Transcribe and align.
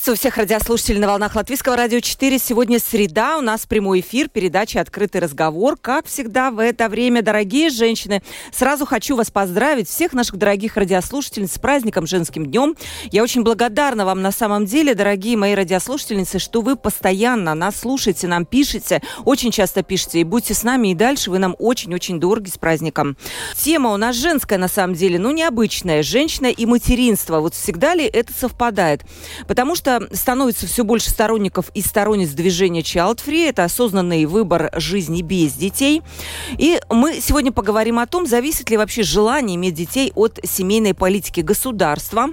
Приветствую 0.00 0.16
всех 0.16 0.38
радиослушателей 0.38 0.98
на 0.98 1.08
волнах 1.08 1.34
Латвийского 1.34 1.76
радио 1.76 2.00
4. 2.00 2.38
Сегодня 2.38 2.78
среда, 2.78 3.36
у 3.36 3.42
нас 3.42 3.66
прямой 3.66 4.00
эфир, 4.00 4.30
передача 4.30 4.80
«Открытый 4.80 5.20
разговор». 5.20 5.76
Как 5.78 6.06
всегда 6.06 6.50
в 6.50 6.58
это 6.58 6.88
время, 6.88 7.20
дорогие 7.20 7.68
женщины, 7.68 8.22
сразу 8.50 8.86
хочу 8.86 9.14
вас 9.14 9.30
поздравить, 9.30 9.90
всех 9.90 10.14
наших 10.14 10.36
дорогих 10.36 10.78
радиослушательниц 10.78 11.52
с 11.52 11.58
праздником 11.58 12.06
Женским 12.06 12.46
днем. 12.46 12.76
Я 13.12 13.22
очень 13.22 13.42
благодарна 13.42 14.06
вам 14.06 14.22
на 14.22 14.32
самом 14.32 14.64
деле, 14.64 14.94
дорогие 14.94 15.36
мои 15.36 15.54
радиослушательницы, 15.54 16.38
что 16.38 16.62
вы 16.62 16.76
постоянно 16.76 17.54
нас 17.54 17.80
слушаете, 17.80 18.26
нам 18.26 18.46
пишете, 18.46 19.02
очень 19.26 19.50
часто 19.50 19.82
пишете, 19.82 20.20
и 20.20 20.24
будьте 20.24 20.54
с 20.54 20.62
нами 20.62 20.92
и 20.92 20.94
дальше, 20.94 21.30
вы 21.30 21.38
нам 21.38 21.54
очень-очень 21.58 22.18
дороги 22.18 22.48
с 22.48 22.56
праздником. 22.56 23.18
Тема 23.54 23.90
у 23.90 23.98
нас 23.98 24.16
женская 24.16 24.56
на 24.56 24.68
самом 24.68 24.94
деле, 24.94 25.18
но 25.18 25.30
необычная. 25.30 26.02
Женщина 26.02 26.46
и 26.46 26.64
материнство. 26.64 27.40
Вот 27.40 27.54
всегда 27.54 27.94
ли 27.94 28.06
это 28.06 28.32
совпадает? 28.32 29.02
Потому 29.46 29.60
Потому 29.60 29.74
что 29.90 30.08
становится 30.14 30.66
все 30.66 30.84
больше 30.84 31.10
сторонников 31.10 31.70
и 31.74 31.80
сторонниц 31.80 32.30
движения 32.30 32.82
Child 32.82 33.20
Free. 33.26 33.48
Это 33.48 33.64
осознанный 33.64 34.24
выбор 34.26 34.70
жизни 34.76 35.22
без 35.22 35.54
детей. 35.54 36.02
И 36.58 36.80
мы 36.90 37.20
сегодня 37.20 37.50
поговорим 37.50 37.98
о 37.98 38.06
том, 38.06 38.26
зависит 38.26 38.70
ли 38.70 38.76
вообще 38.76 39.02
желание 39.02 39.56
иметь 39.56 39.74
детей 39.74 40.12
от 40.14 40.38
семейной 40.44 40.94
политики 40.94 41.40
государства. 41.40 42.28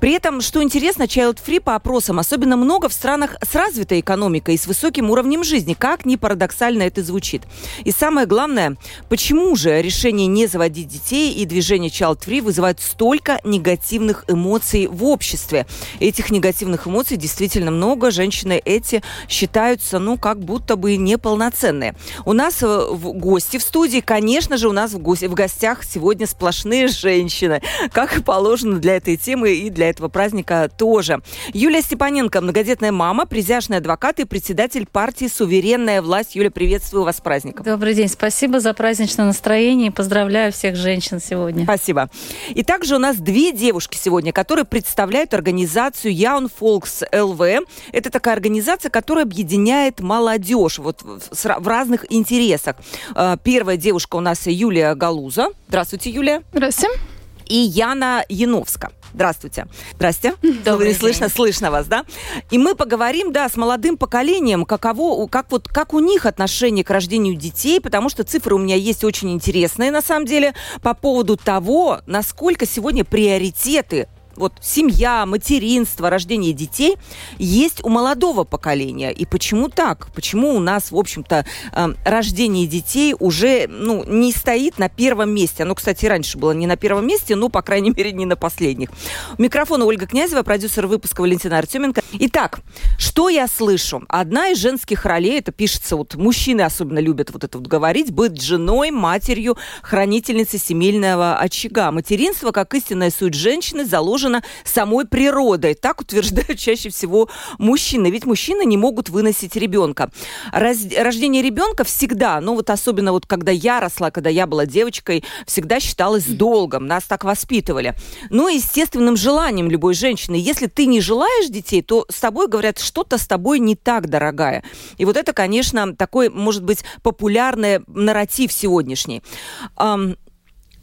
При 0.00 0.12
этом, 0.12 0.40
что 0.40 0.62
интересно, 0.62 1.04
child-free 1.04 1.60
по 1.60 1.74
опросам 1.74 2.18
особенно 2.18 2.56
много 2.56 2.88
в 2.88 2.92
странах 2.92 3.36
с 3.42 3.54
развитой 3.54 4.00
экономикой 4.00 4.54
и 4.54 4.58
с 4.58 4.66
высоким 4.66 5.10
уровнем 5.10 5.44
жизни. 5.44 5.74
Как 5.74 6.04
ни 6.04 6.16
парадоксально 6.16 6.82
это 6.82 7.02
звучит. 7.02 7.42
И 7.84 7.90
самое 7.90 8.26
главное, 8.26 8.76
почему 9.08 9.54
же 9.56 9.80
решение 9.80 10.26
не 10.26 10.46
заводить 10.46 10.88
детей 10.88 11.32
и 11.32 11.44
движение 11.44 11.90
child-free 11.90 12.42
вызывают 12.42 12.80
столько 12.80 13.40
негативных 13.44 14.24
эмоций 14.28 14.86
в 14.86 15.04
обществе? 15.04 15.66
Этих 16.00 16.30
негативных 16.30 16.86
эмоций 16.86 17.16
действительно 17.16 17.70
много. 17.70 18.10
Женщины 18.10 18.60
эти 18.64 19.02
считаются, 19.28 19.98
ну, 19.98 20.18
как 20.18 20.40
будто 20.40 20.76
бы 20.76 20.96
неполноценные. 20.96 21.94
У 22.24 22.32
нас 22.32 22.62
э, 22.62 22.66
в 22.66 23.12
гости 23.12 23.58
в 23.58 23.62
студии, 23.62 24.00
конечно 24.00 24.56
же, 24.56 24.68
у 24.68 24.72
нас 24.72 24.92
в, 24.92 24.98
гости, 24.98 25.26
в 25.26 25.34
гостях 25.34 25.84
сегодня 25.84 26.26
сплошные 26.26 26.88
женщины, 26.88 27.62
как 27.92 28.16
и 28.16 28.22
положено 28.22 28.78
для 28.78 28.96
этой 28.96 29.16
темы 29.16 29.43
и 29.44 29.70
для 29.70 29.90
этого 29.90 30.08
праздника 30.08 30.70
тоже. 30.76 31.22
Юлия 31.52 31.82
Степаненко, 31.82 32.40
многодетная 32.40 32.92
мама, 32.92 33.26
присяжный 33.26 33.78
адвокат 33.78 34.20
и 34.20 34.24
председатель 34.24 34.86
партии 34.86 35.26
«Суверенная 35.26 36.02
власть». 36.02 36.34
Юля, 36.34 36.50
приветствую 36.50 37.04
вас 37.04 37.18
с 37.18 37.20
праздником. 37.20 37.64
Добрый 37.64 37.94
день. 37.94 38.08
Спасибо 38.08 38.60
за 38.60 38.74
праздничное 38.74 39.26
настроение. 39.26 39.90
Поздравляю 39.90 40.52
всех 40.52 40.76
женщин 40.76 41.20
сегодня. 41.20 41.64
Спасибо. 41.64 42.10
И 42.50 42.62
также 42.62 42.96
у 42.96 42.98
нас 42.98 43.16
две 43.16 43.52
девушки 43.52 43.96
сегодня, 43.96 44.32
которые 44.32 44.64
представляют 44.64 45.34
организацию 45.34 46.14
Young 46.14 46.50
Folks 46.60 47.02
LV. 47.12 47.66
Это 47.92 48.10
такая 48.10 48.34
организация, 48.34 48.90
которая 48.90 49.24
объединяет 49.24 50.00
молодежь 50.00 50.78
вот 50.78 51.02
в 51.02 51.68
разных 51.68 52.10
интересах. 52.12 52.76
А, 53.14 53.36
первая 53.36 53.76
девушка 53.76 54.16
у 54.16 54.20
нас 54.20 54.46
Юлия 54.46 54.94
Галуза. 54.94 55.48
Здравствуйте, 55.68 56.10
Юлия. 56.10 56.42
Здравствуйте. 56.52 57.13
И 57.48 57.56
Яна 57.56 58.24
Яновска. 58.28 58.90
Здравствуйте. 59.14 59.66
Здрасте. 59.94 60.34
Добрый 60.64 60.88
не 60.88 60.94
слышно, 60.94 61.28
слышно 61.28 61.70
вас, 61.70 61.86
да? 61.86 62.04
И 62.50 62.58
мы 62.58 62.74
поговорим, 62.74 63.32
да, 63.32 63.48
с 63.48 63.56
молодым 63.56 63.96
поколением, 63.96 64.64
каково, 64.64 65.26
как 65.28 65.52
вот, 65.52 65.68
как 65.68 65.94
у 65.94 66.00
них 66.00 66.26
отношение 66.26 66.84
к 66.84 66.90
рождению 66.90 67.36
детей, 67.36 67.80
потому 67.80 68.08
что 68.08 68.24
цифры 68.24 68.56
у 68.56 68.58
меня 68.58 68.74
есть 68.74 69.04
очень 69.04 69.30
интересные, 69.30 69.92
на 69.92 70.02
самом 70.02 70.26
деле, 70.26 70.54
по 70.82 70.94
поводу 70.94 71.36
того, 71.36 72.00
насколько 72.06 72.66
сегодня 72.66 73.04
приоритеты 73.04 74.08
вот 74.36 74.54
семья, 74.60 75.26
материнство, 75.26 76.10
рождение 76.10 76.52
детей 76.52 76.96
есть 77.38 77.84
у 77.84 77.88
молодого 77.88 78.44
поколения. 78.44 79.12
И 79.12 79.26
почему 79.26 79.68
так? 79.68 80.08
Почему 80.14 80.54
у 80.54 80.60
нас, 80.60 80.90
в 80.90 80.96
общем-то, 80.96 81.46
э, 81.72 81.94
рождение 82.04 82.66
детей 82.66 83.14
уже 83.18 83.66
ну, 83.68 84.04
не 84.04 84.32
стоит 84.32 84.78
на 84.78 84.88
первом 84.88 85.30
месте? 85.30 85.62
Оно, 85.62 85.74
кстати, 85.74 86.06
раньше 86.06 86.38
было 86.38 86.52
не 86.52 86.66
на 86.66 86.76
первом 86.76 87.06
месте, 87.06 87.36
но, 87.36 87.48
по 87.48 87.62
крайней 87.62 87.90
мере, 87.90 88.12
не 88.12 88.26
на 88.26 88.36
последних. 88.36 88.90
У 89.38 89.42
Ольга 89.42 90.06
Князева, 90.06 90.42
продюсер 90.42 90.86
выпуска 90.86 91.20
Валентина 91.20 91.58
Артеменко. 91.58 92.02
Итак, 92.12 92.60
что 92.98 93.28
я 93.28 93.46
слышу? 93.46 94.02
Одна 94.08 94.48
из 94.48 94.58
женских 94.58 95.04
ролей, 95.04 95.38
это 95.38 95.52
пишется, 95.52 95.96
вот 95.96 96.14
мужчины 96.14 96.62
особенно 96.62 96.98
любят 96.98 97.30
вот 97.32 97.44
это 97.44 97.58
вот 97.58 97.66
говорить, 97.66 98.10
быть 98.10 98.40
женой, 98.40 98.90
матерью, 98.90 99.56
хранительницей 99.82 100.58
семейного 100.58 101.36
очага. 101.36 101.90
Материнство, 101.90 102.50
как 102.50 102.74
истинная 102.74 103.10
суть 103.10 103.34
женщины, 103.34 103.84
заложено 103.84 104.23
заложено 104.24 104.42
самой 104.64 105.06
природой. 105.06 105.74
Так 105.74 106.00
утверждают 106.00 106.58
чаще 106.58 106.88
всего 106.88 107.28
мужчины. 107.58 108.10
Ведь 108.10 108.24
мужчины 108.26 108.64
не 108.64 108.76
могут 108.76 109.08
выносить 109.08 109.56
ребенка. 109.56 110.10
Раз, 110.52 110.78
рождение 110.96 111.42
ребенка 111.42 111.84
всегда, 111.84 112.40
ну 112.40 112.54
вот 112.54 112.70
особенно 112.70 113.12
вот 113.12 113.26
когда 113.26 113.52
я 113.52 113.80
росла, 113.80 114.10
когда 114.10 114.30
я 114.30 114.46
была 114.46 114.66
девочкой, 114.66 115.24
всегда 115.46 115.80
считалось 115.80 116.24
долгом. 116.24 116.86
Нас 116.86 117.04
так 117.04 117.24
воспитывали. 117.24 117.94
Но 118.30 118.48
естественным 118.48 119.16
желанием 119.16 119.70
любой 119.70 119.94
женщины. 119.94 120.36
Если 120.36 120.66
ты 120.66 120.86
не 120.86 121.00
желаешь 121.00 121.48
детей, 121.48 121.82
то 121.82 122.06
с 122.08 122.20
тобой 122.20 122.48
говорят, 122.48 122.78
что-то 122.78 123.18
с 123.18 123.26
тобой 123.26 123.58
не 123.58 123.76
так, 123.76 124.08
дорогая. 124.08 124.62
И 124.98 125.04
вот 125.04 125.16
это, 125.16 125.32
конечно, 125.32 125.94
такой, 125.94 126.28
может 126.28 126.64
быть, 126.64 126.84
популярный 127.02 127.80
нарратив 127.86 128.52
сегодняшний. 128.52 129.22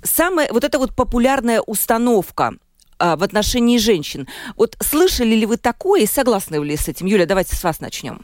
Самая 0.04 0.52
вот 0.52 0.64
эта 0.64 0.80
вот 0.80 0.96
популярная 0.96 1.62
установка– 1.62 2.54
а, 3.02 3.16
в 3.16 3.24
отношении 3.24 3.80
женщин. 3.80 4.28
Вот 4.56 4.78
слышали 4.80 5.34
ли 5.34 5.48
вы 5.48 5.58
такое 5.58 6.02
и 6.02 6.06
согласны 6.06 6.64
ли 6.64 6.78
с 6.78 6.88
этим? 6.88 7.08
Юля, 7.08 7.26
давайте 7.26 7.56
с 7.56 7.64
вас 7.64 7.80
начнем. 7.80 8.22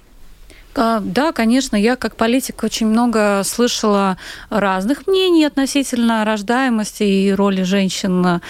А, 0.75 0.99
да, 1.03 1.31
конечно, 1.31 1.75
я 1.75 1.95
как 1.95 2.15
политик 2.15 2.63
очень 2.63 2.85
много 2.85 3.41
слышала 3.43 4.17
разных 4.51 5.07
мнений 5.07 5.45
относительно 5.45 6.23
рождаемости 6.23 7.01
и 7.01 7.31
роли 7.31 7.63
женщин. 7.63 8.41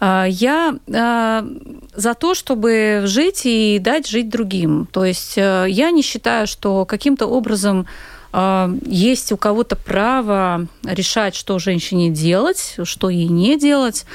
А, 0.00 0.24
я 0.26 0.74
за 0.86 2.14
то, 2.14 2.34
чтобы 2.34 3.02
жить 3.04 3.42
и 3.44 3.78
дать 3.78 4.08
жить 4.08 4.30
другим. 4.30 4.88
То 4.90 5.04
есть 5.04 5.36
я 5.36 5.90
не 5.90 6.02
считаю, 6.02 6.46
что 6.46 6.86
каким-то 6.86 7.26
образом 7.26 7.86
есть 8.84 9.30
у 9.30 9.36
кого-то 9.36 9.76
право 9.76 10.66
решать, 10.82 11.34
что 11.36 11.58
женщине 11.58 12.10
делать, 12.10 12.76
что 12.82 13.08
ей 13.08 13.28
не 13.28 13.58
делать. 13.58 14.06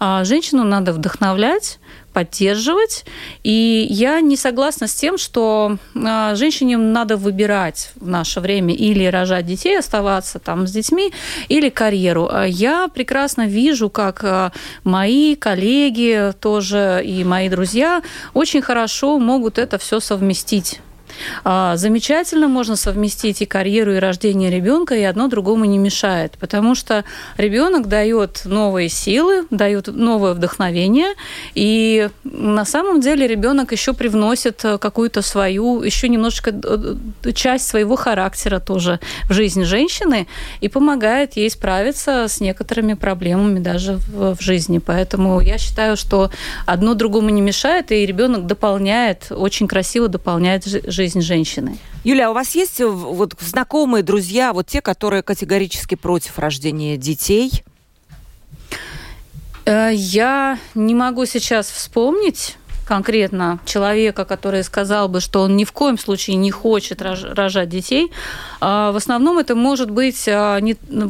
А 0.00 0.24
женщину 0.24 0.64
надо 0.64 0.92
вдохновлять, 0.92 1.78
поддерживать. 2.12 3.04
И 3.44 3.86
я 3.88 4.20
не 4.20 4.36
согласна 4.36 4.88
с 4.88 4.94
тем, 4.94 5.18
что 5.18 5.76
а, 5.94 6.34
женщине 6.34 6.76
надо 6.76 7.16
выбирать 7.16 7.92
в 7.94 8.08
наше 8.08 8.40
время 8.40 8.74
или 8.74 9.04
рожать 9.04 9.46
детей, 9.46 9.78
оставаться 9.78 10.40
там 10.40 10.66
с 10.66 10.72
детьми, 10.72 11.12
или 11.48 11.68
карьеру. 11.68 12.28
Я 12.46 12.88
прекрасно 12.88 13.46
вижу, 13.46 13.90
как 13.90 14.52
мои 14.82 15.36
коллеги 15.36 16.32
тоже 16.40 17.02
и 17.04 17.22
мои 17.22 17.48
друзья 17.48 18.02
очень 18.34 18.62
хорошо 18.62 19.20
могут 19.20 19.58
это 19.58 19.78
все 19.78 20.00
совместить 20.00 20.80
а, 20.80 20.87
замечательно 21.44 22.48
можно 22.48 22.76
совместить 22.76 23.42
и 23.42 23.46
карьеру, 23.46 23.94
и 23.94 23.98
рождение 23.98 24.50
ребенка, 24.50 24.94
и 24.94 25.02
одно 25.02 25.28
другому 25.28 25.64
не 25.64 25.78
мешает, 25.78 26.36
потому 26.38 26.74
что 26.74 27.04
ребенок 27.36 27.88
дает 27.88 28.42
новые 28.44 28.88
силы, 28.88 29.46
дает 29.50 29.88
новое 29.88 30.34
вдохновение, 30.34 31.14
и 31.54 32.08
на 32.24 32.64
самом 32.64 33.00
деле 33.00 33.26
ребенок 33.26 33.72
еще 33.72 33.92
привносит 33.92 34.64
э, 34.64 34.78
какую-то 34.78 35.22
свою, 35.22 35.82
еще 35.82 36.08
немножечко 36.08 36.50
э, 36.50 36.94
э, 37.24 37.32
часть 37.32 37.66
своего 37.66 37.96
характера 37.96 38.60
тоже 38.60 39.00
в 39.28 39.32
жизнь 39.32 39.64
женщины 39.64 40.26
и 40.60 40.68
помогает 40.68 41.36
ей 41.36 41.50
справиться 41.50 42.26
с 42.28 42.40
некоторыми 42.40 42.94
проблемами 42.94 43.58
даже 43.58 43.94
в, 43.96 44.36
в 44.36 44.42
жизни. 44.42 44.78
Поэтому 44.78 45.40
я 45.40 45.58
считаю, 45.58 45.96
что 45.96 46.30
одно 46.66 46.94
другому 46.94 47.30
не 47.30 47.40
мешает, 47.40 47.92
и 47.92 48.06
ребенок 48.06 48.46
дополняет, 48.46 49.26
очень 49.30 49.68
красиво 49.68 50.08
дополняет 50.08 50.64
жизнь 50.64 51.07
жизнь 51.08 51.20
женщины. 51.22 51.78
Юля, 52.04 52.28
а 52.28 52.30
у 52.30 52.34
вас 52.34 52.54
есть 52.54 52.80
э, 52.80 52.86
вот 52.86 53.34
знакомые, 53.40 54.02
друзья, 54.02 54.52
вот 54.52 54.66
те, 54.66 54.80
которые 54.80 55.22
категорически 55.22 55.94
против 55.94 56.38
рождения 56.38 56.96
детей? 56.96 57.64
Э, 59.64 59.90
я 59.92 60.58
не 60.74 60.94
могу 60.94 61.24
сейчас 61.24 61.70
вспомнить 61.70 62.56
конкретно 62.88 63.60
человека, 63.66 64.24
который 64.24 64.64
сказал 64.64 65.08
бы, 65.10 65.20
что 65.20 65.42
он 65.42 65.56
ни 65.56 65.64
в 65.64 65.72
коем 65.72 65.98
случае 65.98 66.36
не 66.36 66.50
хочет 66.50 67.02
рожать 67.02 67.68
детей. 67.68 68.10
А, 68.60 68.92
в 68.92 68.96
основном 68.96 69.38
это 69.38 69.54
может 69.54 69.90
быть 69.90 70.26
а, 70.26 70.58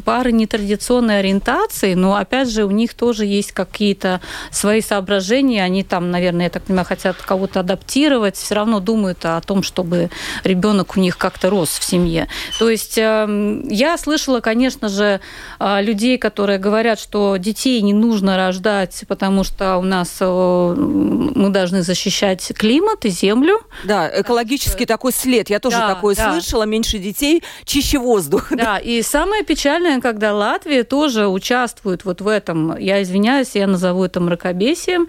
пары 0.05 0.33
нетрадиционной 0.33 1.21
ориентации, 1.21 1.95
но 1.95 2.17
опять 2.17 2.51
же 2.51 2.65
у 2.65 2.71
них 2.73 2.95
тоже 2.95 3.27
есть 3.27 3.53
какие-то 3.53 4.21
свои 4.51 4.81
соображения, 4.81 5.63
они 5.63 5.85
там, 5.85 6.11
наверное, 6.11 6.47
я 6.47 6.51
так 6.51 6.65
понимаю, 6.65 6.85
хотят 6.85 7.17
кого-то 7.17 7.61
адаптировать, 7.61 8.35
все 8.35 8.57
равно 8.57 8.81
думают 8.81 9.25
о 9.25 9.41
том, 9.41 9.63
чтобы 9.63 10.11
ребенок 10.43 10.97
у 10.97 11.01
них 11.01 11.17
как-то 11.17 11.49
рос 11.49 11.79
в 11.79 11.85
семье. 11.85 12.27
То 12.59 12.69
есть 12.69 12.99
эм, 12.99 13.69
я 13.69 13.97
слышала, 13.99 14.41
конечно 14.41 14.89
же, 14.89 15.21
а, 15.61 15.81
людей, 15.81 16.19
которые 16.19 16.59
говорят, 16.59 16.99
что 16.99 17.37
детей 17.37 17.81
не 17.83 17.93
нужно 17.93 18.37
рождать, 18.37 19.05
потому 19.07 19.45
что 19.45 19.77
у 19.77 19.83
нас 19.83 20.19
мы 20.21 21.51
даже 21.51 21.68
должны 21.69 21.83
защищать 21.83 22.53
климат 22.57 23.05
и 23.05 23.11
землю. 23.11 23.61
Да, 23.85 24.11
экологический 24.21 24.87
да. 24.87 24.95
такой 24.95 25.13
след. 25.13 25.51
Я 25.51 25.61
тоже 25.61 25.77
да, 25.77 25.95
такое 25.95 26.15
да. 26.15 26.33
слышала. 26.33 26.63
Меньше 26.63 26.99
детей, 26.99 27.43
чище 27.65 27.99
воздух. 27.99 28.47
Да, 28.51 28.79
и 28.79 29.03
самое 29.03 29.45
печальное, 29.45 30.01
когда 30.01 30.35
Латвия 30.35 30.83
тоже 30.83 31.29
участвует 31.29 32.05
вот 32.05 32.21
в 32.21 32.29
этом. 32.29 32.77
Я 32.79 33.03
извиняюсь, 33.03 33.51
я 33.55 33.67
назову 33.67 34.05
это 34.05 34.21
мракобесием, 34.21 35.09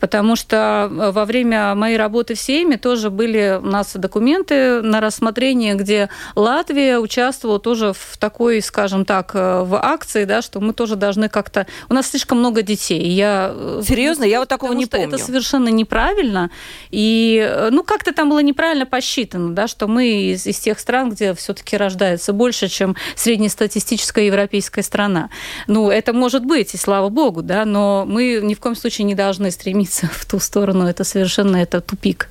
потому 0.00 0.36
что 0.36 0.88
э, 0.90 1.10
во 1.12 1.24
время 1.24 1.74
моей 1.74 1.96
работы 1.96 2.34
в 2.34 2.40
Сейме 2.40 2.76
тоже 2.76 3.10
были 3.10 3.60
у 3.62 3.66
нас 3.66 3.92
документы 3.94 4.82
на 4.82 5.00
рассмотрение, 5.00 5.74
где 5.74 6.08
Латвия 6.34 6.98
участвовала 6.98 7.60
тоже 7.60 7.92
в 7.92 8.18
такой, 8.18 8.60
скажем 8.62 9.04
так, 9.04 9.30
э, 9.34 9.62
в 9.62 9.76
акции, 9.76 10.24
да, 10.24 10.42
что 10.42 10.60
мы 10.60 10.72
тоже 10.72 10.96
должны 10.96 11.28
как-то... 11.28 11.66
У 11.88 11.94
нас 11.94 12.08
слишком 12.08 12.38
много 12.38 12.62
детей. 12.62 13.08
Я... 13.08 13.52
Э, 13.54 13.82
Серьезно? 13.86 14.24
Я 14.24 14.40
вот 14.40 14.48
такого 14.48 14.72
не 14.72 14.86
помню. 14.86 15.08
Это 15.08 15.18
совершенно 15.18 15.68
неправильно 15.68 15.99
неправильно. 16.00 16.50
И, 16.90 17.40
э, 17.42 17.70
ну, 17.70 17.82
как-то 17.82 18.12
там 18.12 18.30
было 18.30 18.40
неправильно 18.40 18.86
посчитано, 18.86 19.54
да, 19.54 19.68
что 19.68 19.86
мы 19.86 20.32
из, 20.32 20.46
из 20.46 20.58
тех 20.58 20.78
стран, 20.78 21.10
где 21.10 21.34
все-таки 21.34 21.76
рождается 21.76 22.32
больше, 22.32 22.68
чем 22.68 22.96
среднестатистическая 23.14 24.26
европейская 24.26 24.82
страна. 24.82 25.30
Ну, 25.66 25.90
это 25.90 26.12
может 26.12 26.44
быть, 26.44 26.74
и 26.74 26.78
слава 26.78 27.08
богу, 27.08 27.42
да, 27.42 27.64
но 27.64 28.04
мы 28.06 28.40
ни 28.42 28.54
в 28.54 28.60
коем 28.60 28.76
случае 28.76 29.04
не 29.04 29.14
должны 29.14 29.50
стремиться 29.50 30.06
в 30.12 30.24
ту 30.24 30.38
сторону. 30.38 30.86
Это 30.86 31.04
совершенно 31.04 31.56
это 31.56 31.80
тупик. 31.80 32.28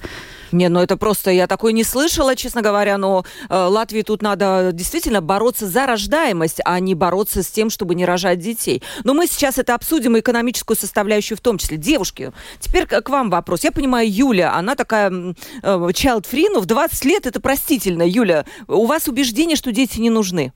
Не, 0.51 0.69
ну 0.69 0.79
это 0.79 0.97
просто, 0.97 1.31
я 1.31 1.47
такое 1.47 1.73
не 1.73 1.83
слышала, 1.83 2.35
честно 2.35 2.61
говоря, 2.61 2.97
но 2.97 3.25
э, 3.49 3.55
Латвии 3.55 4.01
тут 4.01 4.21
надо 4.21 4.71
действительно 4.73 5.21
бороться 5.21 5.67
за 5.67 5.85
рождаемость, 5.85 6.59
а 6.65 6.79
не 6.79 6.95
бороться 6.95 7.43
с 7.43 7.47
тем, 7.47 7.69
чтобы 7.69 7.95
не 7.95 8.05
рожать 8.05 8.39
детей. 8.39 8.81
Но 9.03 9.13
мы 9.13 9.27
сейчас 9.27 9.57
это 9.57 9.75
обсудим, 9.75 10.17
экономическую 10.17 10.77
составляющую 10.77 11.37
в 11.37 11.41
том 11.41 11.57
числе. 11.57 11.77
Девушки, 11.77 12.31
теперь 12.59 12.85
к 12.85 13.09
вам 13.09 13.29
вопрос. 13.29 13.63
Я 13.63 13.71
понимаю, 13.71 14.11
Юля, 14.11 14.55
она 14.55 14.75
такая 14.75 15.09
э, 15.09 15.33
child-free, 15.63 16.47
но 16.53 16.59
в 16.59 16.65
20 16.65 17.05
лет 17.05 17.25
это 17.27 17.39
простительно. 17.39 18.03
Юля, 18.03 18.45
у 18.67 18.85
вас 18.85 19.07
убеждение, 19.07 19.55
что 19.55 19.71
дети 19.71 19.99
не 19.99 20.09
нужны? 20.09 20.51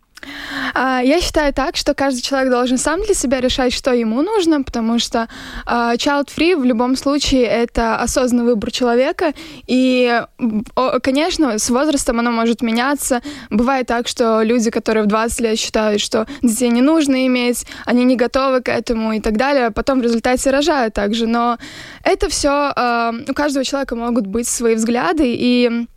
А, 0.74 1.02
я 1.04 1.22
считаю 1.22 1.54
так, 1.54 1.76
что 1.76 1.94
каждый 1.94 2.22
человек 2.22 2.52
должен 2.52 2.78
сам 2.78 3.04
для 3.04 3.14
себя 3.14 3.42
решать, 3.42 3.74
что 3.74 3.94
ему 3.94 4.22
нужно, 4.22 4.64
потому 4.64 5.00
что 5.00 5.28
uh, 5.66 5.96
child-free 5.96 6.56
в 6.56 6.64
любом 6.64 6.96
случае 6.96 7.44
это 7.44 7.98
осознанный 7.98 8.46
выбор 8.46 8.72
человека, 8.72 9.34
и, 9.68 10.24
конечно, 11.02 11.58
с 11.60 11.70
возрастом 11.70 12.20
оно 12.20 12.32
может 12.32 12.62
меняться. 12.62 13.22
Бывает 13.50 13.88
так, 13.88 14.08
что 14.08 14.42
люди, 14.42 14.70
которые 14.70 15.04
в 15.04 15.08
20 15.08 15.40
лет 15.42 15.60
считают, 15.60 16.02
что 16.02 16.28
детей 16.42 16.70
не 16.70 16.82
нужно 16.82 17.28
иметь, 17.28 17.66
они 17.86 18.04
не 18.04 18.16
готовы 18.16 18.62
к 18.62 18.70
этому 18.70 19.14
и 19.14 19.20
так 19.20 19.38
далее, 19.38 19.72
потом 19.72 20.00
в 20.00 20.04
результате 20.04 20.50
рожают 20.52 20.94
также. 20.94 21.28
Но 21.28 21.58
это 22.04 22.30
все, 22.30 22.50
а, 22.76 23.14
у 23.28 23.34
каждого 23.34 23.66
человека 23.66 23.96
могут 23.96 24.28
быть 24.28 24.48
свои 24.48 24.76
взгляды, 24.76 25.34
и 25.36 25.88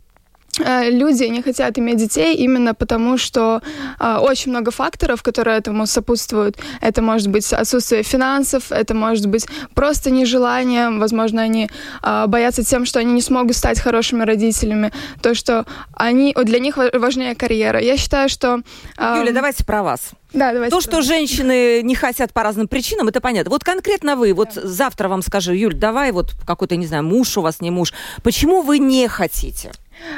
люди 0.59 1.23
не 1.25 1.41
хотят 1.41 1.77
иметь 1.77 1.97
детей 1.97 2.35
именно 2.35 2.73
потому, 2.73 3.17
что 3.17 3.61
э, 3.99 4.17
очень 4.17 4.51
много 4.51 4.71
факторов, 4.71 5.23
которые 5.23 5.57
этому 5.57 5.85
сопутствуют. 5.85 6.57
Это 6.81 7.01
может 7.01 7.29
быть 7.29 7.53
отсутствие 7.53 8.03
финансов, 8.03 8.71
это 8.71 8.93
может 8.93 9.27
быть 9.27 9.45
просто 9.73 10.09
нежелание, 10.09 10.89
возможно, 10.89 11.41
они 11.41 11.69
э, 12.03 12.25
боятся 12.27 12.63
тем, 12.63 12.85
что 12.85 12.99
они 12.99 13.13
не 13.13 13.21
смогут 13.21 13.55
стать 13.55 13.79
хорошими 13.79 14.23
родителями, 14.23 14.91
то, 15.21 15.33
что 15.33 15.65
они, 15.93 16.35
для 16.43 16.59
них 16.59 16.77
важнее 16.93 17.35
карьера. 17.35 17.79
Я 17.79 17.97
считаю, 17.97 18.29
что... 18.29 18.61
Э, 18.97 19.15
Юля, 19.19 19.33
давайте 19.33 19.63
про 19.63 19.83
вас. 19.83 20.11
Да, 20.33 20.51
давайте. 20.51 20.75
То, 20.75 20.81
что 20.81 21.01
женщины 21.01 21.81
не 21.81 21.95
хотят 21.95 22.33
по 22.33 22.43
разным 22.43 22.67
причинам, 22.67 23.07
это 23.07 23.21
понятно. 23.21 23.49
Вот 23.49 23.63
конкретно 23.63 24.15
вы, 24.15 24.33
вот 24.33 24.49
да. 24.55 24.61
завтра 24.67 25.07
вам 25.07 25.21
скажу, 25.21 25.53
Юль, 25.53 25.73
давай 25.73 26.11
вот 26.11 26.33
какой-то, 26.45 26.75
не 26.75 26.85
знаю, 26.85 27.03
муж 27.03 27.37
у 27.37 27.41
вас, 27.41 27.61
не 27.61 27.71
муж. 27.71 27.93
Почему 28.23 28.61
вы 28.61 28.79
не 28.79 29.07
хотите? 29.07 29.71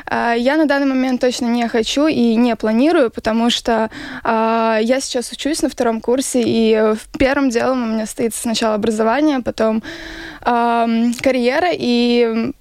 А, 0.05 0.33
я 0.33 0.57
на 0.57 0.65
данный 0.65 0.87
момент 0.87 1.21
точно 1.21 1.45
не 1.45 1.67
хочу 1.67 2.07
и 2.07 2.35
не 2.35 2.55
планирую, 2.55 3.11
потому 3.11 3.49
что 3.49 3.89
э, 4.23 4.79
я 4.81 4.99
сейчас 4.99 5.31
учусь 5.31 5.61
на 5.61 5.69
втором 5.69 6.01
курсе, 6.01 6.41
и 6.45 6.95
первым 7.17 7.49
делом 7.49 7.83
у 7.83 7.93
меня 7.93 8.05
стоит 8.05 8.33
сначала 8.33 8.75
образование, 8.75 9.41
потом 9.41 9.83
э, 10.41 10.87
карьера, 11.21 11.69
и 11.71 12.51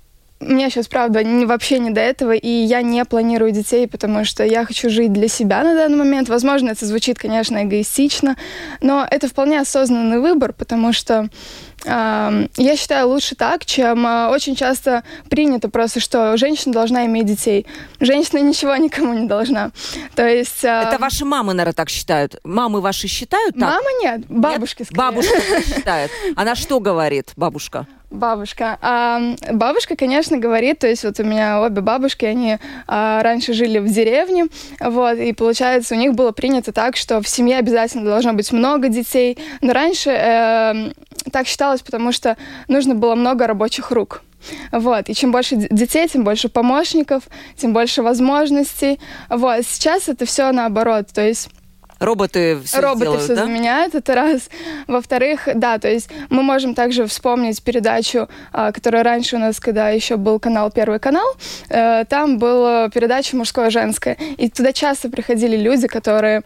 мне 0.40 0.70
сейчас, 0.70 0.86
правда, 0.86 1.24
не, 1.24 1.46
вообще 1.46 1.80
не 1.80 1.90
до 1.90 2.00
этого, 2.00 2.32
и 2.32 2.48
я 2.48 2.82
не 2.82 3.04
планирую 3.04 3.50
детей, 3.50 3.88
потому 3.88 4.24
что 4.24 4.44
я 4.44 4.64
хочу 4.64 4.88
жить 4.88 5.12
для 5.12 5.26
себя 5.26 5.64
на 5.64 5.74
данный 5.74 5.98
момент. 5.98 6.28
Возможно, 6.28 6.70
это 6.70 6.86
звучит, 6.86 7.18
конечно, 7.18 7.64
эгоистично, 7.64 8.36
но 8.80 9.06
это 9.10 9.26
вполне 9.28 9.60
осознанный 9.60 10.20
выбор, 10.20 10.52
потому 10.52 10.92
что 10.92 11.28
я 11.84 12.76
считаю 12.76 13.08
лучше 13.08 13.34
так, 13.34 13.64
чем 13.64 14.06
а, 14.06 14.30
очень 14.30 14.56
часто 14.56 15.04
принято 15.28 15.68
просто, 15.68 16.00
что 16.00 16.36
женщина 16.36 16.72
должна 16.72 17.06
иметь 17.06 17.26
детей. 17.26 17.66
Женщина 18.00 18.38
ничего 18.38 18.76
никому 18.76 19.14
не 19.14 19.26
должна. 19.26 19.70
То 20.14 20.26
есть... 20.26 20.64
Это 20.64 20.96
ваши 20.98 21.24
мамы, 21.24 21.52
наверное, 21.54 21.74
так 21.74 21.88
считают. 21.88 22.36
Мамы 22.44 22.80
ваши 22.80 23.08
считают 23.08 23.54
так? 23.54 23.68
Мама 23.68 23.88
нет, 24.02 24.26
бабушки 24.28 24.80
нет? 24.80 24.88
скорее. 24.88 25.10
Бабушка 25.10 25.62
считает. 25.74 26.10
Она 26.36 26.54
что 26.54 26.80
говорит, 26.80 27.32
бабушка? 27.36 27.86
Бабушка. 28.10 28.78
А, 28.80 29.20
бабушка, 29.52 29.94
конечно, 29.94 30.38
говорит, 30.38 30.78
то 30.78 30.86
есть 30.86 31.04
вот 31.04 31.20
у 31.20 31.24
меня 31.24 31.60
обе 31.60 31.82
бабушки, 31.82 32.24
они 32.24 32.56
а, 32.86 33.22
раньше 33.22 33.52
жили 33.52 33.78
в 33.78 33.92
деревне, 33.92 34.46
вот, 34.80 35.18
и 35.18 35.34
получается 35.34 35.94
у 35.94 35.98
них 35.98 36.14
было 36.14 36.32
принято 36.32 36.72
так, 36.72 36.96
что 36.96 37.20
в 37.20 37.28
семье 37.28 37.58
обязательно 37.58 38.04
должно 38.04 38.32
быть 38.32 38.50
много 38.50 38.88
детей, 38.88 39.36
но 39.60 39.74
раньше 39.74 40.10
э, 40.10 40.92
так 41.30 41.46
считалось, 41.68 41.82
потому 41.82 42.12
что 42.12 42.36
нужно 42.68 42.94
было 42.94 43.14
много 43.14 43.46
рабочих 43.46 43.90
рук. 43.90 44.22
Вот. 44.72 45.08
И 45.08 45.14
чем 45.14 45.32
больше 45.32 45.56
детей, 45.56 46.08
тем 46.08 46.24
больше 46.24 46.48
помощников, 46.48 47.24
тем 47.56 47.72
больше 47.72 48.02
возможностей. 48.02 48.98
Вот. 49.28 49.66
Сейчас 49.66 50.08
это 50.08 50.24
все 50.24 50.52
наоборот. 50.52 51.08
То 51.12 51.26
есть 51.26 51.50
Роботы 51.98 52.60
все 52.64 52.80
Роботы 52.80 53.04
делают, 53.04 53.22
все 53.24 53.34
да? 53.34 53.44
заменяют, 53.44 53.94
это 53.94 54.14
раз. 54.14 54.48
Во-вторых, 54.86 55.48
да, 55.54 55.78
то 55.78 55.88
есть 55.88 56.08
мы 56.30 56.42
можем 56.42 56.74
также 56.74 57.06
вспомнить 57.06 57.62
передачу, 57.62 58.28
а, 58.52 58.72
которая 58.72 59.02
раньше 59.02 59.36
у 59.36 59.38
нас, 59.38 59.58
когда 59.58 59.90
еще 59.90 60.16
был 60.16 60.38
канал 60.38 60.70
Первый 60.70 61.00
канал, 61.00 61.26
э, 61.68 62.04
там 62.04 62.38
была 62.38 62.88
передача 62.88 63.36
мужское 63.36 63.70
женское, 63.70 64.16
и 64.36 64.48
туда 64.48 64.72
часто 64.72 65.10
приходили 65.10 65.56
люди, 65.56 65.88
которые 65.88 66.42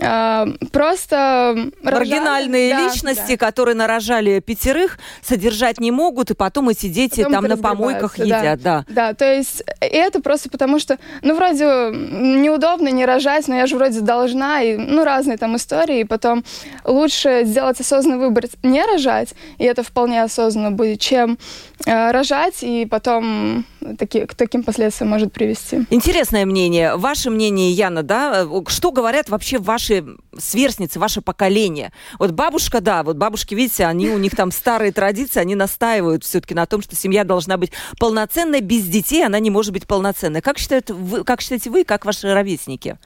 а, 0.00 0.48
просто 0.72 1.70
маргинальные 1.82 2.72
рожали, 2.72 2.88
личности, 2.88 3.36
да. 3.36 3.46
которые 3.46 3.74
нарожали 3.74 4.40
пятерых, 4.40 4.98
содержать 5.22 5.78
не 5.78 5.90
могут, 5.90 6.30
и 6.30 6.34
потом 6.34 6.68
эти 6.68 6.88
дети 6.88 7.22
потом 7.22 7.32
там 7.32 7.44
на 7.44 7.56
помойках 7.56 8.18
едят, 8.18 8.60
да. 8.60 8.84
Да, 8.88 9.14
то 9.14 9.24
есть 9.24 9.62
и 9.80 9.96
это 9.96 10.20
просто 10.20 10.50
потому 10.50 10.78
что, 10.78 10.98
ну 11.22 11.36
вроде 11.36 11.64
неудобно 11.92 12.88
не 12.88 13.04
рожать, 13.04 13.46
но 13.46 13.54
я 13.54 13.66
же 13.66 13.76
вроде 13.76 14.00
должна, 14.00 14.62
и 14.62 14.76
ну, 14.96 15.04
разные 15.04 15.36
там 15.36 15.56
истории, 15.56 16.00
и 16.00 16.04
потом 16.04 16.44
лучше 16.84 17.42
сделать 17.44 17.80
осознанный 17.80 18.18
выбор 18.18 18.44
не 18.62 18.84
рожать, 18.84 19.34
и 19.58 19.64
это 19.64 19.82
вполне 19.82 20.22
осознанно 20.22 20.70
будет, 20.70 21.00
чем 21.00 21.38
э, 21.84 22.10
рожать, 22.10 22.62
и 22.62 22.86
потом 22.86 23.64
таки, 23.98 24.26
к 24.26 24.34
таким 24.34 24.62
последствиям 24.62 25.10
может 25.10 25.32
привести. 25.32 25.82
Интересное 25.90 26.44
мнение. 26.44 26.96
Ваше 26.96 27.30
мнение, 27.30 27.70
Яна, 27.70 28.02
да? 28.02 28.46
Что 28.68 28.90
говорят 28.90 29.28
вообще 29.28 29.58
ваши 29.58 30.04
сверстницы, 30.36 30.98
ваше 30.98 31.20
поколение? 31.20 31.92
Вот 32.18 32.32
бабушка, 32.32 32.80
да, 32.80 33.02
вот 33.02 33.16
бабушки, 33.16 33.54
видите, 33.54 33.86
они 33.86 34.08
у 34.08 34.18
них 34.18 34.34
там 34.34 34.50
старые 34.50 34.92
традиции, 34.92 35.40
они 35.40 35.54
настаивают 35.54 36.24
все-таки 36.24 36.54
на 36.54 36.66
том, 36.66 36.82
что 36.82 36.96
семья 36.96 37.24
должна 37.24 37.56
быть 37.56 37.72
полноценной, 37.98 38.60
без 38.60 38.84
детей 38.84 39.24
она 39.24 39.38
не 39.38 39.50
может 39.50 39.72
быть 39.72 39.86
полноценной. 39.86 40.40
Как, 40.40 40.58
считают 40.58 40.90
вы, 40.90 41.24
как 41.24 41.40
считаете 41.40 41.70
вы, 41.70 41.84
как 41.84 42.04
ваши 42.04 42.32
ровесники? 42.32 42.98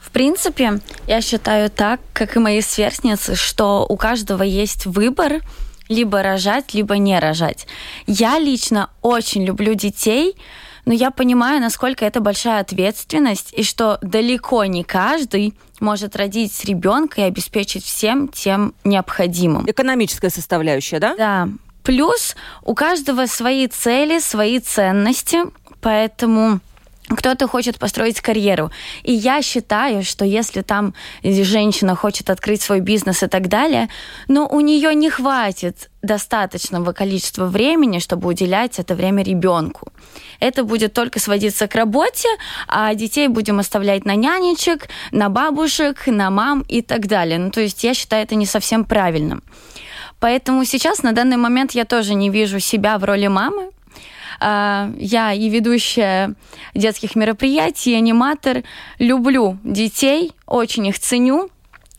В 0.00 0.10
принципе, 0.10 0.80
я 1.06 1.20
считаю 1.20 1.70
так, 1.70 2.00
как 2.12 2.36
и 2.36 2.38
мои 2.38 2.60
сверстницы, 2.60 3.34
что 3.34 3.86
у 3.88 3.96
каждого 3.96 4.42
есть 4.42 4.86
выбор 4.86 5.40
либо 5.88 6.22
рожать, 6.22 6.74
либо 6.74 6.98
не 6.98 7.18
рожать. 7.18 7.66
Я 8.06 8.38
лично 8.38 8.90
очень 9.02 9.44
люблю 9.44 9.74
детей, 9.74 10.36
но 10.84 10.94
я 10.94 11.10
понимаю, 11.10 11.60
насколько 11.60 12.04
это 12.04 12.20
большая 12.20 12.60
ответственность, 12.60 13.52
и 13.52 13.62
что 13.62 13.98
далеко 14.00 14.64
не 14.64 14.84
каждый 14.84 15.54
может 15.80 16.16
родить 16.16 16.64
ребенка 16.64 17.20
и 17.20 17.24
обеспечить 17.24 17.84
всем 17.84 18.28
тем 18.28 18.74
необходимым. 18.84 19.68
Экономическая 19.68 20.30
составляющая, 20.30 20.98
да? 20.98 21.14
Да. 21.16 21.48
Плюс 21.82 22.36
у 22.64 22.74
каждого 22.74 23.26
свои 23.26 23.66
цели, 23.66 24.18
свои 24.18 24.60
ценности, 24.60 25.38
поэтому 25.80 26.60
кто-то 27.08 27.48
хочет 27.48 27.78
построить 27.78 28.20
карьеру. 28.20 28.70
И 29.02 29.12
я 29.12 29.42
считаю, 29.42 30.02
что 30.02 30.24
если 30.24 30.62
там 30.62 30.94
женщина 31.22 31.94
хочет 31.94 32.30
открыть 32.30 32.62
свой 32.62 32.80
бизнес 32.80 33.22
и 33.22 33.26
так 33.26 33.48
далее, 33.48 33.88
но 34.28 34.46
у 34.46 34.60
нее 34.60 34.94
не 34.94 35.10
хватит 35.10 35.90
достаточного 36.02 36.92
количества 36.92 37.46
времени, 37.46 37.98
чтобы 37.98 38.28
уделять 38.28 38.78
это 38.78 38.94
время 38.94 39.22
ребенку. 39.22 39.92
Это 40.38 40.62
будет 40.62 40.92
только 40.92 41.18
сводиться 41.18 41.66
к 41.66 41.74
работе, 41.74 42.28
а 42.68 42.94
детей 42.94 43.28
будем 43.28 43.58
оставлять 43.58 44.04
на 44.04 44.14
нянечек, 44.14 44.88
на 45.10 45.28
бабушек, 45.28 46.06
на 46.06 46.30
мам 46.30 46.64
и 46.68 46.82
так 46.82 47.06
далее. 47.06 47.38
Ну, 47.38 47.50
то 47.50 47.60
есть 47.60 47.82
я 47.84 47.94
считаю 47.94 48.22
это 48.22 48.36
не 48.36 48.46
совсем 48.46 48.84
правильным. 48.84 49.42
Поэтому 50.20 50.64
сейчас, 50.64 51.02
на 51.02 51.12
данный 51.12 51.36
момент, 51.36 51.72
я 51.72 51.84
тоже 51.84 52.14
не 52.14 52.30
вижу 52.30 52.60
себя 52.60 52.98
в 52.98 53.04
роли 53.04 53.28
мамы. 53.28 53.70
А, 54.40 54.90
я 54.96 55.32
и 55.32 55.48
ведущая 55.48 56.34
детских 56.74 57.16
мероприятий, 57.16 57.92
и 57.92 57.94
аниматор. 57.94 58.62
Люблю 58.98 59.58
детей, 59.64 60.32
очень 60.46 60.86
их 60.86 60.98
ценю. 60.98 61.50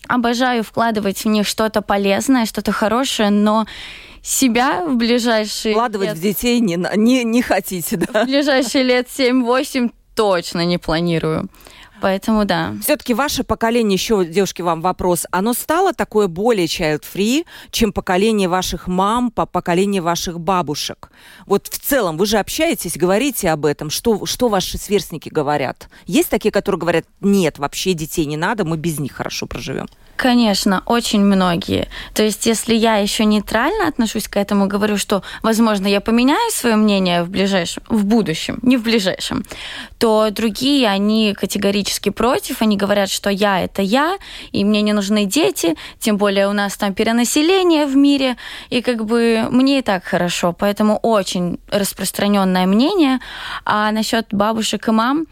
Обожаю 0.08 0.64
вкладывать 0.64 1.24
в 1.24 1.28
них 1.28 1.48
что-то 1.48 1.82
полезное, 1.82 2.46
что-то 2.46 2.72
хорошее, 2.72 3.30
но 3.30 3.68
себя 4.22 4.86
в 4.86 4.96
ближайшие... 4.96 5.74
Вкладывать 5.74 6.10
лет... 6.10 6.18
в 6.18 6.22
детей 6.22 6.60
не, 6.60 6.78
не, 6.96 7.24
не 7.24 7.42
хотите, 7.42 7.98
да? 7.98 8.24
В 8.24 8.28
ближайшие 8.28 8.84
лет 8.84 9.08
7-8 9.08 9.92
точно 10.16 10.66
не 10.66 10.78
планирую. 10.78 11.50
Поэтому 12.02 12.46
да. 12.46 12.76
Все-таки 12.82 13.14
ваше 13.14 13.44
поколение, 13.44 13.96
еще, 13.96 14.26
девушки, 14.26 14.62
вам 14.62 14.82
вопрос, 14.82 15.26
оно 15.32 15.54
стало 15.54 15.94
такое 15.94 16.28
более 16.28 16.68
child-free, 16.68 17.46
чем 17.72 17.92
поколение 17.92 18.48
ваших 18.48 18.88
мам, 18.88 19.32
по 19.32 19.46
поколение 19.46 20.02
ваших 20.02 20.40
бабушек? 20.40 21.12
Вот 21.46 21.68
в 21.68 21.80
целом, 21.80 22.18
вы 22.18 22.26
же 22.26 22.38
общаетесь, 22.38 22.98
говорите 22.98 23.50
об 23.50 23.66
этом, 23.66 23.90
что, 23.90 24.26
что 24.26 24.50
ваши 24.50 24.78
сверстники 24.78 25.30
говорят? 25.30 25.90
Есть 26.06 26.30
такие, 26.30 26.52
которые 26.52 26.80
говорят, 26.80 27.06
нет, 27.22 27.60
вообще 27.60 27.94
детей 27.94 28.26
не 28.26 28.38
надо, 28.38 28.66
мы 28.66 28.78
без 28.78 29.00
них 29.00 29.14
хорошо 29.14 29.46
проживем? 29.48 29.88
Конечно, 30.20 30.84
очень 30.86 31.22
многие. 31.22 31.88
То 32.14 32.24
есть, 32.24 32.46
если 32.46 32.76
я 32.76 32.98
еще 32.98 33.24
нейтрально 33.24 33.88
отношусь 33.88 34.28
к 34.28 34.36
этому, 34.36 34.68
говорю, 34.68 34.98
что, 34.98 35.24
возможно, 35.44 35.88
я 35.88 36.02
поменяю 36.02 36.52
свое 36.52 36.76
мнение 36.76 37.24
в 37.24 37.30
ближайшем, 37.30 37.84
в 37.88 38.04
будущем, 38.04 38.60
не 38.62 38.76
в 38.76 38.84
ближайшем, 38.84 39.46
то 39.98 40.30
другие, 40.30 40.90
они 40.90 41.34
категорически 41.34 42.10
против, 42.10 42.62
они 42.62 42.76
говорят, 42.76 43.10
что 43.10 43.30
я 43.30 43.62
это 43.62 43.82
я, 43.82 44.18
и 44.52 44.66
мне 44.66 44.82
не 44.82 44.92
нужны 44.92 45.24
дети, 45.24 45.78
тем 46.00 46.18
более 46.18 46.50
у 46.50 46.54
нас 46.54 46.76
там 46.76 46.94
перенаселение 46.94 47.86
в 47.86 47.96
мире, 47.96 48.36
и 48.70 48.82
как 48.82 49.06
бы 49.06 49.48
мне 49.50 49.80
и 49.80 49.82
так 49.82 50.04
хорошо, 50.04 50.52
поэтому 50.52 50.98
очень 50.98 51.60
распространенное 51.70 52.66
мнение. 52.66 53.22
А 53.64 53.90
насчет 53.94 54.28
бабушек 54.32 54.90
и 54.90 54.92
мам, 54.92 55.28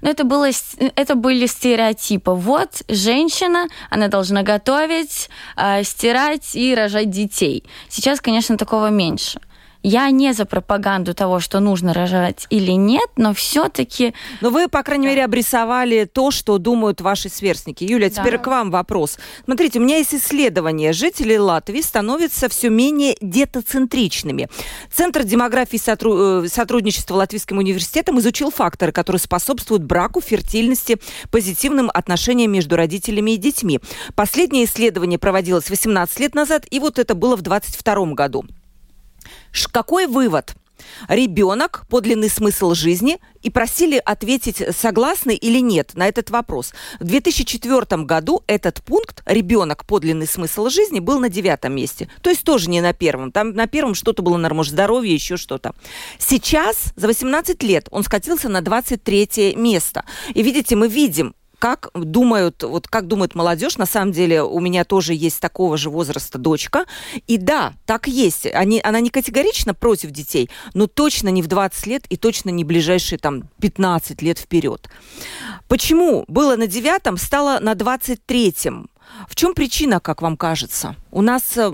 но 0.00 0.10
это, 0.10 0.24
было, 0.24 0.48
это 0.96 1.14
были 1.14 1.46
стереотипы. 1.46 2.32
Вот 2.32 2.82
женщина, 2.88 3.66
она 3.90 4.08
должна 4.08 4.42
готовить, 4.42 5.28
а, 5.56 5.82
стирать 5.82 6.54
и 6.54 6.74
рожать 6.74 7.10
детей. 7.10 7.64
Сейчас, 7.88 8.20
конечно, 8.20 8.56
такого 8.56 8.88
меньше. 8.88 9.40
Я 9.82 10.10
не 10.10 10.34
за 10.34 10.44
пропаганду 10.44 11.14
того, 11.14 11.40
что 11.40 11.58
нужно 11.58 11.94
рожать 11.94 12.46
или 12.50 12.72
нет, 12.72 13.08
но 13.16 13.32
все-таки... 13.32 14.14
Но 14.42 14.50
вы, 14.50 14.68
по 14.68 14.82
крайней 14.82 15.06
да. 15.06 15.10
мере, 15.10 15.24
обрисовали 15.24 16.04
то, 16.04 16.30
что 16.30 16.58
думают 16.58 17.00
ваши 17.00 17.30
сверстники. 17.30 17.84
Юля, 17.84 18.10
теперь 18.10 18.36
да. 18.36 18.38
к 18.38 18.46
вам 18.46 18.70
вопрос. 18.70 19.18
Смотрите, 19.44 19.78
у 19.78 19.82
меня 19.82 19.96
есть 19.96 20.14
исследование. 20.14 20.92
Жители 20.92 21.36
Латвии 21.36 21.80
становятся 21.80 22.50
все 22.50 22.68
менее 22.68 23.16
детоцентричными. 23.22 24.48
Центр 24.92 25.24
демографии 25.24 25.76
и 25.76 25.78
сотру... 25.78 26.44
Э, 26.44 26.48
сотрудничества 26.48 27.14
Латвийским 27.14 27.56
университетом 27.56 28.18
изучил 28.18 28.50
факторы, 28.50 28.92
которые 28.92 29.20
способствуют 29.20 29.82
браку, 29.82 30.20
фертильности, 30.20 30.98
позитивным 31.30 31.90
отношениям 31.92 32.52
между 32.52 32.76
родителями 32.76 33.32
и 33.32 33.36
детьми. 33.38 33.80
Последнее 34.14 34.66
исследование 34.66 35.18
проводилось 35.18 35.70
18 35.70 36.20
лет 36.20 36.34
назад, 36.34 36.66
и 36.70 36.80
вот 36.80 36.98
это 36.98 37.14
было 37.14 37.36
в 37.36 37.42
2022 37.42 38.12
году. 38.12 38.44
Какой 39.72 40.06
вывод? 40.06 40.54
ребенок, 41.08 41.84
подлинный 41.88 42.28
смысл 42.28 42.74
жизни, 42.74 43.18
и 43.42 43.50
просили 43.50 44.00
ответить, 44.04 44.62
согласны 44.76 45.34
или 45.34 45.60
нет 45.60 45.92
на 45.94 46.08
этот 46.08 46.30
вопрос. 46.30 46.72
В 46.98 47.04
2004 47.04 48.02
году 48.02 48.42
этот 48.46 48.82
пункт 48.82 49.22
«ребенок, 49.24 49.86
подлинный 49.86 50.26
смысл 50.26 50.68
жизни» 50.68 51.00
был 51.00 51.20
на 51.20 51.28
девятом 51.28 51.74
месте. 51.74 52.08
То 52.20 52.30
есть 52.30 52.44
тоже 52.44 52.68
не 52.68 52.80
на 52.80 52.92
первом. 52.92 53.32
Там 53.32 53.52
на 53.52 53.66
первом 53.66 53.94
что-то 53.94 54.22
было, 54.22 54.36
наверное, 54.36 54.58
может, 54.58 54.72
здоровье, 54.72 55.14
еще 55.14 55.36
что-то. 55.36 55.74
Сейчас, 56.18 56.92
за 56.96 57.06
18 57.06 57.62
лет, 57.62 57.88
он 57.90 58.02
скатился 58.02 58.48
на 58.48 58.60
23 58.60 59.54
место. 59.56 60.04
И 60.34 60.42
видите, 60.42 60.76
мы 60.76 60.88
видим, 60.88 61.34
как 61.60 61.90
думают, 61.94 62.62
вот 62.62 62.88
как 62.88 63.06
думает 63.06 63.34
молодежь, 63.34 63.76
на 63.76 63.84
самом 63.84 64.12
деле 64.12 64.42
у 64.42 64.58
меня 64.60 64.84
тоже 64.84 65.12
есть 65.12 65.40
такого 65.40 65.76
же 65.76 65.90
возраста 65.90 66.38
дочка, 66.38 66.86
и 67.26 67.36
да, 67.36 67.74
так 67.84 68.08
есть, 68.08 68.46
Они, 68.46 68.80
она 68.82 69.00
не 69.00 69.10
категорично 69.10 69.74
против 69.74 70.10
детей, 70.10 70.50
но 70.72 70.86
точно 70.86 71.28
не 71.28 71.42
в 71.42 71.46
20 71.48 71.86
лет 71.86 72.06
и 72.08 72.16
точно 72.16 72.48
не 72.48 72.64
ближайшие 72.64 73.18
там 73.18 73.42
15 73.60 74.22
лет 74.22 74.38
вперед. 74.38 74.88
Почему 75.68 76.24
было 76.28 76.56
на 76.56 76.66
девятом, 76.66 77.18
стало 77.18 77.58
на 77.60 77.74
23-м? 77.74 78.88
В 79.28 79.36
чем 79.36 79.52
причина, 79.52 80.00
как 80.00 80.22
вам 80.22 80.38
кажется? 80.38 80.96
У 81.10 81.20
нас 81.20 81.42
э, 81.56 81.72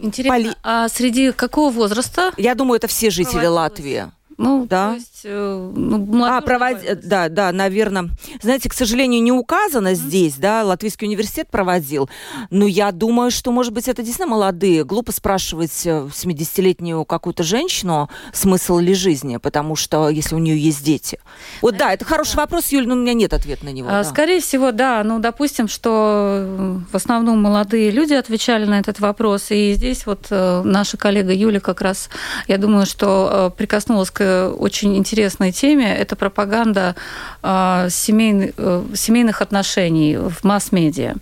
Интересно, 0.00 0.36
поли... 0.36 0.54
а 0.62 0.88
среди 0.88 1.32
какого 1.32 1.72
возраста? 1.72 2.32
Я 2.36 2.54
думаю, 2.54 2.76
это 2.76 2.86
все 2.86 3.10
жители 3.10 3.46
Латвии. 3.46 4.12
Ну, 4.38 4.66
да. 4.66 4.90
то 4.90 4.94
есть, 4.94 5.17
э, 5.24 5.72
ну, 5.74 6.24
а, 6.24 6.40
проводить, 6.40 7.06
да, 7.06 7.28
да, 7.28 7.52
наверное. 7.52 8.10
Знаете, 8.42 8.68
к 8.68 8.74
сожалению, 8.74 9.22
не 9.22 9.32
указано 9.32 9.88
mm-hmm. 9.88 9.94
здесь, 9.94 10.34
да, 10.34 10.64
Латвийский 10.64 11.06
университет 11.06 11.48
проводил, 11.50 12.08
но 12.50 12.66
я 12.66 12.92
думаю, 12.92 13.30
что, 13.30 13.52
может 13.52 13.72
быть, 13.72 13.88
это 13.88 14.02
действительно 14.02 14.34
молодые. 14.34 14.84
Глупо 14.84 15.12
спрашивать 15.12 15.70
70-летнюю 15.70 17.02
э, 17.02 17.04
какую-то 17.04 17.42
женщину, 17.42 18.10
смысл 18.32 18.78
ли 18.78 18.94
жизни, 18.94 19.36
потому 19.36 19.76
что, 19.76 20.08
если 20.08 20.34
у 20.34 20.38
нее 20.38 20.58
есть 20.58 20.84
дети. 20.84 21.18
Вот 21.62 21.76
да, 21.76 21.92
это 21.92 22.04
хороший 22.04 22.36
да. 22.36 22.42
вопрос, 22.42 22.68
Юль, 22.68 22.86
но 22.86 22.94
у 22.94 22.98
меня 22.98 23.14
нет 23.14 23.32
ответа 23.32 23.64
на 23.64 23.70
него. 23.70 23.88
А, 23.88 24.02
да. 24.02 24.04
Скорее 24.04 24.40
всего, 24.40 24.72
да, 24.72 25.02
ну, 25.04 25.18
допустим, 25.18 25.68
что 25.68 26.44
э, 26.44 26.78
в 26.90 26.94
основном 26.94 27.42
молодые 27.42 27.90
люди 27.90 28.14
отвечали 28.14 28.64
на 28.64 28.78
этот 28.78 29.00
вопрос, 29.00 29.50
и 29.50 29.72
здесь 29.74 30.06
вот 30.06 30.26
наша 30.30 30.96
коллега 30.96 31.32
Юля 31.32 31.60
как 31.60 31.80
раз, 31.80 32.10
я 32.46 32.58
думаю, 32.58 32.86
что 32.86 33.52
прикоснулась 33.56 34.10
к 34.10 34.52
очень 34.58 34.96
интересной 35.08 35.52
теме. 35.52 35.96
Это 35.96 36.16
пропаганда 36.16 36.94
э, 37.42 37.88
семейных, 37.90 38.52
э, 38.58 38.84
семейных 38.94 39.40
отношений 39.40 40.16
в 40.16 40.44
масс-медиа. 40.44 41.14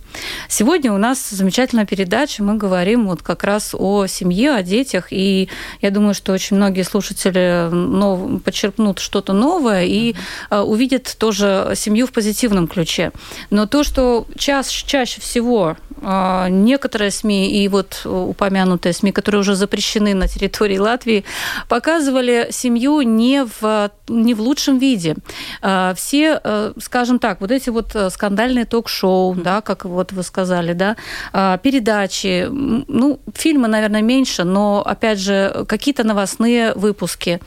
Сегодня 0.49 0.91
у 0.91 0.97
нас 0.97 1.29
замечательная 1.29 1.85
передача. 1.85 2.43
Мы 2.43 2.55
говорим 2.55 3.07
вот 3.07 3.21
как 3.21 3.43
раз 3.43 3.73
о 3.73 4.07
семье, 4.07 4.55
о 4.55 4.63
детях. 4.63 5.07
И 5.11 5.47
я 5.81 5.91
думаю, 5.91 6.13
что 6.13 6.33
очень 6.33 6.57
многие 6.57 6.83
слушатели 6.83 7.69
нов, 7.71 8.41
подчеркнут 8.43 8.99
что-то 8.99 9.31
новое 9.31 9.85
и 9.85 10.15
э, 10.49 10.59
увидят 10.59 11.15
тоже 11.17 11.71
семью 11.75 12.07
в 12.07 12.11
позитивном 12.11 12.67
ключе. 12.67 13.11
Но 13.49 13.67
то, 13.67 13.83
что 13.83 14.27
чаще, 14.37 14.85
чаще 14.85 15.21
всего 15.21 15.77
э, 16.01 16.47
некоторые 16.49 17.11
СМИ 17.11 17.63
и 17.63 17.67
вот 17.69 18.01
упомянутые 18.03 18.91
СМИ, 18.91 19.13
которые 19.13 19.41
уже 19.41 19.55
запрещены 19.55 20.13
на 20.13 20.27
территории 20.27 20.77
Латвии, 20.77 21.23
показывали 21.69 22.47
семью 22.51 23.01
не 23.01 23.45
в, 23.45 23.61
не 24.07 24.33
в 24.33 24.41
лучшем 24.41 24.77
виде. 24.77 25.15
А, 25.61 25.93
все, 25.95 26.39
э, 26.43 26.73
скажем 26.79 27.19
так, 27.19 27.41
вот 27.41 27.51
эти 27.51 27.69
вот 27.69 27.95
э, 27.95 28.09
скандальные 28.09 28.65
ток-шоу, 28.65 29.35
да, 29.35 29.61
как 29.61 29.85
вот 29.85 30.11
вы 30.11 30.23
сказали, 30.23 30.73
да, 30.73 30.95
а, 31.33 31.57
передачи, 31.57 32.47
ну, 32.49 33.19
фильмы, 33.33 33.67
наверное, 33.67 34.01
меньше, 34.01 34.43
но, 34.43 34.81
опять 34.85 35.19
же, 35.19 35.65
какие-то 35.67 36.03
новостные 36.03 36.73
выпуски. 36.73 37.39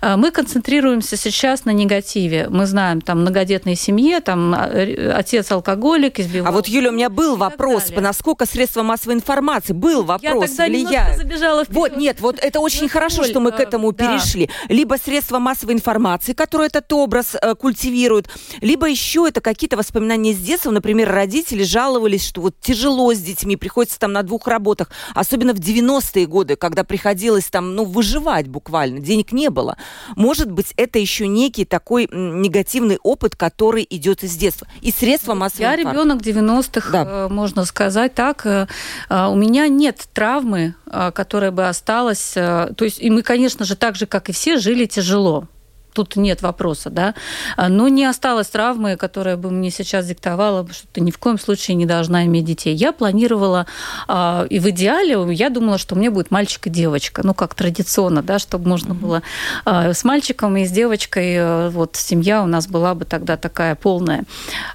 А, 0.00 0.16
мы 0.16 0.30
концентрируемся 0.30 1.16
сейчас 1.16 1.64
на 1.64 1.70
негативе. 1.70 2.48
Мы 2.48 2.66
знаем, 2.66 3.00
там, 3.00 3.20
многодетной 3.22 3.76
семье, 3.76 4.20
там, 4.20 4.54
отец 4.54 5.50
алкоголик, 5.50 6.18
избивал. 6.20 6.48
А 6.48 6.52
вот, 6.52 6.68
Юля, 6.68 6.90
у 6.90 6.92
меня 6.92 7.10
был 7.10 7.36
вопрос, 7.36 7.90
насколько 7.96 8.46
средства 8.46 8.82
массовой 8.82 9.14
информации, 9.14 9.72
был 9.72 10.04
вопрос, 10.04 10.50
Я 10.50 10.56
тогда 10.56 10.66
влияют. 10.66 11.16
забежала 11.16 11.64
вперед. 11.64 11.76
Вот, 11.76 11.96
нет, 11.96 12.20
вот 12.20 12.38
это 12.40 12.60
очень 12.60 12.88
Позволь, 12.88 12.88
ну, 12.88 12.92
хорошо, 12.92 13.24
что 13.24 13.40
мы 13.40 13.52
к 13.52 13.60
этому 13.60 13.92
да. 13.92 14.18
перешли. 14.18 14.50
Либо 14.68 14.96
средства 14.96 15.38
массовой 15.38 15.74
информации, 15.76 16.32
которые 16.32 16.66
этот 16.68 16.92
образ 16.92 17.36
э, 17.40 17.54
культивируют, 17.54 18.28
либо 18.60 18.88
еще 18.88 19.26
это 19.28 19.40
какие-то 19.40 19.76
воспоминания 19.76 20.32
с 20.32 20.38
детства. 20.38 20.70
Например, 20.70 21.10
родители 21.10 21.62
жаловались, 21.62 22.26
что 22.26 22.40
вот 22.40 22.54
тяжело 22.60 23.14
с 23.14 23.18
детьми, 23.18 23.56
приходится 23.56 23.98
там 23.98 24.12
на 24.12 24.22
двух 24.22 24.46
работах, 24.46 24.90
особенно 25.14 25.54
в 25.54 25.58
90-е 25.58 26.26
годы, 26.26 26.56
когда 26.56 26.84
приходилось 26.84 27.46
там, 27.46 27.74
ну, 27.74 27.84
выживать 27.84 28.48
буквально, 28.48 29.00
денег 29.00 29.32
не 29.32 29.50
было. 29.50 29.76
Может 30.16 30.50
быть, 30.50 30.72
это 30.76 30.98
еще 30.98 31.28
некий 31.28 31.64
такой 31.64 32.08
негативный 32.10 32.98
опыт, 33.02 33.36
который 33.36 33.86
идет 33.88 34.22
из 34.22 34.36
детства. 34.36 34.66
И 34.80 34.90
средства 34.90 35.34
массовой 35.34 35.62
Я 35.62 35.74
информации. 35.74 36.22
ребенок 36.22 36.22
90-х, 36.22 36.90
да. 36.90 37.04
Э, 37.06 37.28
можно 37.28 37.64
сказать 37.64 38.14
так. 38.14 38.46
Э, 38.46 38.66
э, 39.08 39.26
у 39.26 39.34
меня 39.34 39.68
нет 39.68 40.08
травмы, 40.12 40.74
которая 41.14 41.50
бы 41.50 41.68
осталась. 41.68 42.32
То 42.32 42.74
есть, 42.80 43.00
и 43.00 43.10
мы, 43.10 43.22
конечно 43.22 43.64
же, 43.64 43.76
так 43.76 43.96
же, 43.96 44.06
как 44.06 44.28
и 44.28 44.32
все, 44.32 44.58
жили 44.58 44.86
тяжело 44.86 45.48
тут 45.96 46.16
нет 46.16 46.42
вопроса, 46.42 46.90
да. 46.90 47.14
А, 47.56 47.70
но 47.70 47.88
не 47.88 48.04
осталось 48.04 48.48
травмы, 48.48 48.96
которая 48.96 49.38
бы 49.38 49.50
мне 49.50 49.70
сейчас 49.70 50.06
диктовала, 50.06 50.68
что 50.70 50.86
ты 50.92 51.00
ни 51.00 51.10
в 51.10 51.18
коем 51.18 51.38
случае 51.38 51.74
не 51.74 51.86
должна 51.86 52.26
иметь 52.26 52.44
детей. 52.44 52.74
Я 52.74 52.92
планировала, 52.92 53.66
а, 54.06 54.46
и 54.50 54.58
в 54.58 54.68
идеале 54.68 55.16
я 55.34 55.48
думала, 55.48 55.78
что 55.78 55.96
мне 55.96 56.10
будет 56.10 56.30
мальчик 56.30 56.66
и 56.66 56.70
девочка, 56.70 57.22
ну, 57.24 57.32
как 57.32 57.54
традиционно, 57.54 58.22
да, 58.22 58.38
чтобы 58.38 58.68
можно 58.68 58.94
было 58.94 59.22
а, 59.64 59.94
с 59.94 60.04
мальчиком 60.04 60.54
и 60.58 60.66
с 60.66 60.70
девочкой, 60.70 61.34
э, 61.34 61.68
вот, 61.70 61.96
семья 61.96 62.42
у 62.42 62.46
нас 62.46 62.68
была 62.68 62.94
бы 62.94 63.06
тогда 63.06 63.38
такая 63.38 63.74
полная. 63.74 64.24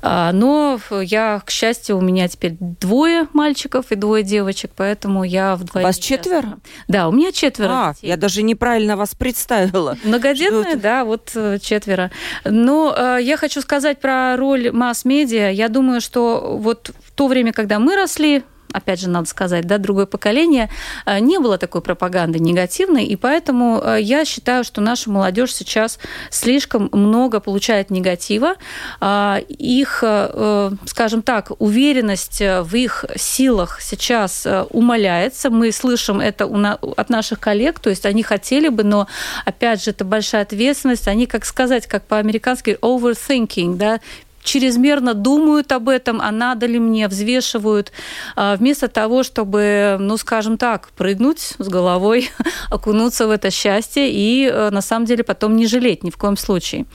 Но 0.02 0.80
я, 1.02 1.42
к 1.46 1.52
счастью, 1.52 1.98
у 1.98 2.02
меня 2.02 2.28
теперь 2.28 2.56
двое 2.60 3.28
мальчиков 3.34 3.92
и 3.92 3.96
двое 3.96 4.24
девочек, 4.24 4.72
поэтому 4.76 5.24
я 5.24 5.56
вдвоем. 5.56 5.86
Вас 5.86 5.98
четверо? 5.98 6.58
Да, 6.88 7.08
у 7.08 7.12
меня 7.12 7.32
четверо 7.32 7.72
а, 7.72 7.94
детей. 7.94 8.08
я 8.08 8.18
даже 8.18 8.42
неправильно 8.42 8.98
вас 8.98 9.14
представила. 9.14 9.98
Многодетная, 10.04 10.76
да, 10.76 11.04
вот 11.04 11.11
э, 11.36 11.60
четверо. 11.60 12.12
Но 12.46 12.94
э, 12.96 13.18
я 13.22 13.38
хочу 13.38 13.62
сказать 13.62 14.00
про 14.00 14.36
роль 14.38 14.72
масс-медиа. 14.72 15.50
Я 15.52 15.70
думаю, 15.70 16.02
что 16.02 16.58
вот 16.58 16.92
в 17.06 17.12
то 17.12 17.28
время, 17.28 17.54
когда 17.54 17.80
мы 17.80 17.96
росли, 17.96 18.44
опять 18.74 19.00
же, 19.00 19.10
надо 19.10 19.28
сказать, 19.28 19.66
да, 19.66 19.78
другое 19.78 20.06
поколение, 20.06 20.70
э, 21.06 21.20
не 21.20 21.40
было 21.40 21.58
такой 21.58 21.82
пропаганды 21.82 22.40
негативной, 22.40 23.06
и 23.06 23.16
поэтому 23.16 23.82
э, 23.84 24.02
я 24.02 24.26
считаю, 24.26 24.64
что 24.64 24.82
наша 24.82 25.10
молодежь 25.10 25.54
сейчас 25.54 26.00
слишком 26.30 26.90
много 26.92 27.40
получает 27.40 27.90
негатива. 27.90 28.56
А, 29.00 29.40
их, 29.48 30.00
э, 30.06 30.72
скажем 30.86 31.22
так, 31.22 31.52
уверенность 31.60 32.42
в 32.42 32.76
их 32.76 33.06
силах 33.16 33.82
сейчас 33.82 34.48
умаляется. 34.70 35.50
Мы 35.50 35.72
слышим 35.72 36.20
это 36.20 36.46
от 36.46 37.10
наших 37.10 37.40
коллег, 37.40 37.80
то 37.80 37.90
есть 37.90 38.06
они 38.06 38.24
хотели 38.24 38.70
бы, 38.70 38.84
но, 38.84 39.08
опять 39.46 39.84
же, 39.84 39.92
это 39.92 40.06
большая 40.06 40.44
ответственность. 40.44 41.08
Они, 41.08 41.26
как 41.26 41.46
сказать, 41.46 41.88
как 41.88 42.06
по-американски, 42.06 42.78
overthinking, 42.82 43.76
да, 43.76 44.00
чрезмерно 44.44 45.14
думают 45.14 45.72
об 45.72 45.90
этом, 45.90 46.22
а 46.22 46.32
надо 46.32 46.66
ли 46.66 46.80
мне, 46.80 47.08
взвешивают, 47.08 47.92
а, 48.36 48.56
вместо 48.56 48.88
того, 48.88 49.24
чтобы, 49.24 49.98
ну, 50.00 50.18
скажем 50.18 50.58
так, 50.58 50.90
прыгнуть 50.98 51.54
с 51.58 51.68
головой, 51.68 52.30
окунуться 52.70 53.28
в 53.28 53.32
это 53.32 53.52
счастье 53.52 54.12
и 54.12 54.48
э, 54.48 54.70
на 54.70 54.82
самом 54.82 55.06
деле 55.06 55.24
потом 55.24 55.56
не 55.56 55.68
жалеть 55.68 56.04
ни 56.04 56.10
в 56.10 56.18
коем 56.18 56.38
случае. 56.38 56.86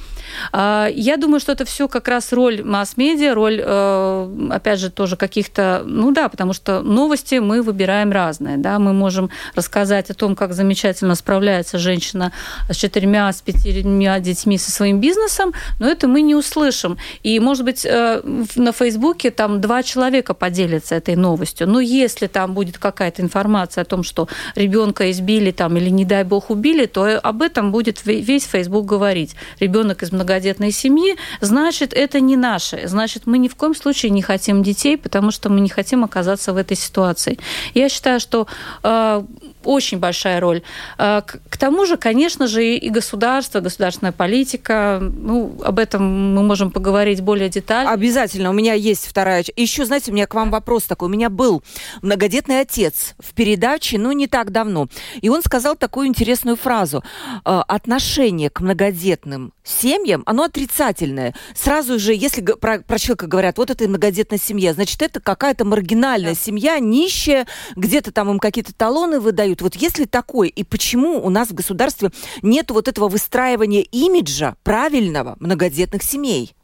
А, 0.52 0.88
я 0.92 1.16
думаю, 1.16 1.40
что 1.40 1.52
это 1.52 1.64
все 1.64 1.88
как 1.88 2.08
раз 2.08 2.32
роль 2.32 2.62
масс-медиа, 2.62 3.34
роль, 3.34 3.60
э, 3.62 4.48
опять 4.50 4.80
же, 4.80 4.90
тоже 4.90 5.16
каких-то, 5.16 5.82
ну 5.86 6.12
да, 6.12 6.28
потому 6.28 6.52
что 6.52 6.82
новости 6.82 7.36
мы 7.36 7.62
выбираем 7.62 8.12
разные, 8.12 8.56
да, 8.56 8.78
мы 8.78 8.92
можем 8.92 9.30
рассказать 9.54 10.10
о 10.10 10.14
том, 10.14 10.34
как 10.34 10.52
замечательно 10.52 11.14
справляется 11.14 11.78
женщина 11.78 12.32
с 12.68 12.76
четырьмя, 12.76 13.32
с 13.32 13.42
пятимя 13.42 14.18
детьми 14.20 14.58
со 14.58 14.70
своим 14.70 15.00
бизнесом, 15.00 15.52
но 15.78 15.88
это 15.88 16.08
мы 16.08 16.22
не 16.22 16.34
услышим. 16.34 16.98
И 17.22 17.35
и, 17.36 17.40
может 17.40 17.64
быть, 17.64 17.84
э, 17.84 18.22
на 18.56 18.72
Фейсбуке 18.72 19.30
там 19.30 19.60
два 19.60 19.82
человека 19.82 20.32
поделятся 20.32 20.94
этой 20.94 21.16
новостью. 21.16 21.68
Но 21.68 21.80
если 21.80 22.28
там 22.28 22.54
будет 22.54 22.78
какая-то 22.78 23.20
информация 23.20 23.82
о 23.82 23.84
том, 23.84 24.02
что 24.02 24.28
ребенка 24.54 25.10
избили 25.10 25.50
там 25.50 25.76
или, 25.76 25.90
не 25.90 26.06
дай 26.06 26.24
бог, 26.24 26.50
убили, 26.50 26.86
то 26.86 27.18
об 27.18 27.42
этом 27.42 27.72
будет 27.72 28.06
весь 28.06 28.44
Фейсбук 28.44 28.86
говорить. 28.86 29.36
Ребенок 29.60 30.02
из 30.02 30.12
многодетной 30.12 30.72
семьи, 30.72 31.16
значит, 31.42 31.92
это 31.92 32.20
не 32.20 32.36
наше. 32.36 32.88
Значит, 32.88 33.26
мы 33.26 33.36
ни 33.36 33.48
в 33.48 33.54
коем 33.54 33.74
случае 33.74 34.10
не 34.12 34.22
хотим 34.22 34.62
детей, 34.62 34.96
потому 34.96 35.30
что 35.30 35.50
мы 35.50 35.60
не 35.60 35.68
хотим 35.68 36.04
оказаться 36.04 36.54
в 36.54 36.56
этой 36.56 36.76
ситуации. 36.76 37.38
Я 37.74 37.90
считаю, 37.90 38.18
что 38.18 38.46
э, 38.82 39.22
очень 39.66 39.98
большая 39.98 40.40
роль. 40.40 40.62
Э, 40.98 41.22
к 41.22 41.56
тому 41.56 41.84
же, 41.86 41.96
конечно 41.96 42.46
же, 42.46 42.76
и 42.76 42.88
государство, 42.88 43.60
государственная 43.60 44.12
политика, 44.12 44.98
ну, 45.00 45.58
об 45.64 45.78
этом 45.78 46.34
мы 46.34 46.42
можем 46.42 46.70
поговорить 46.70 47.20
более 47.20 47.48
детально. 47.48 47.92
Обязательно. 47.92 48.50
У 48.50 48.52
меня 48.52 48.74
есть 48.74 49.06
вторая... 49.06 49.44
Еще, 49.56 49.84
знаете, 49.84 50.10
у 50.10 50.14
меня 50.14 50.26
к 50.26 50.34
вам 50.34 50.50
вопрос 50.50 50.84
такой. 50.84 51.08
У 51.08 51.12
меня 51.12 51.30
был 51.30 51.62
многодетный 52.02 52.60
отец 52.60 53.14
в 53.18 53.34
передаче, 53.34 53.98
ну, 53.98 54.12
не 54.12 54.26
так 54.26 54.52
давно. 54.52 54.88
И 55.20 55.28
он 55.28 55.42
сказал 55.42 55.76
такую 55.76 56.06
интересную 56.06 56.56
фразу. 56.56 57.02
«Э, 57.44 57.62
отношение 57.66 58.50
к 58.50 58.60
многодетным 58.60 59.52
семьям, 59.64 60.22
оно 60.26 60.44
отрицательное. 60.44 61.34
Сразу 61.54 61.98
же, 61.98 62.14
если 62.14 62.42
про, 62.42 62.78
про 62.78 62.98
человека 62.98 63.26
говорят, 63.26 63.58
вот 63.58 63.70
это 63.70 63.88
многодетная 63.88 64.38
семья, 64.38 64.72
значит, 64.72 65.02
это 65.02 65.20
какая-то 65.20 65.64
маргинальная 65.64 66.34
да. 66.34 66.40
семья, 66.40 66.78
нищая, 66.78 67.46
где-то 67.74 68.12
там 68.12 68.30
им 68.30 68.38
какие-то 68.38 68.72
талоны 68.74 69.20
выдают. 69.20 69.55
Вот 69.62 69.76
если 69.76 70.04
такое, 70.04 70.48
и 70.48 70.64
почему 70.64 71.24
у 71.24 71.30
нас 71.30 71.48
в 71.48 71.54
государстве 71.54 72.10
нет 72.42 72.70
вот 72.70 72.88
этого 72.88 73.08
выстраивания 73.08 73.82
имиджа 73.82 74.56
правильного 74.62 75.36
многодетных 75.40 76.02
семей? 76.02 76.54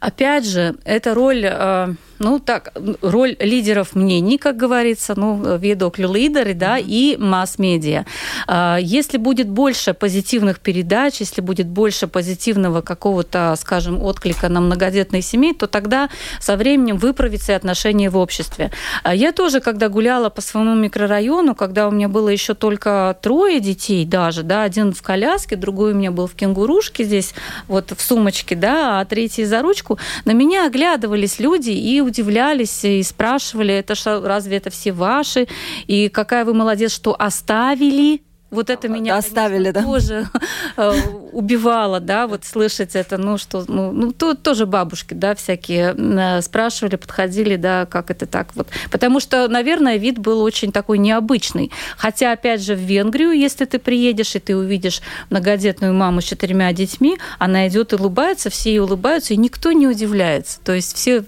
Опять 0.00 0.44
же, 0.46 0.76
эта 0.84 1.14
роль 1.14 1.44
э, 1.44 1.94
ну 2.22 2.38
так, 2.38 2.72
роль 3.02 3.36
лидеров 3.40 3.94
мнений, 3.94 4.38
как 4.38 4.56
говорится, 4.56 5.14
ну, 5.16 5.56
видоклю 5.58 6.12
лидеры, 6.12 6.54
да, 6.54 6.78
и 6.78 7.16
масс-медиа. 7.16 8.04
А, 8.46 8.78
если 8.80 9.18
будет 9.18 9.48
больше 9.48 9.92
позитивных 9.92 10.60
передач, 10.60 11.20
если 11.20 11.40
будет 11.40 11.66
больше 11.66 12.06
позитивного 12.06 12.80
какого-то, 12.80 13.54
скажем, 13.58 14.00
отклика 14.00 14.48
на 14.48 14.60
многодетные 14.60 15.20
семьи, 15.20 15.52
то 15.52 15.66
тогда 15.66 16.08
со 16.40 16.56
временем 16.56 16.96
выправится 16.96 17.52
и 17.52 17.54
отношение 17.56 18.08
в 18.08 18.16
обществе. 18.16 18.70
А 19.02 19.14
я 19.14 19.32
тоже, 19.32 19.60
когда 19.60 19.88
гуляла 19.88 20.30
по 20.30 20.40
своему 20.40 20.76
микрорайону, 20.76 21.56
когда 21.56 21.88
у 21.88 21.90
меня 21.90 22.08
было 22.08 22.28
еще 22.28 22.54
только 22.54 23.16
трое 23.20 23.58
детей 23.58 24.04
даже, 24.04 24.44
да, 24.44 24.62
один 24.62 24.92
в 24.92 25.02
коляске, 25.02 25.56
другой 25.56 25.92
у 25.92 25.96
меня 25.96 26.12
был 26.12 26.28
в 26.28 26.34
кенгурушке 26.34 27.02
здесь, 27.02 27.34
вот 27.66 27.92
в 27.96 28.00
сумочке, 28.00 28.54
да, 28.54 29.00
а 29.00 29.04
третий 29.04 29.44
за 29.44 29.60
ручку, 29.60 29.98
на 30.24 30.30
меня 30.32 30.66
оглядывались 30.66 31.40
люди 31.40 31.70
и 31.70 32.00
удивлялись 32.12 32.84
и 32.84 33.02
спрашивали, 33.02 33.74
это 33.74 33.94
что, 33.94 34.20
разве 34.20 34.58
это 34.58 34.70
все 34.70 34.92
ваши? 34.92 35.48
И 35.86 36.08
какая 36.08 36.44
вы 36.44 36.54
молодец, 36.54 36.92
что 36.92 37.16
оставили 37.18 38.22
вот 38.52 38.68
это 38.70 38.86
меня 38.88 39.16
оставили, 39.16 39.70
да? 39.70 39.82
тоже 39.82 40.28
э, 40.76 40.92
убивало, 41.32 42.00
да, 42.00 42.26
вот 42.26 42.44
слышать 42.44 42.94
это, 42.94 43.16
ну 43.16 43.38
что, 43.38 43.64
ну, 43.66 43.92
ну 43.92 44.12
тут 44.12 44.42
тоже 44.42 44.66
бабушки, 44.66 45.14
да, 45.14 45.34
всякие 45.34 45.94
э, 45.96 46.42
спрашивали, 46.42 46.96
подходили, 46.96 47.56
да, 47.56 47.86
как 47.86 48.10
это 48.10 48.26
так 48.26 48.48
вот, 48.54 48.68
потому 48.90 49.20
что, 49.20 49.48
наверное, 49.48 49.96
вид 49.96 50.18
был 50.18 50.42
очень 50.42 50.70
такой 50.70 50.98
необычный, 50.98 51.72
хотя 51.96 52.32
опять 52.32 52.62
же 52.62 52.74
в 52.74 52.80
Венгрию, 52.80 53.32
если 53.32 53.64
ты 53.64 53.78
приедешь 53.78 54.36
и 54.36 54.38
ты 54.38 54.54
увидишь 54.54 55.00
многодетную 55.30 55.94
маму 55.94 56.20
с 56.20 56.24
четырьмя 56.24 56.72
детьми, 56.72 57.18
она 57.38 57.66
идет 57.68 57.94
и 57.94 57.96
улыбается, 57.96 58.50
все 58.50 58.70
ей 58.70 58.80
улыбаются 58.80 59.32
и 59.32 59.38
никто 59.38 59.72
не 59.72 59.88
удивляется, 59.88 60.60
то 60.62 60.72
есть 60.72 60.94
все 60.94 61.24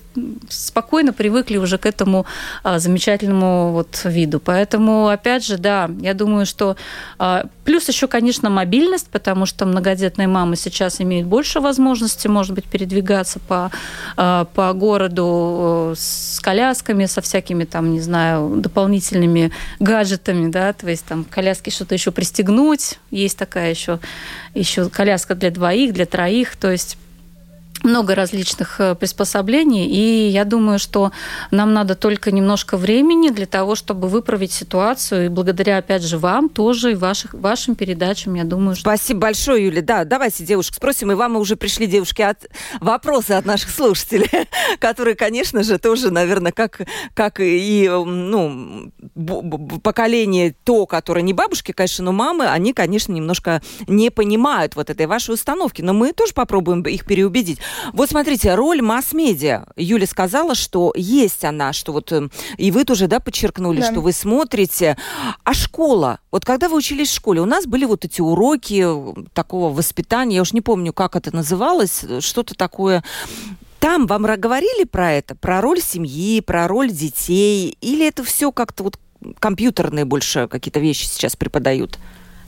спокойно 0.50 1.14
привыкли 1.14 1.56
уже 1.56 1.78
к 1.78 1.86
этому 1.86 2.26
а, 2.62 2.78
замечательному 2.78 3.72
вот 3.72 4.02
виду, 4.04 4.40
поэтому 4.40 5.08
опять 5.08 5.46
же, 5.46 5.56
да, 5.56 5.90
я 6.00 6.12
думаю, 6.12 6.44
что 6.44 6.76
плюс 7.64 7.88
еще, 7.88 8.08
конечно, 8.08 8.50
мобильность, 8.50 9.08
потому 9.08 9.46
что 9.46 9.66
многодетные 9.66 10.28
мамы 10.28 10.56
сейчас 10.56 11.00
имеют 11.00 11.26
больше 11.26 11.60
возможностей, 11.60 12.28
может 12.28 12.54
быть, 12.54 12.64
передвигаться 12.64 13.38
по, 13.40 13.70
а, 14.16 14.46
по 14.54 14.72
городу 14.72 15.92
э, 15.92 15.94
с 15.96 16.40
колясками, 16.40 17.06
со 17.06 17.20
всякими 17.20 17.64
там, 17.64 17.92
не 17.92 18.00
знаю, 18.00 18.56
дополнительными 18.56 19.52
гаджетами, 19.80 20.50
да, 20.50 20.72
то 20.72 20.88
есть 20.88 21.04
там 21.04 21.24
коляски 21.24 21.70
что-то 21.70 21.94
еще 21.94 22.10
пристегнуть, 22.10 22.98
есть 23.10 23.38
такая 23.38 23.70
еще, 23.70 24.00
еще 24.54 24.88
коляска 24.88 25.34
для 25.34 25.50
двоих, 25.50 25.92
для 25.92 26.06
троих, 26.06 26.56
то 26.56 26.70
есть 26.70 26.98
много 27.84 28.14
различных 28.14 28.80
э, 28.80 28.94
приспособлений, 28.94 29.86
и 29.86 30.28
я 30.28 30.44
думаю, 30.44 30.78
что 30.78 31.12
нам 31.50 31.72
надо 31.72 31.94
только 31.94 32.32
немножко 32.32 32.76
времени 32.76 33.28
для 33.28 33.46
того, 33.46 33.74
чтобы 33.74 34.08
выправить 34.08 34.52
ситуацию, 34.52 35.26
и 35.26 35.28
благодаря, 35.28 35.78
опять 35.78 36.02
же, 36.02 36.18
вам 36.18 36.48
тоже 36.48 36.92
и 36.92 36.94
ваших, 36.94 37.34
вашим 37.34 37.74
передачам, 37.74 38.34
я 38.34 38.44
думаю, 38.44 38.74
что... 38.74 38.82
Спасибо 38.82 39.20
большое, 39.20 39.66
Юля. 39.66 39.82
Да, 39.82 40.04
давайте 40.04 40.44
девушек 40.44 40.74
спросим, 40.74 41.12
и 41.12 41.14
вам 41.14 41.36
уже 41.36 41.56
пришли, 41.56 41.86
девушки, 41.86 42.22
от... 42.22 42.46
вопросы 42.80 43.32
от 43.32 43.44
наших 43.44 43.70
слушателей, 43.70 44.48
которые, 44.78 45.14
конечно 45.14 45.62
же, 45.62 45.78
тоже, 45.78 46.10
наверное, 46.10 46.52
как, 46.52 46.80
как 47.14 47.40
и 47.40 47.88
ну, 47.88 48.92
поколение 49.82 50.54
то, 50.64 50.86
которое 50.86 51.22
не 51.22 51.32
бабушки, 51.32 51.72
конечно, 51.72 52.04
но 52.04 52.12
мамы, 52.12 52.46
они, 52.46 52.72
конечно, 52.72 53.12
немножко 53.12 53.62
не 53.86 54.10
понимают 54.10 54.76
вот 54.76 54.90
этой 54.90 55.06
вашей 55.06 55.34
установки, 55.34 55.82
но 55.82 55.92
мы 55.92 56.12
тоже 56.12 56.32
попробуем 56.32 56.82
их 56.82 57.04
переубедить. 57.04 57.58
Вот 57.92 58.10
смотрите, 58.10 58.54
роль 58.54 58.82
масс-медиа. 58.82 59.66
Юля 59.76 60.06
сказала, 60.06 60.54
что 60.54 60.92
есть 60.96 61.44
она, 61.44 61.72
что 61.72 61.92
вот 61.92 62.12
э, 62.12 62.28
и 62.56 62.70
вы 62.70 62.84
тоже, 62.84 63.06
да, 63.06 63.20
подчеркнули, 63.20 63.80
да. 63.80 63.90
что 63.90 64.00
вы 64.00 64.12
смотрите. 64.12 64.96
А 65.44 65.54
школа? 65.54 66.18
Вот 66.30 66.44
когда 66.44 66.68
вы 66.68 66.76
учились 66.76 67.10
в 67.10 67.14
школе, 67.14 67.40
у 67.40 67.46
нас 67.46 67.66
были 67.66 67.84
вот 67.84 68.04
эти 68.04 68.20
уроки 68.20 68.86
такого 69.32 69.72
воспитания, 69.72 70.36
я 70.36 70.42
уж 70.42 70.52
не 70.52 70.60
помню, 70.60 70.92
как 70.92 71.16
это 71.16 71.34
называлось, 71.34 72.04
что-то 72.20 72.54
такое 72.54 73.04
там 73.84 74.06
вам 74.06 74.22
говорили 74.22 74.84
про 74.84 75.12
это, 75.12 75.34
про 75.34 75.60
роль 75.60 75.78
семьи, 75.78 76.40
про 76.40 76.66
роль 76.66 76.90
детей, 76.90 77.76
или 77.82 78.08
это 78.08 78.24
все 78.24 78.50
как-то 78.50 78.82
вот 78.82 78.98
компьютерные 79.38 80.06
больше 80.06 80.48
какие-то 80.48 80.80
вещи 80.80 81.04
сейчас 81.04 81.36
преподают? 81.36 81.98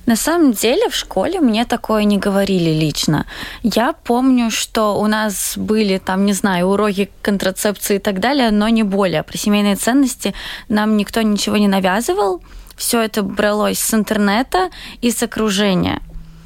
На 0.07 0.17
самом 0.17 0.53
деле 0.53 0.89
в 0.89 0.95
школе 0.95 1.41
мне 1.41 1.65
такое 1.65 2.05
не 2.05 2.17
говорили 2.17 2.71
лично. 2.71 3.27
Я 3.63 3.93
помню, 3.93 4.51
что 4.51 4.99
у 5.01 5.07
нас 5.09 5.55
были 5.57 5.99
там, 5.99 6.25
не 6.25 6.33
знаю, 6.33 6.69
уроки 6.69 7.11
контрацепции 7.23 7.97
и 7.97 7.99
так 7.99 8.21
далее, 8.21 8.51
но 8.53 8.69
не 8.69 8.85
более. 8.85 9.23
Про 9.23 9.37
семейные 9.37 9.75
ценности 9.75 10.33
нам 10.69 10.97
никто 10.97 11.23
ничего 11.23 11.57
не 11.57 11.69
навязывал. 11.69 12.41
Все 12.77 13.01
это 13.01 13.23
бралось 13.23 13.79
с 13.79 13.95
интернета 13.95 14.71
и 15.01 15.11
с 15.11 15.23
окружения. 15.23 16.01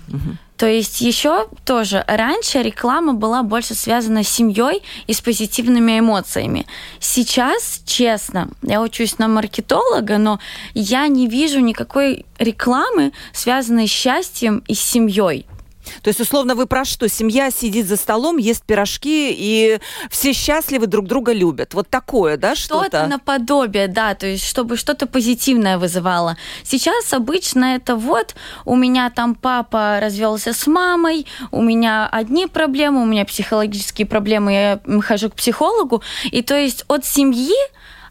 Угу. 0.09 0.37
То 0.61 0.67
есть 0.67 1.01
еще 1.01 1.49
тоже 1.65 2.05
раньше 2.07 2.61
реклама 2.63 3.15
была 3.15 3.43
больше 3.43 3.75
связана 3.75 4.23
с 4.23 4.29
семьей 4.29 4.83
и 5.07 5.15
с 5.15 5.23
позитивными 5.23 5.99
эмоциями. 5.99 6.67
Сейчас, 6.99 7.81
честно, 7.87 8.51
я 8.61 8.83
учусь 8.83 9.17
на 9.17 9.27
маркетолога, 9.27 10.19
но 10.19 10.39
я 10.75 11.09
не 11.09 11.29
вижу 11.29 11.61
никакой 11.61 12.27
рекламы, 12.39 13.13
связанной 13.33 13.89
с 13.89 13.91
счастьем 13.91 14.63
и 14.69 14.75
с 14.75 14.81
семьей. 14.83 15.47
То 16.03 16.09
есть, 16.09 16.21
условно, 16.21 16.55
вы 16.55 16.67
про 16.67 16.85
что? 16.85 17.09
Семья 17.09 17.51
сидит 17.51 17.87
за 17.87 17.97
столом, 17.97 18.39
ест 18.39 18.65
пирожки, 18.65 19.35
и 19.37 19.79
все 20.11 20.33
счастливы, 20.33 20.87
друг 20.87 21.07
друга 21.07 21.33
любят. 21.33 21.75
Вот 21.75 21.89
такое, 21.89 22.37
да, 22.37 22.55
что-то? 22.55 22.87
Что-то 22.87 23.07
наподобие, 23.07 23.89
да, 23.89 24.15
то 24.15 24.27
есть, 24.27 24.45
чтобы 24.45 24.77
что-то 24.77 25.07
позитивное 25.07 25.79
вызывало. 25.79 26.37
Сейчас 26.65 27.13
обычно 27.13 27.77
это 27.77 27.97
вот, 27.97 28.35
у 28.65 28.77
меня 28.77 29.11
там 29.11 29.35
папа 29.35 29.99
развелся 30.01 30.53
с 30.53 30.67
мамой, 30.67 31.27
у 31.51 31.63
меня 31.63 32.09
одни 32.11 32.47
проблемы, 32.47 33.03
у 33.03 33.07
меня 33.07 33.25
психологические 33.25 34.07
проблемы, 34.07 34.53
я 34.53 35.01
хожу 35.03 35.31
к 35.31 35.35
психологу, 35.35 36.03
и 36.31 36.43
то 36.43 36.57
есть 36.57 36.85
от 36.89 37.05
семьи 37.05 37.55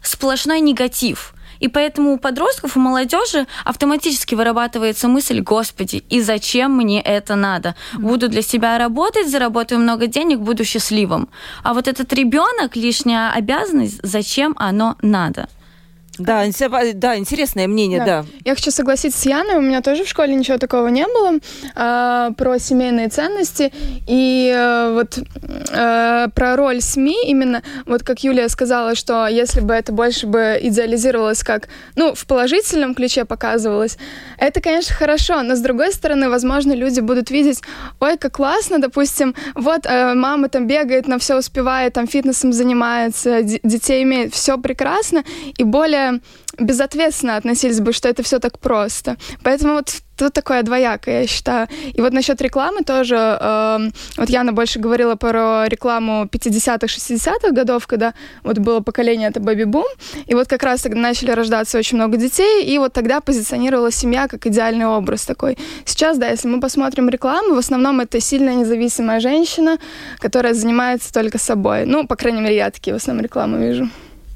сплошной 0.02 0.60
негатив– 0.60 1.34
и 1.60 1.68
поэтому 1.68 2.12
у 2.12 2.18
подростков, 2.18 2.76
у 2.76 2.80
молодежи 2.80 3.46
автоматически 3.64 4.34
вырабатывается 4.34 5.08
мысль, 5.08 5.40
господи, 5.40 6.02
и 6.08 6.20
зачем 6.20 6.72
мне 6.76 7.00
это 7.00 7.36
надо? 7.36 7.74
Буду 7.98 8.28
для 8.28 8.42
себя 8.42 8.78
работать, 8.78 9.30
заработаю 9.30 9.80
много 9.80 10.06
денег, 10.06 10.40
буду 10.40 10.64
счастливым. 10.64 11.28
А 11.62 11.74
вот 11.74 11.86
этот 11.86 12.12
ребенок, 12.12 12.76
лишняя 12.76 13.30
обязанность, 13.30 14.00
зачем 14.02 14.54
оно 14.58 14.96
надо? 15.02 15.48
Да, 16.20 16.44
да, 16.94 17.16
интересное 17.16 17.66
мнение, 17.66 17.98
да. 17.98 18.22
да. 18.22 18.24
Я 18.44 18.54
хочу 18.54 18.70
согласиться 18.70 19.18
с 19.18 19.26
Яной, 19.26 19.56
у 19.56 19.60
меня 19.60 19.80
тоже 19.80 20.04
в 20.04 20.08
школе 20.08 20.34
ничего 20.34 20.58
такого 20.58 20.88
не 20.88 21.06
было 21.06 21.38
э, 21.74 22.32
про 22.36 22.58
семейные 22.58 23.08
ценности 23.08 23.72
и 24.06 24.52
э, 24.54 24.92
вот 24.94 25.18
э, 25.18 26.28
про 26.34 26.56
роль 26.56 26.80
СМИ 26.80 27.16
именно, 27.26 27.62
вот 27.86 28.02
как 28.02 28.22
Юлия 28.22 28.48
сказала, 28.48 28.94
что 28.94 29.26
если 29.26 29.60
бы 29.60 29.74
это 29.74 29.92
больше 29.92 30.26
бы 30.26 30.58
идеализировалось 30.60 31.42
как, 31.42 31.68
ну, 31.96 32.14
в 32.14 32.26
положительном 32.26 32.94
ключе 32.94 33.24
показывалось, 33.24 33.96
это, 34.38 34.60
конечно, 34.60 34.94
хорошо, 34.94 35.42
но 35.42 35.54
с 35.54 35.60
другой 35.60 35.92
стороны, 35.92 36.28
возможно, 36.28 36.72
люди 36.72 37.00
будут 37.00 37.30
видеть, 37.30 37.60
ой, 38.00 38.16
как 38.16 38.36
классно, 38.36 38.78
допустим, 38.78 39.34
вот 39.54 39.86
э, 39.86 40.14
мама 40.14 40.48
там 40.48 40.66
бегает, 40.66 41.08
на 41.08 41.18
все 41.18 41.38
успевает, 41.38 41.94
там 41.94 42.06
фитнесом 42.06 42.52
занимается, 42.52 43.42
детей 43.42 44.02
имеет, 44.02 44.34
все 44.34 44.58
прекрасно, 44.58 45.24
и 45.56 45.64
более 45.64 46.09
безответственно 46.58 47.36
относились 47.36 47.80
бы, 47.80 47.92
что 47.92 48.08
это 48.08 48.22
все 48.22 48.38
так 48.38 48.58
просто. 48.58 49.16
Поэтому 49.42 49.74
вот 49.74 50.02
тут 50.20 50.32
такое 50.34 50.62
двоякое, 50.62 51.22
я 51.22 51.26
считаю. 51.26 51.68
И 51.94 52.00
вот 52.00 52.12
насчет 52.12 52.40
рекламы 52.42 52.82
тоже, 52.84 53.16
э, 53.16 53.78
вот 54.18 54.28
Яна 54.28 54.52
больше 54.52 54.78
говорила 54.78 55.14
про 55.16 55.66
рекламу 55.66 56.26
50-х, 56.26 56.86
60-х 56.86 57.50
годов, 57.52 57.86
когда 57.86 58.12
вот 58.44 58.58
было 58.58 58.80
поколение, 58.80 59.30
это 59.30 59.40
бэби-бум, 59.40 59.86
и 60.26 60.34
вот 60.34 60.46
как 60.46 60.62
раз 60.62 60.82
тогда 60.82 61.00
начали 61.00 61.30
рождаться 61.30 61.78
очень 61.78 61.96
много 61.96 62.18
детей, 62.18 62.64
и 62.64 62.78
вот 62.78 62.92
тогда 62.92 63.20
позиционировала 63.20 63.90
семья 63.90 64.28
как 64.28 64.46
идеальный 64.46 64.86
образ 64.86 65.24
такой. 65.24 65.56
Сейчас, 65.86 66.18
да, 66.18 66.28
если 66.28 66.48
мы 66.48 66.60
посмотрим 66.60 67.08
рекламу, 67.08 67.54
в 67.54 67.58
основном 67.58 68.00
это 68.00 68.20
сильная 68.20 68.54
независимая 68.54 69.20
женщина, 69.20 69.78
которая 70.18 70.52
занимается 70.52 71.12
только 71.12 71.38
собой. 71.38 71.86
Ну, 71.86 72.06
по 72.06 72.16
крайней 72.16 72.42
мере, 72.42 72.56
я 72.56 72.70
такие 72.70 72.92
в 72.92 72.96
основном 72.96 73.24
рекламы 73.24 73.66
вижу. 73.66 73.88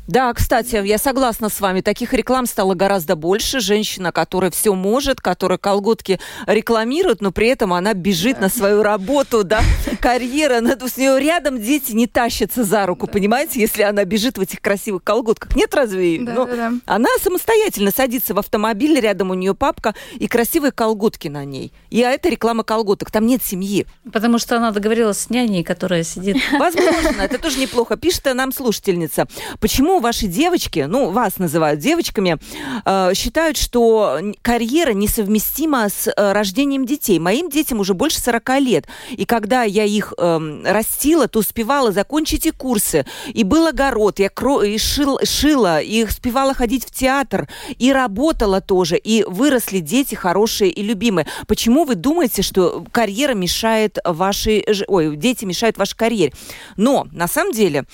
Да, 0.07 0.33
кстати, 0.35 0.85
я 0.85 0.99
согласна 0.99 1.49
с 1.49 1.61
вами. 1.61 1.81
Таких 1.81 2.13
реклам 2.13 2.47
стало 2.47 2.75
гораздо 2.75 3.17
больше. 3.17 3.61
Женщина, 3.61 4.13
которая 4.13 4.51
все 4.51 4.75
может, 4.75 5.21
которая 5.21 5.57
колготки 5.57 6.21
рекламирует, 6.47 7.23
но 7.23 7.33
при 7.33 7.49
этом 7.49 7.73
она 7.73 7.95
бежит 7.95 8.39
на 8.39 8.51
свою 8.51 8.83
работу, 8.83 9.45
да, 9.45 9.63
карьера. 10.01 10.61
С 10.87 10.97
нее 10.99 11.19
рядом 11.19 11.61
дети 11.61 11.93
не 11.93 12.07
тащатся 12.07 12.65
за 12.65 12.85
руку, 12.85 13.07
понимаете, 13.07 13.61
если 13.61 13.83
она 13.83 14.05
бежит 14.05 14.37
в 14.37 14.43
этих 14.43 14.61
красивых 14.61 15.03
колготках. 15.03 15.57
Нет 15.57 15.75
разве? 15.75 16.19
Да, 16.21 16.33
ну, 16.35 16.47
да, 16.47 16.57
да. 16.57 16.73
Она 16.85 17.09
самостоятельно 17.23 17.91
садится 17.91 18.35
в 18.35 18.39
автомобиль, 18.39 19.01
рядом 19.01 19.31
у 19.31 19.35
нее 19.35 19.55
папка 19.55 19.95
и 20.19 20.29
красивые 20.29 20.73
колготки 20.73 21.29
на 21.29 21.45
ней. 21.47 21.73
И 21.91 22.03
а 22.03 22.11
это 22.11 22.29
реклама 22.29 22.63
колготок. 22.63 23.11
Там 23.11 23.27
нет 23.27 23.43
семьи. 23.43 23.87
Потому 24.13 24.39
что 24.39 24.57
она 24.57 24.71
договорилась 24.71 25.19
с 25.19 25.31
няней, 25.31 25.65
которая 25.65 26.05
сидит. 26.05 26.37
Возможно, 26.53 27.23
это 27.23 27.39
тоже 27.39 27.59
неплохо. 27.59 27.97
Пишет 27.97 28.27
нам 28.35 28.53
слушательница. 28.53 29.27
Почему 29.61 29.94
ваши 30.01 30.27
девочки, 30.27 30.87
ну, 30.89 31.11
вас 31.11 31.39
называют 31.39 31.81
девочками, 31.81 32.39
э, 32.85 33.15
считают, 33.15 33.57
что 33.57 34.21
карьера 34.43 34.93
несовместима 34.93 35.89
с 35.89 36.09
э, 36.09 36.33
рождением 36.33 36.87
детей. 36.87 37.19
Моим 37.19 37.51
детям 37.51 37.81
уже 37.81 37.95
больше 37.95 38.21
40 38.21 38.61
лет. 38.61 38.87
И 39.11 39.25
когда 39.25 39.63
я 39.63 39.85
их 39.85 40.13
э, 40.17 40.63
растила, 40.65 41.29
то 41.29 41.41
успевала 41.41 41.93
закончить 41.93 42.47
и 42.47 42.51
курсы. 42.51 43.07
И 43.33 43.45
был 43.45 43.67
огород, 43.67 44.19
я 44.19 44.29
кро... 44.29 44.63
и 44.63 44.79
шил... 44.79 45.19
шила, 45.25 45.81
и 45.81 46.05
успевала 46.05 46.55
ходить 46.55 46.85
в 46.85 46.91
театр, 46.91 47.49
и 47.79 47.93
работала 47.93 48.61
тоже. 48.61 48.97
И 48.97 49.25
выросли 49.25 49.81
дети 49.81 50.15
хорошие 50.15 50.71
и 50.71 50.83
любимые. 50.83 51.27
Почему 51.47 51.85
вы 51.85 51.95
думаете, 51.95 52.43
что 52.43 52.85
карьера 52.93 53.35
мешает 53.35 53.99
вашей... 54.05 54.65
Ой, 54.87 55.17
дети 55.17 55.45
мешают 55.45 55.79
вашей 55.79 55.97
карьере? 55.97 56.33
Но, 56.77 57.07
на 57.13 57.29
самом 57.29 57.53
деле, 57.53 57.85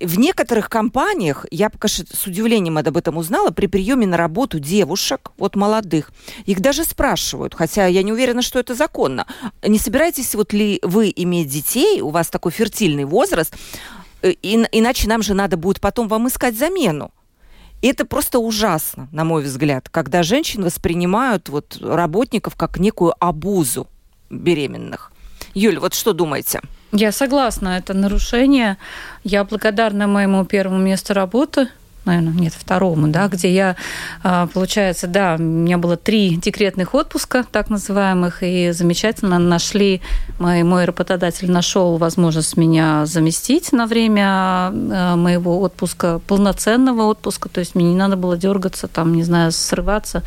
в 0.00 0.18
некоторых 0.18 0.68
компаниях, 0.68 1.46
я 1.50 1.70
пока 1.70 1.88
с 1.88 2.26
удивлением 2.26 2.78
об 2.78 2.96
этом 2.96 3.16
узнала, 3.16 3.50
при 3.50 3.66
приеме 3.66 4.06
на 4.06 4.16
работу 4.16 4.60
девушек, 4.60 5.32
вот 5.38 5.56
молодых, 5.56 6.12
их 6.46 6.60
даже 6.60 6.84
спрашивают, 6.84 7.54
хотя 7.54 7.86
я 7.86 8.02
не 8.02 8.12
уверена, 8.12 8.42
что 8.42 8.58
это 8.58 8.74
законно. 8.74 9.26
Не 9.62 9.78
собираетесь 9.78 10.34
вот 10.34 10.52
ли 10.52 10.78
вы 10.82 11.12
иметь 11.14 11.48
детей, 11.48 12.00
у 12.00 12.10
вас 12.10 12.28
такой 12.28 12.52
фертильный 12.52 13.04
возраст, 13.04 13.54
э, 14.22 14.30
и, 14.30 14.66
иначе 14.72 15.08
нам 15.08 15.22
же 15.22 15.34
надо 15.34 15.56
будет 15.56 15.80
потом 15.80 16.08
вам 16.08 16.28
искать 16.28 16.56
замену. 16.56 17.12
И 17.82 17.88
это 17.88 18.04
просто 18.04 18.38
ужасно, 18.38 19.08
на 19.12 19.24
мой 19.24 19.42
взгляд, 19.42 19.88
когда 19.88 20.22
женщин 20.22 20.64
воспринимают 20.64 21.48
вот 21.48 21.78
работников 21.80 22.56
как 22.56 22.78
некую 22.78 23.14
обузу 23.18 23.86
беременных. 24.30 25.12
Юль, 25.54 25.78
вот 25.78 25.94
что 25.94 26.12
думаете? 26.12 26.60
Я 26.92 27.12
согласна, 27.12 27.76
это 27.76 27.92
нарушение. 27.92 28.78
Я 29.22 29.44
благодарна 29.44 30.06
моему 30.06 30.44
первому 30.44 30.78
месту 30.78 31.12
работы, 31.12 31.68
наверное, 32.08 32.32
нет, 32.32 32.54
второму, 32.54 33.08
да, 33.08 33.28
где 33.28 33.52
я, 33.52 33.76
а, 34.22 34.46
получается, 34.46 35.06
да, 35.06 35.36
у 35.38 35.42
меня 35.42 35.78
было 35.78 35.96
три 35.96 36.36
декретных 36.36 36.94
отпуска, 36.94 37.44
так 37.52 37.68
называемых, 37.68 38.42
и 38.42 38.72
замечательно 38.72 39.38
нашли, 39.38 40.00
мой, 40.38 40.62
мой 40.62 40.84
работодатель 40.86 41.50
нашел 41.50 41.98
возможность 41.98 42.56
меня 42.56 43.04
заместить 43.06 43.72
на 43.72 43.86
время 43.86 44.24
а, 44.24 45.16
моего 45.16 45.60
отпуска, 45.60 46.20
полноценного 46.26 47.02
отпуска, 47.02 47.48
то 47.48 47.60
есть 47.60 47.74
мне 47.74 47.90
не 47.90 47.96
надо 47.96 48.16
было 48.16 48.36
дергаться, 48.36 48.88
там, 48.88 49.14
не 49.14 49.22
знаю, 49.22 49.52
срываться. 49.52 50.22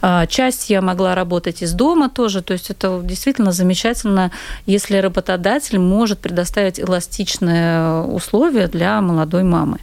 А, 0.00 0.26
часть 0.26 0.70
я 0.70 0.80
могла 0.80 1.14
работать 1.14 1.62
из 1.62 1.72
дома 1.74 2.08
тоже, 2.08 2.42
то 2.42 2.54
есть 2.54 2.70
это 2.70 3.00
действительно 3.04 3.52
замечательно, 3.52 4.30
если 4.64 4.96
работодатель 4.96 5.78
может 5.78 6.20
предоставить 6.20 6.80
эластичные 6.80 8.02
условия 8.02 8.66
для 8.68 9.00
молодой 9.02 9.42
мамы. 9.42 9.78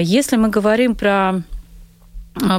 Если 0.00 0.36
мы 0.36 0.47
говорим 0.50 0.94
про 0.94 1.42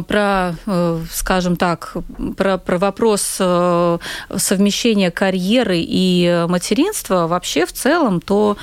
про, 0.08 0.56
э, 0.66 1.02
скажем 1.12 1.56
так, 1.56 1.96
про, 2.38 2.58
про 2.58 2.78
вопрос 2.78 3.38
э, 3.40 3.98
совмещения 4.36 5.12
карьеры 5.12 5.78
и 5.80 6.46
материнства 6.50 7.28
вообще 7.28 7.66
в 7.66 7.72
целом, 7.72 8.20
то 8.20 8.58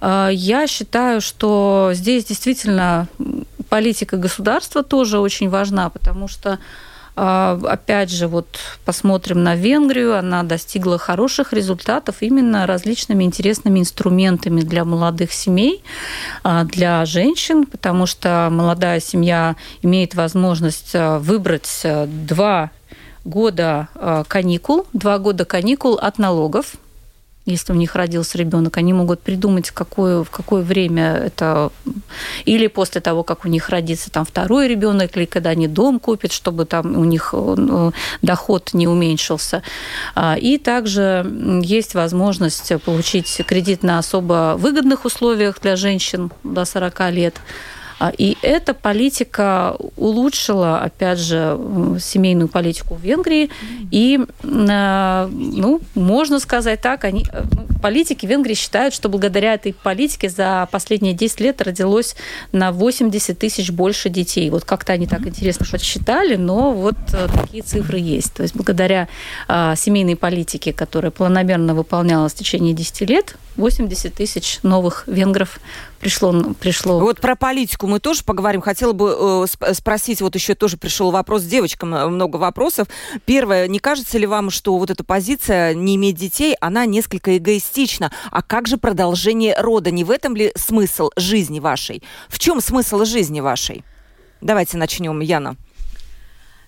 э, 0.00 0.28
я 0.32 0.66
считаю, 0.66 1.20
что 1.20 1.90
здесь 1.94 2.24
действительно 2.26 3.08
политика 3.68 4.16
государства 4.16 4.82
тоже 4.82 5.18
очень 5.18 5.48
важна, 5.48 5.90
потому 5.90 6.28
что 6.28 6.58
опять 7.14 8.10
же, 8.10 8.26
вот 8.26 8.58
посмотрим 8.84 9.42
на 9.42 9.54
Венгрию, 9.54 10.16
она 10.16 10.42
достигла 10.42 10.98
хороших 10.98 11.52
результатов 11.52 12.16
именно 12.20 12.66
различными 12.66 13.24
интересными 13.24 13.80
инструментами 13.80 14.62
для 14.62 14.84
молодых 14.84 15.32
семей, 15.32 15.82
а, 16.42 16.64
для 16.64 17.04
женщин, 17.04 17.66
потому 17.66 18.06
что 18.06 18.48
молодая 18.50 19.00
семья 19.00 19.56
имеет 19.82 20.14
возможность 20.14 20.92
а, 20.94 21.18
выбрать 21.18 21.86
два 22.06 22.70
года 23.24 23.88
каникул, 24.26 24.86
два 24.92 25.18
года 25.18 25.44
каникул 25.44 25.94
от 25.94 26.18
налогов, 26.18 26.74
если 27.44 27.72
у 27.72 27.76
них 27.76 27.96
родился 27.96 28.38
ребенок, 28.38 28.76
они 28.76 28.92
могут 28.92 29.20
придумать, 29.20 29.70
какое, 29.70 30.22
в 30.22 30.30
какое 30.30 30.62
время 30.62 31.14
это, 31.14 31.72
или 32.44 32.68
после 32.68 33.00
того, 33.00 33.24
как 33.24 33.44
у 33.44 33.48
них 33.48 33.68
родится 33.68 34.10
там 34.10 34.24
второй 34.24 34.68
ребенок, 34.68 35.16
или 35.16 35.24
когда 35.24 35.50
они 35.50 35.66
дом 35.66 35.98
купят, 35.98 36.32
чтобы 36.32 36.66
там 36.66 36.96
у 36.96 37.04
них 37.04 37.30
э, 37.32 37.90
доход 38.22 38.70
не 38.74 38.86
уменьшился. 38.86 39.62
А, 40.14 40.36
и 40.38 40.56
также 40.56 41.26
есть 41.62 41.94
возможность 41.94 42.72
получить 42.84 43.42
кредит 43.46 43.82
на 43.82 43.98
особо 43.98 44.54
выгодных 44.56 45.04
условиях 45.04 45.60
для 45.60 45.74
женщин 45.74 46.30
до 46.44 46.64
40 46.64 47.10
лет. 47.10 47.34
А, 48.02 48.12
и 48.18 48.36
эта 48.42 48.74
политика 48.74 49.76
улучшила, 49.96 50.80
опять 50.80 51.20
же, 51.20 51.56
семейную 52.00 52.48
политику 52.48 52.96
в 52.96 53.00
Венгрии. 53.00 53.48
И, 53.92 54.18
а, 54.42 55.30
ну, 55.32 55.80
можно 55.94 56.40
сказать 56.40 56.80
так, 56.80 57.04
они, 57.04 57.24
э, 57.32 57.44
ну, 57.54 57.66
политики 57.82 58.24
Венгрии 58.24 58.54
считают, 58.54 58.94
что 58.94 59.08
благодаря 59.08 59.54
этой 59.54 59.74
политике 59.74 60.30
за 60.30 60.68
последние 60.70 61.12
10 61.12 61.40
лет 61.40 61.60
родилось 61.60 62.16
на 62.52 62.72
80 62.72 63.38
тысяч 63.38 63.70
больше 63.70 64.08
детей. 64.08 64.48
Вот 64.48 64.64
как-то 64.64 64.92
они 64.92 65.06
так 65.06 65.26
интересно 65.26 65.66
подсчитали, 65.70 66.36
но 66.36 66.72
вот 66.72 66.96
э, 67.12 67.28
такие 67.32 67.62
цифры 67.62 67.98
есть. 67.98 68.32
То 68.32 68.42
есть 68.42 68.54
благодаря 68.54 69.08
а, 69.48 69.76
семейной 69.76 70.16
политике, 70.16 70.72
которая 70.72 71.10
планомерно 71.10 71.74
выполнялась 71.74 72.32
в 72.32 72.36
течение 72.36 72.72
10 72.72 73.00
лет, 73.02 73.36
80 73.56 74.14
тысяч 74.14 74.60
новых 74.62 75.04
венгров 75.06 75.60
пришло, 76.00 76.32
пришло. 76.58 77.00
Вот 77.00 77.20
про 77.20 77.36
политику 77.36 77.86
мы 77.86 78.00
тоже 78.00 78.24
поговорим. 78.24 78.60
Хотела 78.60 78.92
бы 78.92 79.46
э, 79.46 79.72
спросить, 79.74 80.22
вот 80.22 80.34
еще 80.34 80.54
тоже 80.54 80.76
пришел 80.76 81.10
вопрос, 81.10 81.42
девочкам 81.42 81.94
э, 81.94 82.06
много 82.06 82.36
вопросов. 82.36 82.88
Первое, 83.26 83.68
не 83.68 83.78
кажется 83.78 84.18
ли 84.18 84.26
вам, 84.26 84.50
что 84.50 84.78
вот 84.78 84.90
эта 84.90 85.04
позиция 85.04 85.74
не 85.74 85.96
иметь 85.96 86.16
детей, 86.16 86.56
она 86.60 86.86
несколько 86.86 87.36
эгоистична? 87.36 87.71
А 88.30 88.42
как 88.42 88.68
же 88.68 88.76
продолжение 88.76 89.54
рода? 89.58 89.90
Не 89.90 90.04
в 90.04 90.10
этом 90.10 90.36
ли 90.36 90.52
смысл 90.56 91.10
жизни 91.16 91.60
вашей? 91.60 92.02
В 92.28 92.38
чем 92.38 92.60
смысл 92.60 93.04
жизни 93.04 93.40
вашей? 93.40 93.84
Давайте 94.40 94.76
начнем, 94.76 95.20
Яна. 95.20 95.56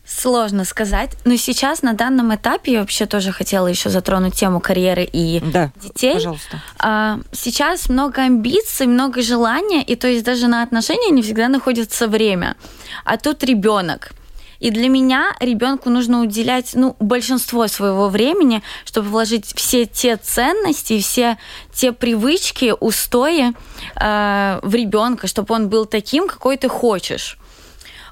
Сложно 0.06 0.64
сказать. 0.64 1.12
Но 1.24 1.36
сейчас 1.36 1.82
на 1.82 1.94
данном 1.94 2.34
этапе 2.34 2.72
я 2.72 2.80
вообще 2.80 3.06
тоже 3.06 3.32
хотела 3.32 3.66
еще 3.66 3.88
затронуть 3.88 4.34
тему 4.34 4.60
карьеры 4.60 5.08
и 5.10 5.40
да, 5.40 5.72
детей. 5.82 6.14
Пожалуйста. 6.14 6.62
А, 6.78 7.20
сейчас 7.32 7.88
много 7.88 8.22
амбиций, 8.22 8.86
много 8.86 9.22
желания, 9.22 9.82
и 9.82 9.96
то 9.96 10.06
есть 10.06 10.24
даже 10.24 10.46
на 10.46 10.62
отношения 10.62 11.10
не 11.10 11.22
всегда 11.22 11.48
находится 11.48 12.06
время. 12.06 12.56
А 13.04 13.16
тут 13.16 13.42
ребенок. 13.44 14.12
И 14.64 14.70
для 14.70 14.88
меня 14.88 15.37
ребенку 15.40 15.90
нужно 15.90 16.22
уделять 16.22 16.70
ну, 16.74 16.96
большинство 16.98 17.66
своего 17.66 18.09
времени, 18.09 18.62
чтобы 18.87 19.11
вложить 19.11 19.53
все 19.55 19.85
те 19.85 20.16
ценности, 20.16 21.00
все 21.00 21.37
те 21.74 21.92
привычки, 21.92 22.72
устои 22.81 23.53
э, 23.94 24.61
в 24.62 24.74
ребенка, 24.74 25.27
чтобы 25.27 25.55
он 25.55 25.68
был 25.68 25.85
таким, 25.85 26.29
какой 26.29 26.57
ты 26.57 26.70
хочешь. 26.70 27.37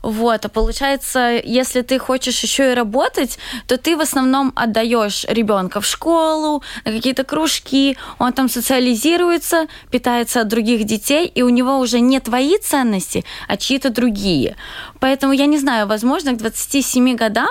Вот, 0.02 0.44
а 0.44 0.48
получается, 0.48 1.40
если 1.44 1.82
ты 1.82 1.98
хочешь 1.98 2.42
еще 2.42 2.72
и 2.72 2.74
работать, 2.74 3.38
то 3.66 3.78
ты 3.78 3.96
в 3.96 4.00
основном 4.00 4.52
отдаешь 4.56 5.24
ребенка 5.28 5.80
в 5.80 5.86
школу, 5.86 6.62
на 6.84 6.92
какие-то 6.92 7.24
кружки, 7.24 7.96
он 8.18 8.32
там 8.32 8.48
социализируется, 8.48 9.66
питается 9.90 10.40
от 10.40 10.48
других 10.48 10.84
детей, 10.84 11.26
и 11.26 11.42
у 11.42 11.48
него 11.48 11.78
уже 11.78 12.00
не 12.00 12.18
твои 12.18 12.58
ценности, 12.58 13.24
а 13.46 13.56
чьи-то 13.56 13.90
другие. 13.90 14.56
Поэтому 14.98 15.32
я 15.32 15.46
не 15.46 15.58
знаю, 15.58 15.86
возможно, 15.86 16.32
к 16.32 16.38
27 16.38 17.14
годам 17.14 17.50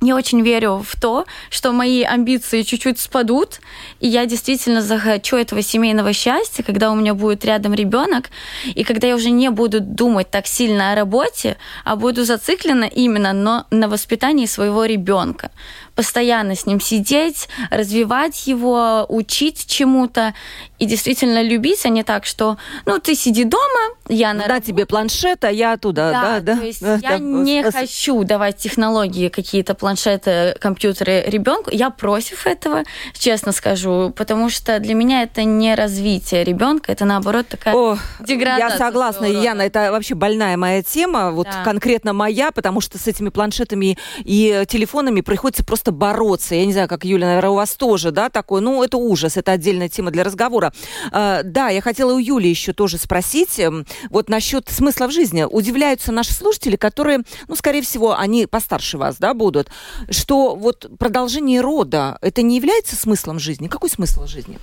я 0.00 0.14
очень 0.14 0.42
верю 0.42 0.84
в 0.86 1.00
то, 1.00 1.26
что 1.50 1.72
мои 1.72 2.02
амбиции 2.02 2.62
чуть-чуть 2.62 3.00
спадут, 3.00 3.60
и 4.00 4.06
я 4.06 4.26
действительно 4.26 4.80
захочу 4.80 5.36
этого 5.36 5.62
семейного 5.62 6.12
счастья, 6.12 6.62
когда 6.62 6.90
у 6.90 6.94
меня 6.94 7.14
будет 7.14 7.44
рядом 7.44 7.74
ребенок, 7.74 8.30
и 8.64 8.84
когда 8.84 9.08
я 9.08 9.14
уже 9.16 9.30
не 9.30 9.50
буду 9.50 9.80
думать 9.80 10.30
так 10.30 10.46
сильно 10.46 10.92
о 10.92 10.94
работе, 10.94 11.56
а 11.84 11.96
буду 11.96 12.24
зациклена 12.24 12.84
именно 12.84 13.32
на, 13.32 13.66
на 13.70 13.88
воспитании 13.88 14.46
своего 14.46 14.84
ребенка 14.84 15.50
постоянно 15.98 16.54
с 16.54 16.64
ним 16.64 16.78
сидеть, 16.80 17.48
развивать 17.70 18.46
его, 18.46 19.04
учить 19.08 19.66
чему-то 19.66 20.32
и 20.78 20.86
действительно 20.86 21.42
любить, 21.42 21.84
а 21.84 21.88
не 21.88 22.04
так, 22.04 22.24
что, 22.24 22.56
ну, 22.86 23.00
ты 23.00 23.16
сиди 23.16 23.42
дома, 23.42 23.96
я 24.08 24.32
на... 24.32 24.46
Да, 24.46 24.60
тебе 24.60 24.86
планшет, 24.86 25.42
а 25.42 25.50
я 25.50 25.76
туда, 25.76 26.12
да, 26.12 26.22
да. 26.22 26.40
да 26.40 26.60
то 26.60 26.64
есть 26.64 26.80
да, 26.80 26.94
я 27.02 27.10
да, 27.10 27.18
не 27.18 27.64
да. 27.64 27.72
хочу 27.72 28.22
давать 28.22 28.58
технологии, 28.58 29.28
какие-то 29.28 29.74
планшеты, 29.74 30.56
компьютеры 30.60 31.24
ребенку. 31.26 31.70
Я 31.72 31.90
против 31.90 32.46
этого, 32.46 32.84
честно 33.12 33.50
скажу, 33.50 34.12
потому 34.16 34.50
что 34.50 34.78
для 34.78 34.94
меня 34.94 35.24
это 35.24 35.42
не 35.42 35.74
развитие 35.74 36.44
ребенка, 36.44 36.92
это 36.92 37.06
наоборот 37.06 37.48
такая 37.48 37.74
О, 37.74 37.98
деградация. 38.20 38.68
Я 38.68 38.78
согласна, 38.78 39.24
Яна, 39.24 39.62
это 39.62 39.90
вообще 39.90 40.14
больная 40.14 40.56
моя 40.56 40.80
тема, 40.84 41.32
вот 41.32 41.48
да. 41.48 41.64
конкретно 41.64 42.12
моя, 42.12 42.52
потому 42.52 42.80
что 42.80 42.98
с 42.98 43.08
этими 43.08 43.30
планшетами 43.30 43.98
и 44.20 44.64
телефонами 44.68 45.22
приходится 45.22 45.64
просто 45.64 45.87
просто 45.88 45.92
бороться. 45.92 46.54
Я 46.54 46.66
не 46.66 46.72
знаю, 46.72 46.88
как 46.88 47.04
Юля, 47.04 47.26
наверное, 47.26 47.50
у 47.50 47.54
вас 47.54 47.74
тоже, 47.74 48.10
да, 48.10 48.28
такой. 48.28 48.60
Ну, 48.60 48.82
это 48.82 48.96
ужас, 48.96 49.36
это 49.36 49.52
отдельная 49.52 49.88
тема 49.88 50.10
для 50.10 50.24
разговора. 50.24 50.72
А, 51.12 51.42
да, 51.42 51.68
я 51.68 51.80
хотела 51.80 52.12
у 52.14 52.18
Юли 52.18 52.48
еще 52.48 52.72
тоже 52.72 52.98
спросить, 52.98 53.58
эм, 53.58 53.86
вот 54.10 54.28
насчет 54.28 54.68
смысла 54.68 55.06
в 55.06 55.12
жизни. 55.12 55.44
Удивляются 55.44 56.12
наши 56.12 56.32
слушатели, 56.32 56.76
которые, 56.76 57.20
ну, 57.48 57.56
скорее 57.56 57.82
всего, 57.82 58.18
они 58.18 58.46
постарше 58.46 58.98
вас, 58.98 59.16
да, 59.18 59.34
будут, 59.34 59.68
что 60.10 60.54
вот 60.54 60.90
продолжение 60.98 61.60
рода, 61.60 62.18
это 62.20 62.42
не 62.42 62.56
является 62.56 62.96
смыслом 62.96 63.38
жизни? 63.38 63.68
Какой 63.68 63.90
смысл 63.90 64.26
жизни? 64.26 64.58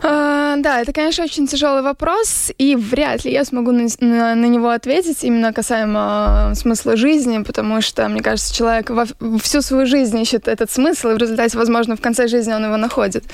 А, 0.00 0.56
да, 0.56 0.80
это, 0.80 0.92
конечно, 0.92 1.24
очень 1.24 1.46
тяжелый 1.46 1.82
вопрос, 1.82 2.50
и 2.58 2.76
вряд 2.76 3.24
ли 3.24 3.32
я 3.32 3.44
смогу 3.44 3.72
на, 3.72 3.86
на, 4.00 4.34
на 4.34 4.46
него 4.46 4.70
ответить 4.70 5.24
именно 5.24 5.52
касаемо 5.52 6.52
смысла 6.54 6.96
жизни, 6.96 7.42
потому 7.42 7.80
что, 7.80 8.08
мне 8.08 8.22
кажется, 8.22 8.54
человек 8.54 8.90
во, 8.90 9.06
всю 9.38 9.62
свою 9.62 9.86
жизнь 9.86 10.20
ищет 10.20 10.48
этот 10.48 10.70
смысл, 10.70 11.08
и 11.08 11.14
в 11.14 11.18
результате, 11.18 11.56
возможно, 11.56 11.96
в 11.96 12.00
конце 12.00 12.28
жизни 12.28 12.52
он 12.52 12.64
его 12.64 12.76
находит. 12.76 13.24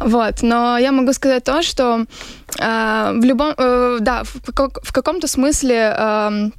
Вот. 0.00 0.42
Но 0.42 0.78
я 0.78 0.92
могу 0.92 1.12
сказать 1.12 1.44
то, 1.44 1.62
что 1.62 2.04
э, 2.58 3.12
в 3.14 3.24
любом, 3.24 3.54
э, 3.56 3.98
да, 4.00 4.24
в, 4.24 4.36
в 4.46 4.92
каком-то 4.92 5.26
смысле 5.26 5.94
э, 5.96 6.50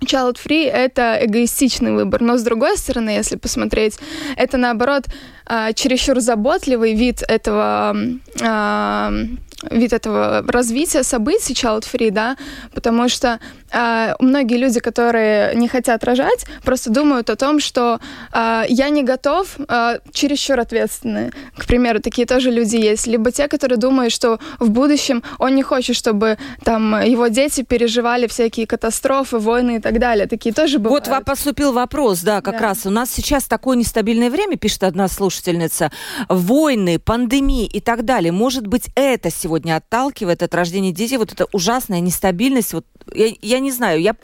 child-free— 0.00 0.70
это 0.72 1.18
эгоистичный 1.20 1.92
выбор, 1.92 2.20
но 2.20 2.36
с 2.36 2.42
другой 2.42 2.76
стороны, 2.76 3.10
если 3.10 3.36
посмотреть, 3.36 3.98
это, 4.36 4.56
наоборот, 4.56 5.04
э, 5.48 5.72
чересчур 5.74 6.20
заботливый 6.20 6.94
вид 6.94 7.22
этого 7.28 7.96
э, 8.40 9.26
вид 9.70 9.92
этого 9.92 10.44
развития 10.48 11.02
событий 11.02 11.54
child 11.54 11.84
free, 11.92 12.10
да, 12.10 12.36
потому 12.74 13.08
что 13.08 13.38
э, 13.72 14.14
многие 14.18 14.56
люди, 14.56 14.80
которые 14.80 15.54
не 15.54 15.68
хотят 15.68 16.04
рожать, 16.04 16.44
просто 16.64 16.90
думают 16.90 17.30
о 17.30 17.36
том, 17.36 17.60
что 17.60 18.00
э, 18.32 18.64
я 18.68 18.88
не 18.88 19.02
готов, 19.02 19.56
э, 19.58 19.98
чересчур 20.12 20.58
ответственные. 20.58 21.32
К 21.56 21.66
примеру, 21.66 22.00
такие 22.00 22.26
тоже 22.26 22.50
люди 22.50 22.76
есть. 22.76 23.06
Либо 23.06 23.30
те, 23.30 23.48
которые 23.48 23.78
думают, 23.78 24.12
что 24.12 24.38
в 24.58 24.70
будущем 24.70 25.22
он 25.38 25.54
не 25.54 25.62
хочет, 25.62 25.96
чтобы 25.96 26.38
там 26.64 27.00
его 27.00 27.28
дети 27.28 27.62
переживали 27.62 28.26
всякие 28.26 28.66
катастрофы, 28.66 29.38
войны 29.38 29.76
и 29.76 29.80
так 29.80 29.98
далее. 29.98 30.26
Такие 30.26 30.54
тоже 30.54 30.78
бывают. 30.78 31.06
Вот 31.06 31.24
поступил 31.24 31.72
вопрос, 31.72 32.22
да, 32.22 32.40
как 32.40 32.58
да. 32.58 32.68
раз. 32.68 32.86
У 32.86 32.90
нас 32.90 33.10
сейчас 33.10 33.44
такое 33.44 33.76
нестабильное 33.76 34.30
время, 34.30 34.56
пишет 34.56 34.82
одна 34.82 35.08
слушательница. 35.08 35.90
Войны, 36.28 36.98
пандемии 36.98 37.66
и 37.66 37.80
так 37.80 38.04
далее. 38.04 38.32
Может 38.32 38.66
быть, 38.66 38.90
это 38.94 39.30
сегодня 39.30 39.51
отталкивает 39.60 40.42
от 40.42 40.54
рождения 40.54 40.92
детей, 40.92 41.16
вот 41.18 41.32
эта 41.32 41.46
ужасная 41.52 42.00
нестабильность, 42.00 42.72
вот 42.72 42.86
я, 43.12 43.32
я 43.40 43.58
не 43.58 43.70
знаю, 43.70 44.00
я 44.00 44.14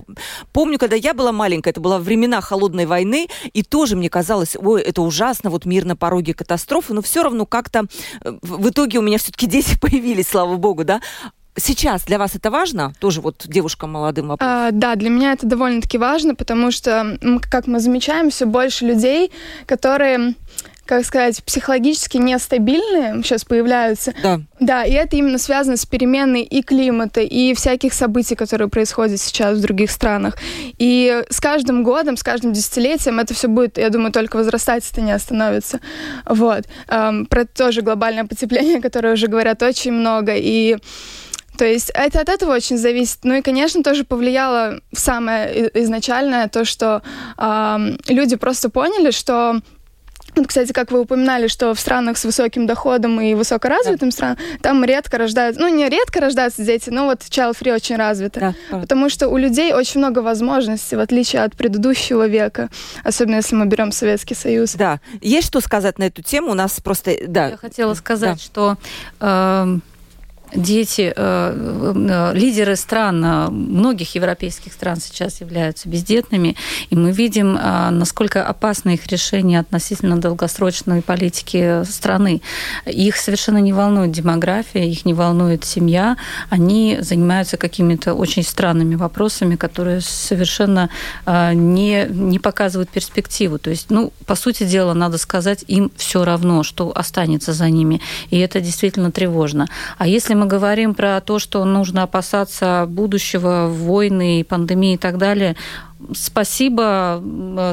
помню, 0.53 0.79
когда 0.79 0.97
я 0.97 1.15
была 1.15 1.33
маленькая, 1.33 1.71
это 1.71 1.81
было 1.81 1.99
времена 1.99 2.41
холодной 2.41 2.87
войны, 2.87 3.29
и 3.53 3.63
тоже 3.63 3.97
мне 3.97 4.09
казалось, 4.09 4.57
ой, 4.57 4.83
это 4.83 5.03
ужасно, 5.03 5.51
вот 5.51 5.65
мир 5.65 5.85
на 5.85 5.97
пороге 5.97 6.35
катастрофы, 6.35 6.95
но 6.95 7.03
все 7.03 7.23
равно 7.23 7.47
как-то 7.47 7.87
э, 8.23 8.39
в 8.43 8.69
итоге 8.69 8.99
у 8.99 9.03
меня 9.03 9.19
все-таки 9.19 9.47
дети 9.47 9.79
появились, 9.81 10.29
слава 10.29 10.57
богу, 10.57 10.85
да. 10.85 11.01
Сейчас 11.57 12.05
для 12.05 12.19
вас 12.19 12.37
это 12.37 12.51
важно? 12.51 12.93
Тоже 13.01 13.21
вот 13.21 13.45
девушкам 13.47 13.91
молодым 13.93 14.29
вопрос. 14.29 14.49
А, 14.49 14.71
да, 14.71 14.95
для 14.95 15.11
меня 15.11 15.33
это 15.33 15.47
довольно-таки 15.47 15.99
важно, 15.99 16.37
потому 16.37 16.71
что, 16.71 17.19
как 17.51 17.67
мы 17.67 17.81
замечаем, 17.81 18.31
все 18.31 18.47
больше 18.47 18.85
людей, 18.85 19.33
которые 19.67 20.35
как 20.89 21.05
сказать, 21.05 21.45
психологически 21.45 22.17
нестабильные 22.17 23.23
сейчас 23.23 23.45
появляются. 23.45 24.15
Да. 24.23 24.41
Да, 24.59 24.85
и 24.87 24.93
это 24.93 25.17
именно 25.17 25.37
связано 25.37 25.77
с 25.77 25.85
переменой 25.85 26.41
и 26.41 26.63
климата, 26.63 27.21
и 27.21 27.53
всяких 27.53 27.93
событий, 27.93 28.35
которые 28.35 28.69
происходят 28.69 29.21
сейчас 29.21 29.59
в 29.59 29.61
других 29.61 29.91
странах. 29.91 30.39
И 30.79 31.23
с 31.29 31.41
каждым 31.41 31.85
годом, 31.85 32.17
с 32.17 32.23
каждым 32.23 32.55
десятилетием 32.55 33.21
это 33.21 33.35
все 33.35 33.49
будет, 33.49 33.77
я 33.77 33.91
думаю, 33.91 34.13
только 34.13 34.39
возрастать, 34.39 34.91
это 34.91 35.03
не 35.03 35.13
остановится. 35.13 35.81
Вот. 36.25 36.65
Эм, 36.89 37.27
про 37.27 37.45
тоже 37.45 37.83
глобальное 37.83 38.25
потепление, 38.25 38.81
которое 38.83 39.13
уже 39.13 39.27
говорят 39.27 39.63
очень 39.63 39.93
много, 39.93 40.33
и 40.37 40.79
то 41.59 41.67
есть 41.67 41.91
это 41.93 42.21
от 42.21 42.29
этого 42.29 42.55
очень 42.55 42.79
зависит. 42.79 43.19
Ну 43.25 43.35
и, 43.35 43.43
конечно, 43.43 43.83
тоже 43.83 44.05
повлияло 44.05 44.81
самое 44.95 45.71
изначальное 45.75 46.49
то, 46.49 46.65
что 46.65 47.03
э, 47.37 47.77
люди 48.09 48.37
просто 48.37 48.71
поняли, 48.71 49.11
что 49.11 49.61
вот, 50.39 50.49
кстати, 50.49 50.73
как 50.73 50.91
вы 50.91 51.01
упоминали, 51.01 51.49
что 51.49 51.75
в 51.75 51.81
странах 51.81 52.19
с 52.19 52.25
высоким 52.25 52.67
доходом 52.67 53.21
и 53.21 53.35
высокоразвитым 53.35 54.11
да. 54.11 54.13
странам, 54.13 54.39
там 54.63 54.85
редко 54.85 55.19
рождаются, 55.19 55.61
ну, 55.61 55.69
не 55.69 55.89
редко 55.89 56.21
рождаются 56.21 56.65
дети, 56.65 56.91
но 56.91 57.07
вот 57.07 57.21
child 57.21 57.57
free 57.59 57.75
очень 57.75 57.97
развито. 57.97 58.55
Да, 58.71 58.79
потому 58.81 59.09
что 59.09 59.29
у 59.29 59.37
людей 59.37 59.73
очень 59.73 60.01
много 60.01 60.21
возможностей, 60.21 60.97
в 60.97 61.01
отличие 61.01 61.43
от 61.43 61.57
предыдущего 61.57 62.27
века, 62.27 62.69
особенно 63.05 63.37
если 63.37 63.55
мы 63.55 63.67
берем 63.67 63.93
Советский 63.93 64.35
Союз. 64.35 64.75
Да. 64.75 65.01
Есть 65.21 65.49
что 65.49 65.61
сказать 65.61 65.99
на 65.99 66.05
эту 66.05 66.23
тему? 66.23 66.51
У 66.51 66.55
нас 66.55 66.81
просто, 66.81 67.17
да. 67.27 67.49
Я 67.49 67.57
хотела 67.57 67.95
сказать, 67.95 68.37
да. 68.37 68.77
что... 68.77 68.77
Э 69.21 69.79
дети, 70.55 71.13
э, 71.15 71.93
э, 71.95 72.33
лидеры 72.35 72.77
стран, 72.77 73.25
э, 73.25 73.49
многих 73.51 74.15
европейских 74.15 74.73
стран 74.73 74.97
сейчас 75.01 75.41
являются 75.41 75.89
бездетными, 75.89 76.57
и 76.91 76.97
мы 76.97 77.13
видим, 77.13 77.55
насколько 77.55 78.45
опасны 78.45 78.95
их 78.95 79.07
решения 79.07 79.61
относительно 79.61 80.21
долгосрочной 80.21 81.03
политики 81.03 81.85
страны. 81.85 82.41
Их 82.87 83.17
совершенно 83.17 83.59
не 83.59 83.73
волнует 83.73 84.13
демография, 84.13 84.85
их 84.85 85.05
не 85.05 85.15
волнует 85.15 85.65
семья, 85.65 86.17
они 86.51 86.99
занимаются 87.01 87.57
какими-то 87.57 88.15
очень 88.15 88.43
странными 88.43 88.95
вопросами, 88.95 89.57
которые 89.57 90.01
совершенно 90.01 90.91
не, 91.27 92.07
не 92.09 92.39
показывают 92.39 92.91
перспективу. 92.91 93.59
То 93.59 93.71
есть, 93.71 93.91
ну, 93.91 94.13
по 94.27 94.35
сути 94.35 94.65
дела, 94.65 94.95
надо 94.95 95.19
сказать, 95.19 95.65
им 95.69 95.91
все 95.97 96.25
равно, 96.25 96.63
что 96.63 96.93
останется 96.95 97.53
за 97.53 97.69
ними, 97.71 98.01
и 98.31 98.39
это 98.39 98.61
действительно 98.61 99.11
тревожно. 99.11 99.67
А 99.99 100.07
если 100.07 100.35
мы 100.39 100.47
говорим 100.47 100.95
про 100.95 101.21
то, 101.21 101.39
что 101.39 101.65
нужно 101.65 102.05
опасаться 102.05 102.87
будущего, 102.89 103.69
войны, 103.69 104.45
пандемии 104.49 104.95
и 104.95 104.99
так 104.99 105.19
далее, 105.19 105.57
спасибо, 106.15 107.23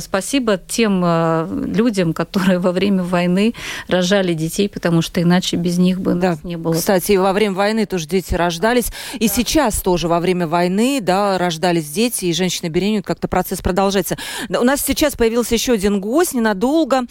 спасибо 0.02 0.58
тем 0.58 1.02
э, 1.06 1.48
людям, 1.76 2.14
которые 2.14 2.60
во 2.60 2.72
время 2.72 3.04
войны 3.04 3.54
рожали 3.88 4.34
детей, 4.34 4.68
потому 4.68 5.02
что 5.02 5.22
иначе 5.22 5.58
без 5.58 5.78
них 5.78 6.02
бы 6.02 6.16
да. 6.16 6.32
нас 6.32 6.44
не 6.44 6.58
было. 6.58 6.74
Кстати, 6.74 7.14
во 7.14 7.34
время 7.34 7.56
войны 7.56 7.86
тоже 7.86 8.08
дети 8.08 8.34
рождались, 8.34 8.92
и 9.14 9.28
да. 9.28 9.34
сейчас 9.34 9.82
тоже 9.82 10.08
во 10.08 10.20
время 10.20 10.48
войны, 10.48 11.00
да, 11.02 11.38
рождались 11.38 11.90
дети, 11.90 12.26
и 12.26 12.34
женщины 12.34 12.70
беременеют, 12.70 13.06
как-то 13.06 13.28
процесс 13.28 13.62
продолжается. 13.62 14.18
У 14.50 14.64
нас 14.64 14.82
сейчас 14.82 15.16
появился 15.16 15.56
еще 15.56 15.74
один 15.74 16.00
гость 16.00 16.34
ненадолго. 16.34 17.04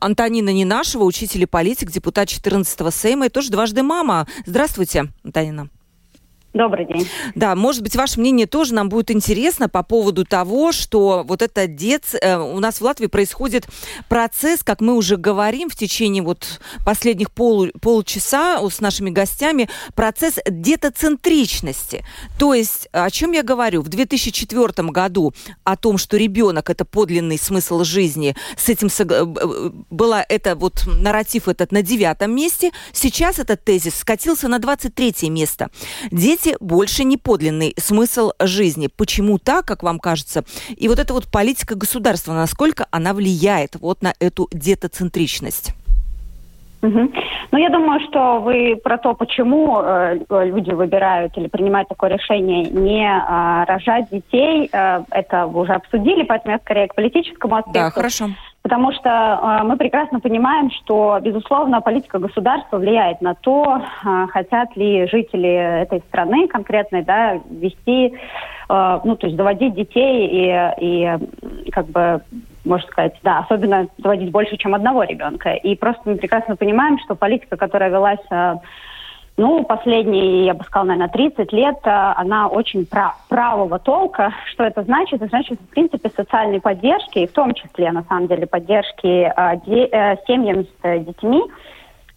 Антонина 0.00 0.50
Нинашева, 0.50 1.04
учитель 1.04 1.42
и 1.42 1.46
политик, 1.46 1.90
депутат 1.90 2.28
14-го 2.28 2.90
Сейма 2.90 3.26
и 3.26 3.28
тоже 3.28 3.50
дважды 3.50 3.82
мама. 3.82 4.26
Здравствуйте, 4.46 5.12
Антонина. 5.22 5.68
Добрый 6.52 6.84
день. 6.84 7.08
Да, 7.36 7.54
может 7.54 7.82
быть, 7.82 7.94
ваше 7.94 8.18
мнение 8.18 8.46
тоже 8.46 8.74
нам 8.74 8.88
будет 8.88 9.12
интересно 9.12 9.68
по 9.68 9.84
поводу 9.84 10.24
того, 10.24 10.72
что 10.72 11.22
вот 11.24 11.42
это 11.42 11.68
дет... 11.68 12.02
Э, 12.20 12.38
у 12.38 12.58
нас 12.58 12.80
в 12.80 12.82
Латвии 12.82 13.06
происходит 13.06 13.68
процесс, 14.08 14.64
как 14.64 14.80
мы 14.80 14.96
уже 14.96 15.16
говорим 15.16 15.70
в 15.70 15.76
течение 15.76 16.24
вот 16.24 16.60
последних 16.84 17.30
полу... 17.30 17.68
полчаса 17.80 18.60
с 18.68 18.80
нашими 18.80 19.10
гостями, 19.10 19.68
процесс 19.94 20.40
детоцентричности. 20.44 22.04
То 22.36 22.52
есть, 22.52 22.88
о 22.90 23.10
чем 23.10 23.30
я 23.30 23.44
говорю? 23.44 23.82
В 23.82 23.88
2004 23.88 24.88
году 24.88 25.32
о 25.62 25.76
том, 25.76 25.98
что 25.98 26.16
ребенок– 26.16 26.68
это 26.70 26.84
подлинный 26.84 27.38
смысл 27.38 27.84
жизни, 27.84 28.34
с 28.56 28.68
этим 28.68 28.90
сог... 28.90 29.06
была 29.88 30.26
это 30.28 30.56
вот 30.56 30.82
нарратив 30.86 31.46
этот 31.46 31.70
на 31.70 31.82
девятом 31.82 32.34
месте. 32.34 32.72
Сейчас 32.92 33.38
этот 33.38 33.64
тезис 33.64 33.94
скатился 33.94 34.48
на 34.48 34.58
23 34.58 35.30
место. 35.30 35.70
Дети 36.10 36.39
Дети 36.42 36.56
больше 36.60 37.04
не 37.04 37.16
подлинный 37.16 37.74
смысл 37.76 38.30
жизни. 38.40 38.88
Почему 38.96 39.38
так, 39.38 39.66
как 39.66 39.82
вам 39.82 39.98
кажется? 39.98 40.44
И 40.76 40.88
вот 40.88 40.98
эта 40.98 41.12
вот 41.12 41.26
политика 41.30 41.74
государства, 41.74 42.32
насколько 42.32 42.86
она 42.90 43.12
влияет 43.12 43.76
вот 43.80 44.02
на 44.02 44.14
эту 44.20 44.48
детоцентричность? 44.52 45.74
Угу. 46.82 47.12
Ну, 47.52 47.58
я 47.58 47.68
думаю, 47.68 48.00
что 48.08 48.40
вы 48.40 48.80
про 48.82 48.96
то, 48.96 49.12
почему 49.12 49.82
э, 49.82 50.18
люди 50.46 50.70
выбирают 50.70 51.36
или 51.36 51.48
принимают 51.48 51.90
такое 51.90 52.10
решение 52.10 52.64
не 52.70 53.04
э, 53.04 53.64
рожать 53.66 54.08
детей, 54.10 54.70
э, 54.72 55.02
это 55.10 55.46
вы 55.46 55.62
уже 55.62 55.72
обсудили, 55.72 56.22
поэтому 56.22 56.54
я 56.54 56.58
скорее 56.60 56.88
к 56.88 56.94
политическому 56.94 57.56
аспекту. 57.56 57.78
Да, 57.78 57.90
хорошо. 57.90 58.28
Потому 58.62 58.92
что 58.92 59.08
э, 59.08 59.64
мы 59.64 59.76
прекрасно 59.78 60.20
понимаем, 60.20 60.70
что, 60.70 61.18
безусловно, 61.22 61.80
политика 61.80 62.18
государства 62.18 62.76
влияет 62.76 63.22
на 63.22 63.34
то, 63.34 63.80
э, 63.80 64.26
хотят 64.28 64.76
ли 64.76 65.08
жители 65.08 65.82
этой 65.82 66.00
страны 66.08 66.46
конкретной 66.46 67.02
да, 67.02 67.40
вести, 67.48 68.14
э, 68.68 69.00
ну, 69.02 69.16
то 69.16 69.26
есть 69.26 69.36
доводить 69.36 69.74
детей 69.74 70.28
и, 70.28 70.74
и 70.78 71.70
как 71.70 71.86
бы 71.86 72.20
можно 72.64 72.86
сказать, 72.88 73.14
да, 73.22 73.38
особенно 73.38 73.88
доводить 73.96 74.30
больше, 74.30 74.56
чем 74.58 74.74
одного 74.74 75.04
ребенка. 75.04 75.52
И 75.54 75.74
просто 75.74 76.02
мы 76.04 76.16
прекрасно 76.16 76.56
понимаем, 76.56 76.98
что 76.98 77.14
политика, 77.14 77.56
которая 77.56 77.90
велась 77.90 78.20
э, 78.30 78.56
ну, 79.40 79.64
последние, 79.64 80.44
я 80.44 80.52
бы 80.52 80.64
сказала, 80.64 80.88
наверное, 80.88 81.08
30 81.08 81.50
лет, 81.54 81.78
э, 81.84 81.90
она 81.90 82.46
очень 82.46 82.84
прав, 82.84 83.14
правого 83.30 83.78
толка. 83.78 84.34
Что 84.52 84.64
это 84.64 84.82
значит? 84.82 85.14
Это 85.14 85.28
значит, 85.28 85.58
в 85.58 85.68
принципе, 85.68 86.10
социальной 86.10 86.60
поддержки, 86.60 87.20
и 87.20 87.26
в 87.26 87.32
том 87.32 87.54
числе, 87.54 87.90
на 87.90 88.02
самом 88.02 88.26
деле, 88.26 88.46
поддержки 88.46 89.06
э, 89.06 89.60
де, 89.64 89.88
э, 89.90 90.16
семьям 90.26 90.64
с 90.64 90.98
детьми, 91.04 91.42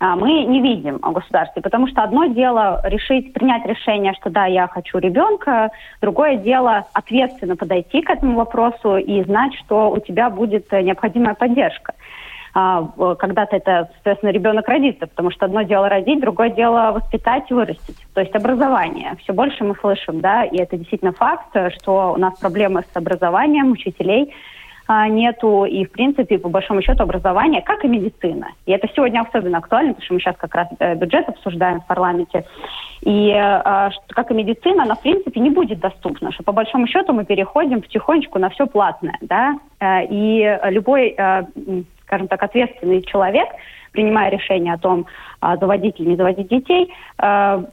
мы 0.01 0.43
не 0.43 0.59
видим 0.61 0.99
о 1.01 1.11
государстве. 1.11 1.61
Потому 1.61 1.87
что 1.87 2.03
одно 2.03 2.25
дело 2.25 2.81
решить, 2.83 3.31
принять 3.31 3.65
решение, 3.65 4.11
что 4.19 4.29
да, 4.29 4.45
я 4.47 4.67
хочу 4.67 4.97
ребенка, 4.97 5.71
другое 6.01 6.35
дело 6.35 6.87
ответственно 6.91 7.55
подойти 7.55 8.01
к 8.01 8.09
этому 8.09 8.35
вопросу 8.35 8.97
и 8.97 9.23
знать, 9.23 9.53
что 9.63 9.91
у 9.91 9.99
тебя 9.99 10.29
будет 10.29 10.69
необходимая 10.73 11.35
поддержка. 11.35 11.93
А, 12.53 12.87
когда-то 13.15 13.55
это, 13.55 13.89
соответственно, 13.93 14.29
ребенок 14.29 14.67
родится, 14.67 15.07
потому 15.07 15.31
что 15.31 15.45
одно 15.45 15.63
дело 15.63 15.89
родить, 15.89 16.21
другое 16.21 16.49
дело 16.49 16.91
воспитать 16.93 17.49
и 17.49 17.53
вырастить. 17.53 17.97
То 18.13 18.21
есть 18.21 18.35
образование. 18.35 19.15
Все 19.23 19.33
больше 19.33 19.63
мы 19.63 19.75
слышим, 19.75 20.21
да, 20.21 20.43
и 20.43 20.57
это 20.57 20.77
действительно 20.77 21.13
факт, 21.13 21.55
что 21.77 22.13
у 22.13 22.17
нас 22.17 22.37
проблемы 22.39 22.83
с 22.93 22.95
образованием 22.95 23.71
учителей 23.71 24.33
а, 24.85 25.07
нету, 25.07 25.65
и, 25.65 25.85
в 25.85 25.91
принципе, 25.91 26.37
по 26.37 26.49
большому 26.49 26.81
счету, 26.81 27.03
образование, 27.03 27.61
как 27.61 27.85
и 27.85 27.87
медицина. 27.87 28.49
И 28.65 28.71
это 28.71 28.87
сегодня 28.93 29.21
особенно 29.21 29.59
актуально, 29.59 29.93
потому 29.93 30.05
что 30.05 30.13
мы 30.13 30.19
сейчас 30.19 30.35
как 30.37 30.53
раз 30.53 30.67
э, 30.79 30.95
бюджет 30.95 31.29
обсуждаем 31.29 31.79
в 31.79 31.87
парламенте. 31.87 32.43
И 33.01 33.31
а, 33.31 33.91
как 34.09 34.31
и 34.31 34.33
медицина, 34.33 34.83
она, 34.83 34.95
в 34.95 35.01
принципе, 35.01 35.39
не 35.39 35.49
будет 35.49 35.79
доступна, 35.79 36.31
что 36.33 36.43
по 36.43 36.51
большому 36.51 36.87
счету 36.87 37.13
мы 37.13 37.23
переходим 37.23 37.81
потихонечку 37.81 38.39
на 38.39 38.49
все 38.49 38.67
платное, 38.67 39.17
да, 39.21 39.57
э, 39.79 40.05
и 40.09 40.59
любой 40.65 41.15
э, 41.17 41.43
скажем 42.13 42.27
так, 42.27 42.43
ответственный 42.43 43.01
человек, 43.01 43.47
принимая 43.91 44.29
решение 44.29 44.73
о 44.73 44.77
том, 44.77 45.07
а, 45.41 45.57
заводить 45.57 45.99
или 45.99 46.09
не 46.09 46.15
заводить 46.15 46.47
детей, 46.47 46.93
э, 47.17 47.63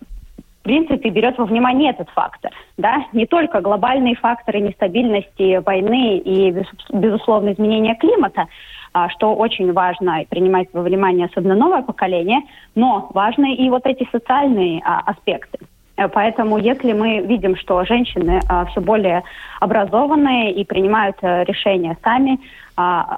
в 0.61 0.63
принципе, 0.63 1.11
берет 1.11 1.39
во 1.39 1.45
внимание 1.45 1.91
этот 1.91 2.09
фактор. 2.11 2.51
Да? 2.79 3.05
Не 3.13 3.27
только 3.27 3.61
глобальные 3.61 4.15
факторы 4.15 4.61
нестабильности 4.61 5.59
войны 5.59 6.19
и, 6.19 6.55
безусловно, 6.91 7.53
изменения 7.53 7.95
климата, 7.97 8.47
а, 8.93 9.11
что 9.11 9.35
очень 9.35 9.73
важно 9.73 10.25
принимать 10.31 10.69
во 10.73 10.83
внимание, 10.83 11.27
особенно 11.27 11.55
новое 11.55 11.83
поколение, 11.83 12.41
но 12.75 13.11
важны 13.15 13.55
и 13.55 13.69
вот 13.69 13.85
эти 13.85 14.09
социальные 14.11 14.83
а, 14.85 15.01
аспекты. 15.01 15.59
Э, 15.97 16.09
поэтому 16.09 16.57
если 16.57 16.93
мы 16.93 17.21
видим, 17.21 17.57
что 17.57 17.85
женщины 17.85 18.41
все 18.71 18.81
более 18.81 19.23
образованные 19.61 20.53
и 20.53 20.65
принимают 20.65 21.17
а, 21.23 21.45
решения 21.45 21.97
сами, 22.03 22.39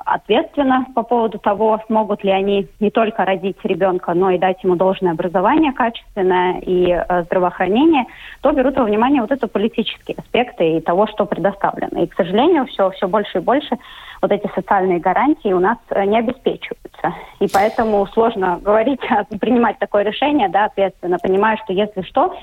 ответственно 0.05 0.87
по 0.95 1.03
поводу 1.03 1.39
того, 1.39 1.81
смогут 1.87 2.25
ли 2.25 2.31
они 2.31 2.69
не 2.81 2.91
только 2.91 3.25
родить 3.25 3.59
ребенка, 3.65 4.15
но 4.15 4.31
и 4.31 4.39
дать 4.39 4.63
ему 4.63 4.77
должное 4.77 5.13
образование 5.13 5.73
качественное 5.73 6.61
и 6.61 6.91
а, 6.91 7.23
здравоохранение, 7.23 8.07
то 8.41 8.53
берут 8.53 8.77
во 8.77 8.85
внимание 8.85 9.21
вот 9.21 9.31
это 9.31 9.49
политические 9.49 10.17
аспекты 10.19 10.77
и 10.77 10.81
того, 10.81 11.07
что 11.07 11.27
предоставлено. 11.27 12.03
И, 12.03 12.07
к 12.07 12.15
сожалению, 12.15 12.67
все, 12.67 12.91
все 12.91 13.09
больше 13.09 13.39
и 13.39 13.43
больше 13.43 13.77
вот 14.21 14.31
эти 14.31 14.49
социальные 14.55 15.01
гарантии 15.01 15.53
у 15.53 15.61
нас 15.61 15.79
э, 15.91 16.05
не 16.05 16.19
обеспечиваются. 16.19 17.15
И 17.41 17.47
поэтому 17.53 18.07
сложно 18.07 18.61
говорить, 18.63 19.01
принимать 19.41 19.79
такое 19.79 20.05
решение, 20.05 20.49
да, 20.49 20.67
ответственно, 20.67 21.19
понимая, 21.19 21.59
что 21.65 21.73
если 21.73 22.03
что, 22.03 22.35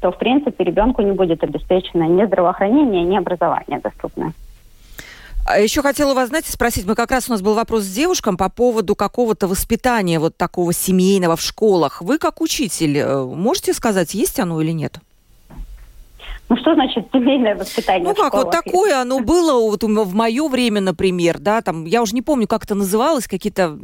то, 0.00 0.12
в 0.12 0.18
принципе, 0.18 0.64
ребенку 0.64 1.00
не 1.00 1.12
будет 1.12 1.42
обеспечено 1.42 2.04
ни 2.04 2.24
здравоохранение, 2.26 3.04
ни 3.04 3.16
образование 3.16 3.80
доступное. 3.80 4.32
А 5.46 5.58
еще 5.58 5.82
хотела 5.82 6.14
вас, 6.14 6.30
знаете, 6.30 6.50
спросить, 6.50 6.86
мы 6.86 6.94
как 6.94 7.10
раз 7.10 7.28
у 7.28 7.32
нас 7.32 7.42
был 7.42 7.54
вопрос 7.54 7.82
с 7.82 7.92
девушкам 7.92 8.36
по 8.38 8.48
поводу 8.48 8.94
какого-то 8.96 9.46
воспитания 9.46 10.18
вот 10.18 10.36
такого 10.36 10.72
семейного 10.72 11.36
в 11.36 11.42
школах. 11.42 12.00
Вы 12.00 12.18
как 12.18 12.40
учитель 12.40 12.96
э, 12.98 13.24
можете 13.24 13.74
сказать, 13.74 14.14
есть 14.14 14.40
оно 14.40 14.60
или 14.62 14.70
нет? 14.70 15.00
Ну 16.48 16.56
что 16.56 16.74
значит 16.74 17.08
семейное 17.12 17.56
воспитание? 17.56 18.04
Ну 18.04 18.14
как, 18.14 18.32
вот 18.32 18.50
такое 18.50 19.00
оно 19.00 19.20
было 19.20 19.60
вот 19.68 19.82
в 19.82 20.14
мое 20.14 20.48
время, 20.48 20.80
например, 20.80 21.38
да, 21.38 21.60
там, 21.60 21.84
я 21.84 22.00
уже 22.00 22.14
не 22.14 22.22
помню, 22.22 22.46
как 22.46 22.64
это 22.64 22.74
называлось, 22.74 23.26
какие-то 23.26 23.78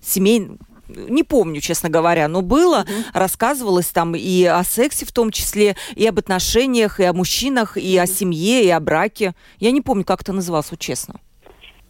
семейные 0.00 0.58
не 0.96 1.22
помню, 1.22 1.60
честно 1.60 1.88
говоря, 1.88 2.28
но 2.28 2.42
было, 2.42 2.80
угу. 2.80 2.92
рассказывалось 3.12 3.86
там 3.86 4.14
и 4.14 4.44
о 4.44 4.62
сексе 4.64 5.04
в 5.04 5.12
том 5.12 5.30
числе, 5.30 5.76
и 5.94 6.06
об 6.06 6.18
отношениях, 6.18 7.00
и 7.00 7.04
о 7.04 7.12
мужчинах, 7.12 7.76
и 7.76 7.96
о 7.98 8.06
семье, 8.06 8.64
и 8.64 8.68
о 8.68 8.80
браке. 8.80 9.34
Я 9.58 9.70
не 9.70 9.80
помню, 9.80 10.04
как 10.04 10.22
это 10.22 10.32
называлось, 10.32 10.70
вот 10.70 10.80
честно. 10.80 11.20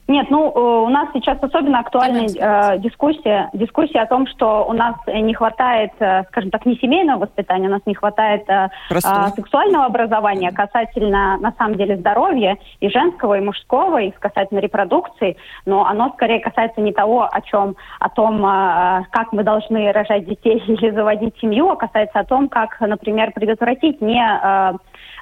Нет, 0.09 0.27
ну 0.31 0.51
э, 0.51 0.87
у 0.87 0.89
нас 0.89 1.09
сейчас 1.15 1.39
особенно 1.41 1.79
актуальная 1.79 2.27
э, 2.27 2.79
дискуссия, 2.79 3.49
дискуссия 3.53 4.01
о 4.01 4.07
том, 4.07 4.27
что 4.27 4.67
у 4.69 4.73
нас 4.73 4.97
не 5.07 5.33
хватает, 5.33 5.93
э, 6.01 6.25
скажем 6.25 6.51
так, 6.51 6.67
не 6.67 6.77
семейного 6.77 7.21
воспитания, 7.21 7.69
у 7.69 7.71
нас 7.71 7.83
не 7.87 7.95
хватает 7.95 8.43
э, 8.49 8.69
э, 8.91 8.99
сексуального 9.37 9.85
образования 9.85 10.51
касательно, 10.51 11.39
на 11.39 11.53
самом 11.57 11.77
деле, 11.77 11.97
здоровья 11.97 12.59
и 12.81 12.89
женского, 12.89 13.39
и 13.39 13.41
мужского, 13.41 14.03
и 14.03 14.11
касательно 14.11 14.59
репродукции, 14.59 15.37
но 15.67 15.87
оно 15.87 16.11
скорее 16.15 16.41
касается 16.41 16.81
не 16.81 16.93
того, 16.93 17.29
о 17.31 17.41
чем, 17.41 17.77
о 18.01 18.09
том, 18.09 18.45
э, 18.45 19.05
как 19.13 19.33
мы 19.33 19.45
должны 19.45 19.93
рожать 19.93 20.27
детей 20.27 20.59
или 20.67 20.91
заводить 20.91 21.39
семью, 21.41 21.71
а 21.71 21.77
касается 21.77 22.19
о 22.19 22.25
том, 22.25 22.49
как, 22.49 22.81
например, 22.81 23.31
предотвратить 23.33 24.01
не 24.01 24.21
э, 24.21 24.73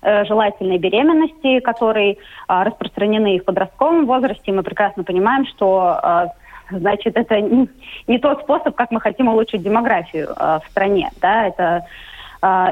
Э, 0.03 0.25
желательной 0.25 0.79
беременности, 0.79 1.61
которые 1.61 2.17
а, 2.49 2.65
распространены 2.65 3.39
в 3.39 3.45
подростковом 3.45 4.07
возрасте. 4.07 4.51
Мы 4.51 4.63
прекрасно 4.63 5.05
понимаем, 5.05 5.45
что 5.45 5.99
а, 6.03 6.29
значит, 6.71 7.19
это 7.19 7.39
не, 7.39 8.19
тот 8.19 8.41
способ, 8.41 8.75
как 8.77 8.91
мы 8.93 9.01
хотим 9.01 9.29
улучшить 9.29 9.63
демографию 9.63 10.29
э, 10.31 10.61
в 10.65 10.71
стране. 10.71 11.11
Да? 11.21 11.49
Это, 11.49 11.85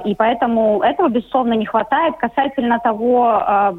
и 0.06 0.14
поэтому 0.14 0.80
этого, 0.80 1.10
безусловно, 1.10 1.52
не 1.52 1.66
хватает. 1.66 2.16
Касательно 2.16 2.78
того 2.78 3.76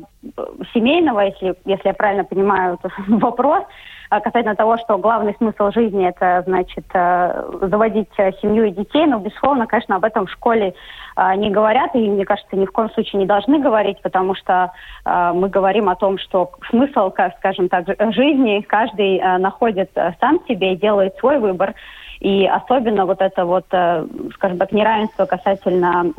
семейного, 0.72 1.22
если, 1.22 1.56
если 1.66 1.88
я 1.88 1.94
правильно 1.96 2.24
понимаю 2.24 2.78
вопрос, 3.08 3.64
а 3.64 3.68
касательно 4.10 4.56
того, 4.56 4.78
что 4.78 4.98
главный 4.98 5.36
смысл 5.38 5.72
жизни 5.72 6.08
это, 6.08 6.44
значит, 6.48 6.86
э, 6.94 7.44
заводить 7.62 8.10
э, 8.18 8.32
семью 8.42 8.66
и 8.66 8.72
детей, 8.72 9.06
но, 9.06 9.20
безусловно, 9.20 9.68
конечно, 9.68 9.96
об 9.96 10.04
этом 10.04 10.26
в 10.26 10.32
школе 10.32 10.74
э, 11.16 11.36
не 11.36 11.52
говорят, 11.52 11.94
и, 11.94 12.10
мне 12.10 12.26
кажется, 12.26 12.56
ни 12.56 12.66
в 12.66 12.72
коем 12.72 12.90
случае 12.90 13.20
не 13.20 13.28
должны 13.28 13.60
говорить, 13.60 14.02
потому 14.02 14.36
что 14.36 14.72
мы 15.06 15.50
говорим 15.50 15.90
о 15.90 15.96
том, 15.96 16.18
что 16.18 16.52
смысл, 16.70 17.12
скажем 17.38 17.70
так, 17.70 17.88
жизни 18.14 18.62
каждый 18.62 19.20
находит 19.40 19.92
сам 20.20 20.40
себе 20.48 20.74
и 20.74 20.78
делает 20.78 21.16
свой 21.18 21.40
выбор. 21.40 21.74
И 22.20 22.46
особенно 22.46 23.06
вот 23.06 23.22
это 23.22 23.46
вот, 23.46 23.66
скажем 23.68 24.58
так, 24.58 24.72
неравенство 24.72 25.26
касательно 25.26 26.14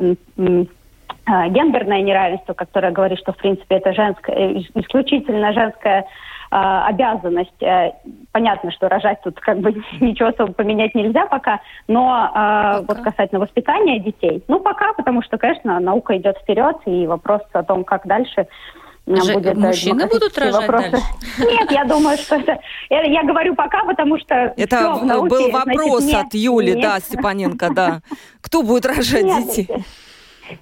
гендерное 1.27 2.01
неравенство, 2.01 2.53
которое 2.53 2.91
говорит, 2.91 3.19
что, 3.19 3.31
в 3.31 3.37
принципе, 3.37 3.75
это 3.75 3.93
женское, 3.93 4.63
исключительно 4.75 5.53
женское 5.53 6.01
а, 6.01 6.05
обязанность. 6.57 7.61
Э, 7.61 7.93
понятно, 8.31 8.71
что 8.71 8.89
рожать 8.89 9.21
тут 9.23 9.39
как 9.39 9.59
бы 9.59 9.71
ничего 9.99 10.29
особо 10.29 10.53
поменять 10.53 10.93
нельзя 10.93 11.25
пока, 11.25 11.61
но 11.87 12.29
э, 12.33 12.85
вот 12.87 12.99
касательно 12.99 13.39
воспитания 13.39 13.99
детей, 13.99 14.43
ну 14.47 14.59
пока, 14.59 14.93
потому 14.93 15.23
что, 15.23 15.37
конечно, 15.37 15.79
наука 15.79 16.17
идет 16.17 16.37
вперед, 16.37 16.77
и 16.85 17.07
вопрос 17.07 17.41
о 17.53 17.63
том, 17.63 17.83
как 17.83 18.05
дальше 18.05 18.47
Ж... 19.07 19.33
будет 19.33 19.57
мужчины 19.57 20.07
будут 20.07 20.37
рожать 20.37 20.61
вопросы. 20.61 20.91
дальше? 20.91 21.05
Нет, 21.39 21.71
я 21.71 21.85
думаю, 21.85 22.17
что 22.17 22.35
это... 22.35 22.59
Я, 22.89 23.01
я 23.03 23.23
говорю 23.23 23.55
пока, 23.55 23.83
потому 23.83 24.19
что... 24.19 24.53
Это 24.57 24.99
науке, 25.03 25.29
был 25.29 25.51
вопрос 25.51 26.03
значит, 26.03 26.27
от 26.27 26.33
Юли, 26.33 26.73
нет. 26.73 26.81
да, 26.81 26.99
Степаненко, 26.99 27.73
да. 27.73 28.01
Кто 28.41 28.61
будет 28.61 28.85
рожать 28.97 29.23
нет, 29.23 29.47
детей? 29.47 29.67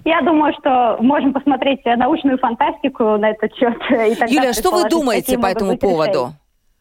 Я 0.04 0.22
думаю, 0.22 0.52
что 0.58 0.96
можем 1.00 1.32
посмотреть 1.32 1.84
научную 1.84 2.38
фантастику 2.38 3.16
на 3.18 3.30
этот 3.30 3.54
счет. 3.56 3.74
И 3.90 4.34
Юлия, 4.34 4.52
что 4.52 4.70
вы 4.70 4.88
думаете 4.88 5.38
по 5.38 5.46
этому 5.46 5.76
поводу? 5.76 6.10
Решения. 6.10 6.39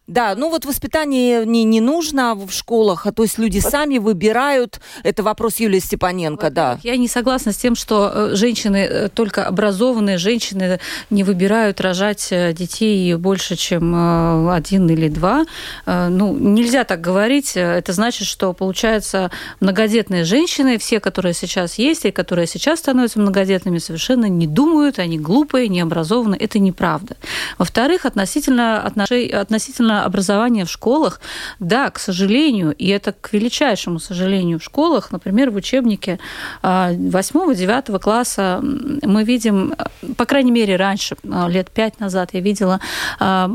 Да, 0.10 0.34
ну 0.36 0.50
вот 0.50 0.66
воспитание 0.66 1.46
не, 1.46 1.64
не 1.64 1.82
нужно 1.82 2.34
в 2.34 2.52
школах, 2.52 3.06
а 3.06 3.12
то 3.12 3.22
есть 3.22 3.38
люди 3.38 3.60
сами 3.60 4.00
выбирают. 4.00 4.80
Это 5.04 5.22
вопрос 5.22 5.58
Юлии 5.58 5.78
Степаненко, 5.78 6.46
вот, 6.46 6.54
да. 6.54 6.80
Я 6.82 6.98
не 6.98 7.08
согласна 7.08 7.52
с 7.52 7.58
тем, 7.58 7.76
что 7.76 8.12
э, 8.12 8.30
женщины, 8.34 8.78
э, 8.78 9.10
только 9.10 9.46
образованные 9.46 10.18
женщины 10.18 10.80
не 11.12 11.24
выбирают 11.24 11.80
рожать 11.80 12.30
э, 12.32 12.54
детей 12.54 13.14
больше, 13.16 13.56
чем 13.56 14.50
один 14.50 14.90
или 14.90 15.10
два. 15.10 15.46
Ну, 15.86 16.36
нельзя 16.36 16.84
так 16.86 17.02
говорить. 17.02 17.54
Это 17.56 17.94
значит, 17.94 18.28
что, 18.28 18.54
получается, 18.54 19.30
многодетные 19.60 20.24
женщины, 20.24 20.80
все, 20.80 21.00
которые 21.00 21.34
сейчас 21.34 21.78
есть 21.78 22.06
и 22.06 22.12
которые 22.12 22.48
сейчас 22.48 22.80
становятся 22.80 23.20
многодетными, 23.20 23.78
совершенно 23.78 24.26
не 24.26 24.48
думают, 24.48 24.98
они 24.98 25.20
глупые, 25.20 25.68
не 25.68 25.82
образованы. 25.82 26.36
Это 26.40 26.58
неправда. 26.58 27.16
Во-вторых, 27.58 28.06
относительно, 28.06 28.82
относительно 28.82 29.99
образование 30.06 30.66
в 30.66 30.70
школах, 30.70 31.20
да, 31.60 31.90
к 31.90 32.00
сожалению, 32.00 32.74
и 32.74 32.88
это 32.88 33.12
к 33.12 33.34
величайшему 33.34 34.00
сожалению 34.00 34.60
в 34.60 34.64
школах, 34.64 35.12
например, 35.12 35.52
в 35.52 35.56
учебнике 35.56 36.20
8-9 36.62 37.84
а, 37.96 38.00
класса 38.00 38.60
мы 38.62 39.24
видим, 39.24 39.76
по 40.18 40.26
крайней 40.26 40.52
мере, 40.52 40.76
раньше, 40.76 41.16
а, 41.32 41.48
лет 41.48 41.70
пять 41.72 42.00
назад 42.00 42.30
я 42.34 42.42
видела, 42.42 42.80
а, 43.20 43.50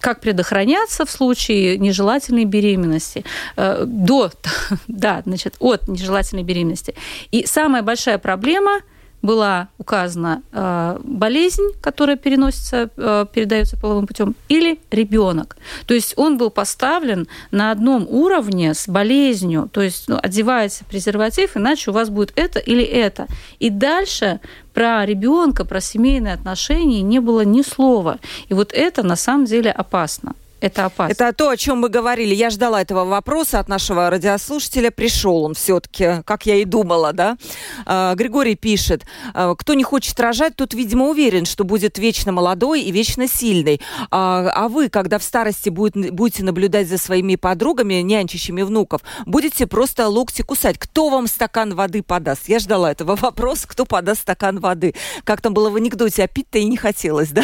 как 0.00 0.20
предохраняться 0.20 1.04
в 1.04 1.10
случае 1.10 1.78
нежелательной 1.78 2.44
беременности. 2.44 3.24
До, 3.56 4.30
да, 4.88 5.22
значит, 5.24 5.54
от 5.58 5.88
нежелательной 5.88 6.42
беременности. 6.42 6.94
И 7.30 7.46
самая 7.46 7.82
большая 7.82 8.18
проблема– 8.18 8.80
была 9.24 9.68
указана 9.78 10.42
э, 10.52 10.98
болезнь, 11.02 11.62
которая 11.80 12.16
переносится, 12.16 12.90
э, 12.94 13.26
передается 13.32 13.78
половым 13.78 14.06
путем, 14.06 14.34
или 14.50 14.78
ребенок. 14.90 15.56
То 15.86 15.94
есть 15.94 16.12
он 16.16 16.36
был 16.36 16.50
поставлен 16.50 17.26
на 17.50 17.70
одном 17.70 18.06
уровне 18.08 18.74
с 18.74 18.86
болезнью, 18.86 19.70
то 19.72 19.80
есть 19.80 20.08
ну, 20.08 20.18
одевается 20.22 20.84
презерватив, 20.84 21.56
иначе 21.56 21.90
у 21.90 21.94
вас 21.94 22.10
будет 22.10 22.32
это 22.36 22.58
или 22.58 22.84
это. 22.84 23.26
И 23.60 23.70
дальше 23.70 24.40
про 24.74 25.06
ребенка, 25.06 25.64
про 25.64 25.80
семейные 25.80 26.34
отношения 26.34 27.00
не 27.00 27.20
было 27.20 27.46
ни 27.46 27.62
слова. 27.62 28.18
И 28.48 28.54
вот 28.54 28.74
это 28.74 29.02
на 29.02 29.16
самом 29.16 29.46
деле 29.46 29.70
опасно. 29.70 30.34
Это 30.64 30.86
опасно. 30.86 31.12
Это 31.12 31.32
то, 31.34 31.50
о 31.50 31.58
чем 31.58 31.80
мы 31.80 31.90
говорили. 31.90 32.34
Я 32.34 32.48
ждала 32.48 32.80
этого 32.80 33.04
вопроса 33.04 33.60
от 33.60 33.68
нашего 33.68 34.08
радиослушателя. 34.08 34.90
Пришел 34.90 35.44
он 35.44 35.52
все-таки, 35.52 36.22
как 36.24 36.46
я 36.46 36.54
и 36.56 36.64
думала, 36.64 37.12
да. 37.12 37.36
А, 37.84 38.14
Григорий 38.14 38.54
пишет, 38.54 39.04
«А, 39.34 39.54
кто 39.56 39.74
не 39.74 39.84
хочет 39.84 40.18
рожать, 40.18 40.56
тот, 40.56 40.72
видимо, 40.72 41.10
уверен, 41.10 41.44
что 41.44 41.64
будет 41.64 41.98
вечно 41.98 42.32
молодой 42.32 42.80
и 42.80 42.90
вечно 42.92 43.28
сильный. 43.28 43.82
А, 44.10 44.50
а 44.54 44.68
вы, 44.68 44.88
когда 44.88 45.18
в 45.18 45.22
старости 45.22 45.68
будет, 45.68 46.10
будете 46.14 46.42
наблюдать 46.42 46.88
за 46.88 46.96
своими 46.96 47.36
подругами, 47.36 47.96
нянчащими 47.96 48.62
внуков, 48.62 49.02
будете 49.26 49.66
просто 49.66 50.08
локти 50.08 50.40
кусать. 50.40 50.78
Кто 50.78 51.10
вам 51.10 51.26
стакан 51.26 51.74
воды 51.74 52.02
подаст? 52.02 52.48
Я 52.48 52.58
ждала 52.58 52.90
этого 52.90 53.16
вопроса, 53.20 53.68
кто 53.68 53.84
подаст 53.84 54.22
стакан 54.22 54.60
воды. 54.60 54.94
Как 55.24 55.42
там 55.42 55.52
было 55.52 55.68
в 55.68 55.76
анекдоте, 55.76 56.24
а 56.24 56.26
пить-то 56.26 56.58
и 56.58 56.64
не 56.64 56.78
хотелось, 56.78 57.32
да? 57.32 57.42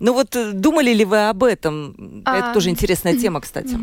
Ну 0.00 0.14
вот 0.14 0.34
э, 0.36 0.52
думали 0.52 0.94
ли 0.94 1.04
вы 1.04 1.28
об 1.28 1.44
этом? 1.44 2.22
А... 2.24 2.38
Это 2.38 2.61
Тоже 2.62 2.70
интересная 2.70 3.16
тема, 3.16 3.40
кстати. 3.40 3.76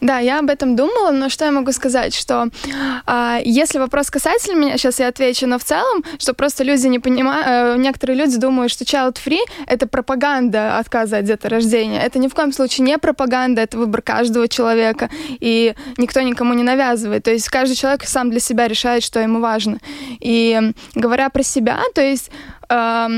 Да, 0.00 0.20
я 0.20 0.38
об 0.38 0.50
этом 0.50 0.76
думала, 0.76 1.10
но 1.10 1.28
что 1.28 1.46
я 1.46 1.50
могу 1.50 1.72
сказать, 1.72 2.14
что 2.14 2.46
э, 3.06 3.38
если 3.44 3.80
вопрос 3.80 4.08
касательно 4.08 4.56
меня, 4.56 4.78
сейчас 4.78 5.00
я 5.00 5.08
отвечу, 5.08 5.48
но 5.48 5.58
в 5.58 5.64
целом, 5.64 6.04
что 6.16 6.32
просто 6.32 6.62
люди 6.62 6.86
не 6.86 7.00
понимают, 7.00 7.46
э, 7.48 7.76
некоторые 7.78 8.16
люди 8.16 8.36
думают, 8.36 8.70
что 8.70 8.84
child-free— 8.84 9.40
это 9.66 9.88
пропаганда 9.88 10.78
отказа 10.78 11.18
от 11.18 11.24
деторождения. 11.24 12.00
Это 12.00 12.20
ни 12.20 12.28
в 12.28 12.34
коем 12.34 12.52
случае 12.52 12.84
не 12.86 12.98
пропаганда, 12.98 13.62
это 13.62 13.76
выбор 13.76 14.00
каждого 14.00 14.46
человека, 14.46 15.10
и 15.40 15.74
никто 15.96 16.20
никому 16.20 16.54
не 16.54 16.62
навязывает. 16.62 17.24
То 17.24 17.32
есть 17.32 17.48
каждый 17.48 17.74
человек 17.74 18.04
сам 18.04 18.30
для 18.30 18.38
себя 18.38 18.68
решает, 18.68 19.02
что 19.02 19.18
ему 19.18 19.40
важно. 19.40 19.78
И 20.20 20.72
говоря 20.94 21.30
про 21.30 21.42
себя, 21.42 21.80
то 21.96 22.00
есть... 22.00 22.30
Э, 22.68 23.08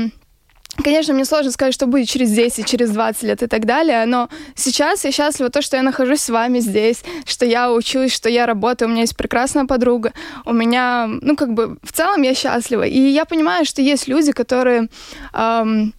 Конечно, 0.81 1.13
мне 1.13 1.23
сложно 1.23 1.51
сказать, 1.51 1.73
что 1.73 1.85
будет 1.85 2.09
через 2.09 2.31
10, 2.31 2.65
через 2.65 2.89
20 2.91 3.23
лет 3.23 3.43
и 3.43 3.47
так 3.47 3.65
далее, 3.65 4.05
но 4.05 4.29
сейчас 4.55 5.05
я 5.05 5.11
счастлива 5.11 5.51
то, 5.51 5.61
что 5.61 5.77
я 5.77 5.83
нахожусь 5.83 6.21
с 6.21 6.29
вами 6.29 6.59
здесь, 6.59 7.03
что 7.25 7.45
я 7.45 7.71
учусь, 7.71 8.11
что 8.11 8.27
я 8.27 8.47
работаю, 8.47 8.89
у 8.89 8.91
меня 8.91 9.01
есть 9.01 9.15
прекрасная 9.15 9.65
подруга, 9.65 10.13
у 10.45 10.53
меня, 10.53 11.07
ну, 11.07 11.35
как 11.35 11.53
бы, 11.53 11.77
в 11.83 11.91
целом 11.91 12.23
я 12.23 12.33
счастлива. 12.33 12.83
И 12.83 12.99
я 12.99 13.25
понимаю, 13.25 13.65
что 13.65 13.83
есть 13.83 14.07
люди, 14.07 14.31
которые... 14.31 14.89
Эм, 15.33 15.93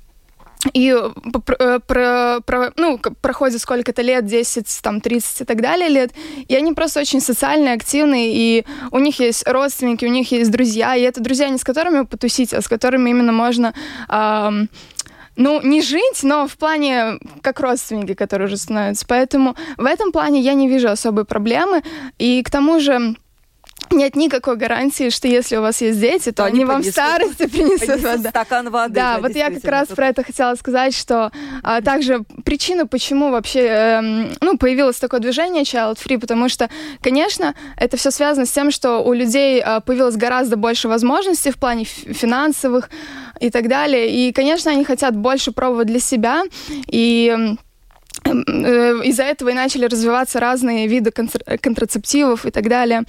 и 0.72 0.94
э, 0.94 1.78
про, 1.86 2.40
про, 2.40 2.72
ну, 2.76 2.98
проходит 3.20 3.60
сколько-то 3.60 4.02
лет, 4.02 4.26
10, 4.26 4.66
там, 4.82 5.00
30 5.00 5.42
и 5.42 5.44
так 5.44 5.60
далее 5.60 5.88
лет, 5.88 6.12
и 6.48 6.54
они 6.54 6.72
просто 6.72 7.00
очень 7.00 7.20
социальные, 7.20 7.74
активные, 7.74 8.32
и 8.34 8.64
у 8.90 8.98
них 8.98 9.20
есть 9.20 9.46
родственники, 9.46 10.04
у 10.04 10.10
них 10.10 10.32
есть 10.32 10.50
друзья, 10.50 10.96
и 10.96 11.02
это 11.02 11.20
друзья 11.20 11.48
не 11.48 11.58
с 11.58 11.64
которыми 11.64 12.04
потусить, 12.04 12.54
а 12.54 12.62
с 12.62 12.68
которыми 12.68 13.10
именно 13.10 13.32
можно 13.32 13.74
эм, 14.08 14.68
ну, 15.36 15.60
не 15.62 15.82
жить, 15.82 16.22
но 16.22 16.46
в 16.46 16.56
плане 16.56 17.18
как 17.42 17.60
родственники, 17.60 18.14
которые 18.14 18.46
уже 18.46 18.56
становятся. 18.56 19.04
Поэтому 19.06 19.56
в 19.76 19.84
этом 19.84 20.12
плане 20.12 20.40
я 20.40 20.54
не 20.54 20.68
вижу 20.68 20.88
особой 20.88 21.24
проблемы. 21.24 21.82
И 22.18 22.42
к 22.42 22.50
тому 22.50 22.78
же 22.78 23.16
нет 23.91 24.16
никакой 24.16 24.57
гарантии, 24.57 25.11
что 25.11 25.28
если 25.28 25.57
у 25.57 25.62
вас 25.62 25.80
есть 25.80 26.01
дети, 26.01 26.30
то, 26.30 26.43
то 26.43 26.45
они, 26.45 26.64
вам 26.64 26.82
в 26.82 26.87
старости 26.87 27.47
принесут 27.49 28.03
воду. 28.03 28.28
стакан 28.28 28.70
воды. 28.70 28.95
Да, 28.95 29.18
вот 29.18 29.35
я 29.35 29.51
как 29.51 29.64
раз 29.64 29.89
про 29.89 30.09
это 30.09 30.24
хотела 30.24 30.55
сказать, 30.55 30.95
что 30.95 31.30
а, 31.62 31.80
также 31.80 32.24
причина, 32.45 32.87
почему 32.87 33.30
вообще 33.30 33.61
э, 33.61 34.01
ну, 34.41 34.59
появилось 34.59 34.99
такое 34.99 35.20
движение 35.20 35.62
Child 35.62 35.99
Free, 35.99 36.18
потому 36.18 36.49
что, 36.49 36.68
конечно, 37.03 37.55
это 37.76 37.97
все 37.97 38.11
связано 38.11 38.47
с 38.47 38.51
тем, 38.51 38.70
что 38.70 38.99
у 38.99 39.12
людей 39.12 39.62
э, 39.64 39.80
появилось 39.80 40.16
гораздо 40.16 40.57
больше 40.57 40.89
возможностей 40.89 41.51
в 41.51 41.59
плане 41.59 41.85
финансовых 41.85 42.91
и 43.41 43.51
так 43.51 43.68
далее. 43.68 44.11
И, 44.11 44.32
конечно, 44.32 44.70
они 44.70 44.85
хотят 44.85 45.16
больше 45.16 45.53
пробовать 45.53 45.89
для 45.89 46.01
себя. 46.01 46.43
И 46.87 47.57
из-за 48.25 49.25
этого 49.25 49.51
и 49.51 49.55
начали 49.55 49.87
развиваться 49.87 50.41
разные 50.41 50.87
виды 50.87 51.11
контрацептивов 51.11 52.47
и 52.47 52.51
так 52.51 52.68
далее. 52.68 53.03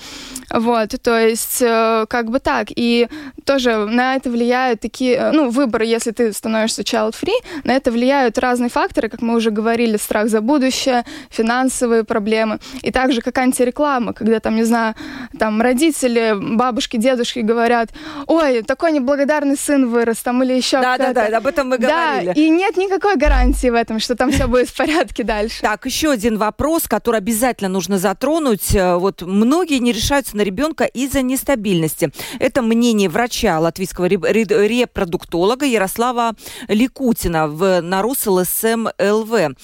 Вот, 0.50 0.90
то 1.02 1.20
есть 1.20 1.62
э, 1.62 2.06
как 2.10 2.30
бы 2.30 2.40
так. 2.40 2.68
И 2.70 3.08
тоже 3.46 3.86
на 3.86 4.16
это 4.16 4.30
влияют 4.30 4.82
такие, 4.82 5.16
э, 5.16 5.32
ну, 5.32 5.50
выборы, 5.50 5.86
если 5.86 6.12
ты 6.12 6.32
становишься 6.34 6.82
child-free, 6.82 7.64
на 7.64 7.72
это 7.72 7.92
влияют 7.92 8.38
разные 8.38 8.70
факторы, 8.70 9.10
как 9.10 9.22
мы 9.22 9.36
уже 9.36 9.52
говорили, 9.52 9.98
страх 9.98 10.28
за 10.30 10.42
будущее, 10.42 11.06
финансовые 11.30 12.04
проблемы. 12.04 12.60
И 12.82 12.92
также 12.92 13.22
как 13.22 13.38
антиреклама, 13.38 14.14
когда 14.14 14.40
там, 14.40 14.56
не 14.56 14.64
знаю, 14.64 14.96
там 15.40 15.62
родители, 15.62 16.36
бабушки, 16.38 16.98
дедушки 16.98 17.40
говорят, 17.40 17.90
ой, 18.28 18.62
такой 18.64 18.92
неблагодарный 18.92 19.58
сын 19.58 19.88
вырос, 19.88 20.18
там, 20.18 20.44
или 20.44 20.54
еще 20.54 20.82
Да-да-да, 20.82 21.38
об 21.38 21.48
этом 21.48 21.70
мы 21.70 21.78
говорили. 21.78 22.28
Да, 22.28 22.32
и 22.34 22.50
нет 22.50 22.78
никакой 22.78 23.16
гарантии 23.16 23.70
в 23.70 23.76
этом, 23.76 24.00
что 24.00 24.16
там 24.16 24.32
все 24.32 24.48
будет 24.48 24.70
в 24.70 24.78
порядке 24.78 25.05
порядке 25.06 25.24
дальше. 25.24 25.62
Так, 25.62 25.86
еще 25.86 26.12
один 26.12 26.38
вопрос, 26.38 26.84
который 26.88 27.18
обязательно 27.18 27.70
нужно 27.70 27.98
затронуть. 27.98 28.74
Э, 28.76 28.96
вот 28.96 29.22
многие 29.22 29.80
не 29.80 29.92
решаются 29.92 30.36
на 30.36 30.42
ребенка 30.42 30.86
из-за 30.86 31.22
нестабильности. 31.22 32.12
Это 32.40 32.62
мнение 32.62 33.10
врача 33.10 33.60
латвийского 33.60 34.06
репродуктолога 34.06 35.66
Ярослава 35.66 36.34
Ликутина 36.68 37.48
в, 37.48 37.82
на 37.82 38.02
РусЛСМ 38.02 38.88
ЛВ. 39.00 39.56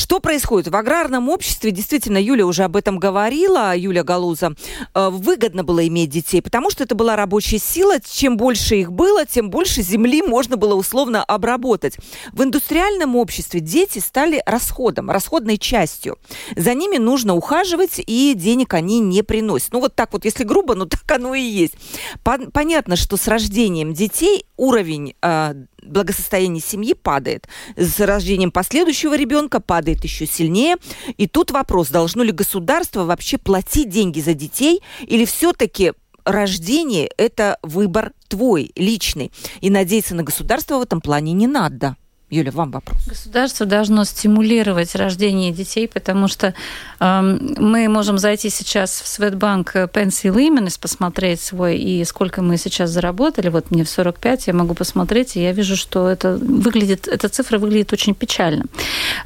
Что 0.00 0.18
происходит? 0.18 0.68
В 0.68 0.76
аграрном 0.76 1.28
обществе, 1.28 1.72
действительно, 1.72 2.16
Юля 2.16 2.46
уже 2.46 2.64
об 2.64 2.74
этом 2.74 2.98
говорила, 2.98 3.76
Юля 3.76 4.02
Галуза, 4.02 4.54
э, 4.94 5.08
выгодно 5.10 5.62
было 5.62 5.86
иметь 5.88 6.08
детей, 6.08 6.40
потому 6.40 6.70
что 6.70 6.84
это 6.84 6.94
была 6.94 7.16
рабочая 7.16 7.58
сила. 7.58 8.00
Чем 8.00 8.38
больше 8.38 8.76
их 8.76 8.92
было, 8.92 9.26
тем 9.26 9.50
больше 9.50 9.82
земли 9.82 10.22
можно 10.22 10.56
было 10.56 10.74
условно 10.74 11.22
обработать. 11.22 11.98
В 12.32 12.42
индустриальном 12.42 13.14
обществе 13.14 13.60
дети 13.60 13.98
стали 13.98 14.42
расходом, 14.46 15.10
расходной 15.10 15.58
частью. 15.58 16.16
За 16.56 16.72
ними 16.72 16.96
нужно 16.96 17.34
ухаживать, 17.34 17.98
и 17.98 18.32
денег 18.34 18.72
они 18.72 19.00
не 19.00 19.22
приносят. 19.22 19.74
Ну 19.74 19.80
вот 19.80 19.94
так 19.94 20.14
вот, 20.14 20.24
если 20.24 20.44
грубо, 20.44 20.74
ну 20.76 20.86
так 20.86 21.02
оно 21.10 21.34
и 21.34 21.42
есть. 21.42 21.74
Понятно, 22.22 22.96
что 22.96 23.18
с 23.18 23.28
рождением 23.28 23.92
детей 23.92 24.46
уровень 24.56 25.14
э, 25.20 25.54
благосостояние 25.82 26.62
семьи 26.62 26.94
падает. 26.94 27.48
С 27.76 28.00
рождением 28.00 28.50
последующего 28.50 29.16
ребенка 29.16 29.60
падает 29.60 30.04
еще 30.04 30.26
сильнее. 30.26 30.76
И 31.16 31.26
тут 31.26 31.50
вопрос, 31.50 31.88
должно 31.88 32.22
ли 32.22 32.32
государство 32.32 33.04
вообще 33.04 33.38
платить 33.38 33.88
деньги 33.88 34.20
за 34.20 34.34
детей 34.34 34.80
или 35.06 35.24
все-таки 35.24 35.92
рождение– 36.24 37.10
это 37.16 37.58
выбор 37.62 38.12
твой, 38.28 38.70
личный. 38.76 39.32
И 39.60 39.70
надеяться 39.70 40.14
на 40.14 40.22
государство 40.22 40.78
в 40.78 40.82
этом 40.82 41.00
плане 41.00 41.32
не 41.32 41.46
надо. 41.46 41.96
Юля, 42.30 42.52
вам 42.52 42.70
вопрос. 42.70 43.08
Государство 43.08 43.66
должно 43.66 44.04
стимулировать 44.04 44.94
рождение 44.94 45.50
детей, 45.50 45.88
потому 45.88 46.28
что 46.28 46.54
э, 47.00 47.20
мы 47.20 47.88
можем 47.88 48.18
зайти 48.18 48.50
сейчас 48.50 49.00
в 49.00 49.08
Светбанк 49.08 49.74
Пенсии 49.92 50.28
Лименес, 50.28 50.78
посмотреть 50.78 51.40
свой, 51.40 51.76
и 51.76 52.04
сколько 52.04 52.40
мы 52.40 52.56
сейчас 52.56 52.90
заработали. 52.90 53.48
Вот 53.48 53.72
мне 53.72 53.82
в 53.82 53.88
45, 53.88 54.46
я 54.46 54.52
могу 54.52 54.74
посмотреть, 54.74 55.36
и 55.36 55.42
я 55.42 55.50
вижу, 55.50 55.74
что 55.74 56.08
это 56.08 56.36
выглядит, 56.36 57.08
эта 57.08 57.28
цифра 57.28 57.58
выглядит 57.58 57.92
очень 57.92 58.14
печально. 58.14 58.66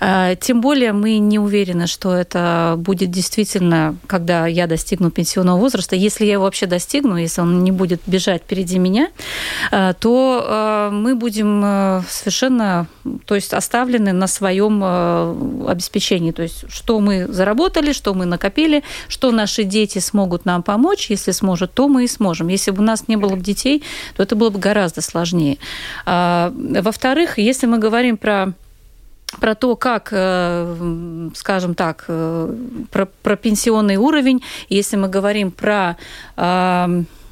Э, 0.00 0.34
тем 0.40 0.62
более 0.62 0.94
мы 0.94 1.18
не 1.18 1.38
уверены, 1.38 1.86
что 1.86 2.14
это 2.14 2.74
будет 2.78 3.10
действительно, 3.10 3.96
когда 4.06 4.46
я 4.46 4.66
достигну 4.66 5.10
пенсионного 5.10 5.58
возраста. 5.58 5.94
Если 5.94 6.24
я 6.24 6.32
его 6.32 6.44
вообще 6.44 6.64
достигну, 6.64 7.18
если 7.18 7.42
он 7.42 7.64
не 7.64 7.70
будет 7.70 8.00
бежать 8.06 8.44
впереди 8.44 8.78
меня, 8.78 9.10
э, 9.70 9.92
то 10.00 10.42
э, 10.46 10.90
мы 10.90 11.14
будем 11.14 11.62
э, 11.62 12.02
совершенно 12.08 12.86
то 13.26 13.34
есть 13.34 13.52
оставлены 13.52 14.12
на 14.12 14.26
своем 14.26 14.80
э, 14.82 15.68
обеспечении. 15.68 16.32
То 16.32 16.42
есть 16.42 16.64
что 16.68 17.00
мы 17.00 17.26
заработали, 17.28 17.92
что 17.92 18.14
мы 18.14 18.24
накопили, 18.24 18.82
что 19.08 19.30
наши 19.30 19.64
дети 19.64 19.98
смогут 19.98 20.44
нам 20.44 20.62
помочь, 20.62 21.10
если 21.10 21.32
сможет, 21.32 21.72
то 21.74 21.88
мы 21.88 22.04
и 22.04 22.08
сможем. 22.08 22.48
Если 22.48 22.70
бы 22.70 22.82
у 22.82 22.84
нас 22.84 23.08
не 23.08 23.16
было 23.16 23.36
бы 23.36 23.42
детей, 23.42 23.82
то 24.16 24.22
это 24.22 24.36
было 24.36 24.50
бы 24.50 24.58
гораздо 24.58 25.00
сложнее. 25.00 25.58
А, 26.06 26.52
во-вторых, 26.54 27.38
если 27.38 27.66
мы 27.66 27.78
говорим 27.78 28.16
про 28.16 28.52
про 29.40 29.56
то, 29.56 29.74
как, 29.74 30.10
э, 30.12 31.30
скажем 31.34 31.74
так, 31.74 32.04
э, 32.06 32.54
про, 32.92 33.06
про 33.06 33.36
пенсионный 33.36 33.96
уровень, 33.96 34.44
если 34.68 34.96
мы 34.96 35.08
говорим 35.08 35.50
про 35.50 35.96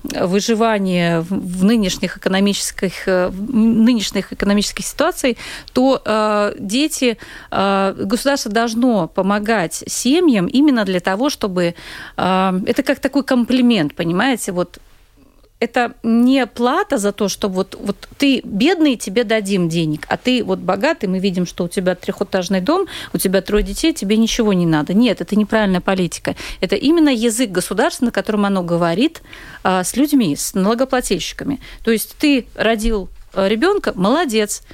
выживание 0.02 1.20
в 1.20 1.64
нынешних 1.64 2.16
экономических, 2.16 3.06
э, 3.06 3.30
нынешних 3.30 4.32
экономических 4.32 4.84
ситуациях, 4.84 5.36
то 5.72 6.02
э, 6.04 6.54
дети, 6.58 7.18
э, 7.50 7.94
государство 7.96 8.50
должно 8.50 9.08
помогать 9.08 9.84
семьям 9.86 10.46
именно 10.46 10.84
для 10.84 11.00
того, 11.00 11.30
чтобы... 11.30 11.74
Э, 12.16 12.60
это 12.66 12.82
как 12.82 12.98
такой 13.00 13.22
комплимент, 13.22 13.94
понимаете? 13.94 14.52
Вот 14.52 14.78
это 15.62 15.92
не 16.02 16.44
плата 16.46 16.98
за 16.98 17.12
то, 17.12 17.28
что 17.28 17.48
вот, 17.48 17.76
вот 17.78 18.08
ты 18.18 18.40
бедный, 18.42 18.96
тебе 18.96 19.22
дадим 19.22 19.68
денег, 19.68 20.06
а 20.08 20.16
ты 20.16 20.42
вот 20.42 20.58
богатый, 20.58 21.06
мы 21.06 21.20
видим, 21.20 21.46
что 21.46 21.62
у 21.62 21.68
тебя 21.68 21.94
трехэтажный 21.94 22.60
дом, 22.60 22.86
у 23.12 23.18
тебя 23.18 23.42
трое 23.42 23.62
детей, 23.62 23.94
тебе 23.94 24.16
ничего 24.16 24.52
не 24.52 24.66
надо. 24.66 24.92
Нет, 24.92 25.20
это 25.20 25.36
неправильная 25.36 25.80
политика. 25.80 26.34
Это 26.60 26.74
именно 26.74 27.10
язык 27.10 27.50
государства, 27.50 28.06
на 28.06 28.10
котором 28.10 28.44
оно 28.44 28.64
говорит 28.64 29.22
а, 29.62 29.84
с 29.84 29.94
людьми, 29.96 30.34
с 30.34 30.54
налогоплательщиками. 30.54 31.60
То 31.84 31.92
есть 31.92 32.16
ты 32.18 32.46
родил 32.56 33.08
э, 33.32 33.46
ребенка, 33.48 33.92
молодец, 33.94 34.64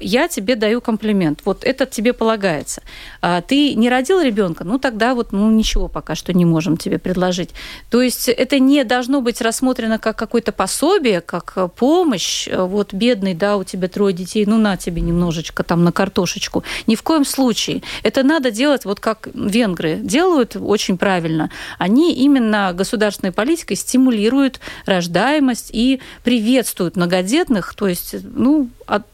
я 0.00 0.28
тебе 0.28 0.56
даю 0.56 0.80
комплимент, 0.80 1.40
вот 1.44 1.64
это 1.64 1.86
тебе 1.86 2.12
полагается. 2.12 2.82
А 3.20 3.40
ты 3.40 3.74
не 3.74 3.88
родил 3.88 4.20
ребенка, 4.20 4.64
ну 4.64 4.78
тогда 4.78 5.14
вот 5.14 5.32
ну 5.32 5.50
ничего 5.50 5.88
пока 5.88 6.14
что 6.14 6.32
не 6.32 6.44
можем 6.44 6.76
тебе 6.76 6.98
предложить. 6.98 7.50
То 7.90 8.02
есть 8.02 8.28
это 8.28 8.58
не 8.58 8.84
должно 8.84 9.20
быть 9.20 9.40
рассмотрено 9.40 9.98
как 9.98 10.16
какое-то 10.16 10.52
пособие, 10.52 11.20
как 11.20 11.52
э, 11.56 11.68
помощь. 11.68 12.48
Э, 12.48 12.64
вот 12.64 12.92
бедный, 12.92 13.34
да, 13.34 13.56
у 13.56 13.64
тебя 13.64 13.88
трое 13.88 14.14
детей, 14.14 14.44
ну 14.46 14.58
на 14.58 14.76
тебе 14.76 15.02
немножечко 15.02 15.62
там 15.62 15.84
на 15.84 15.92
картошечку. 15.92 16.64
Ни 16.86 16.94
в 16.94 17.02
коем 17.02 17.24
случае. 17.24 17.82
Это 18.02 18.22
надо 18.22 18.50
делать 18.50 18.84
вот 18.84 19.00
как 19.00 19.28
венгры 19.34 19.96
делают 19.96 20.56
очень 20.56 20.98
правильно. 20.98 21.50
Они 21.78 22.14
именно 22.14 22.72
государственной 22.74 23.32
политикой 23.32 23.76
стимулируют 23.76 24.60
рождаемость 24.86 25.70
и 25.72 26.00
приветствуют 26.24 26.96
многодетных, 26.96 27.74
то 27.74 27.88
есть, 27.88 28.16
ну, 28.22 28.68
от, 28.86 29.04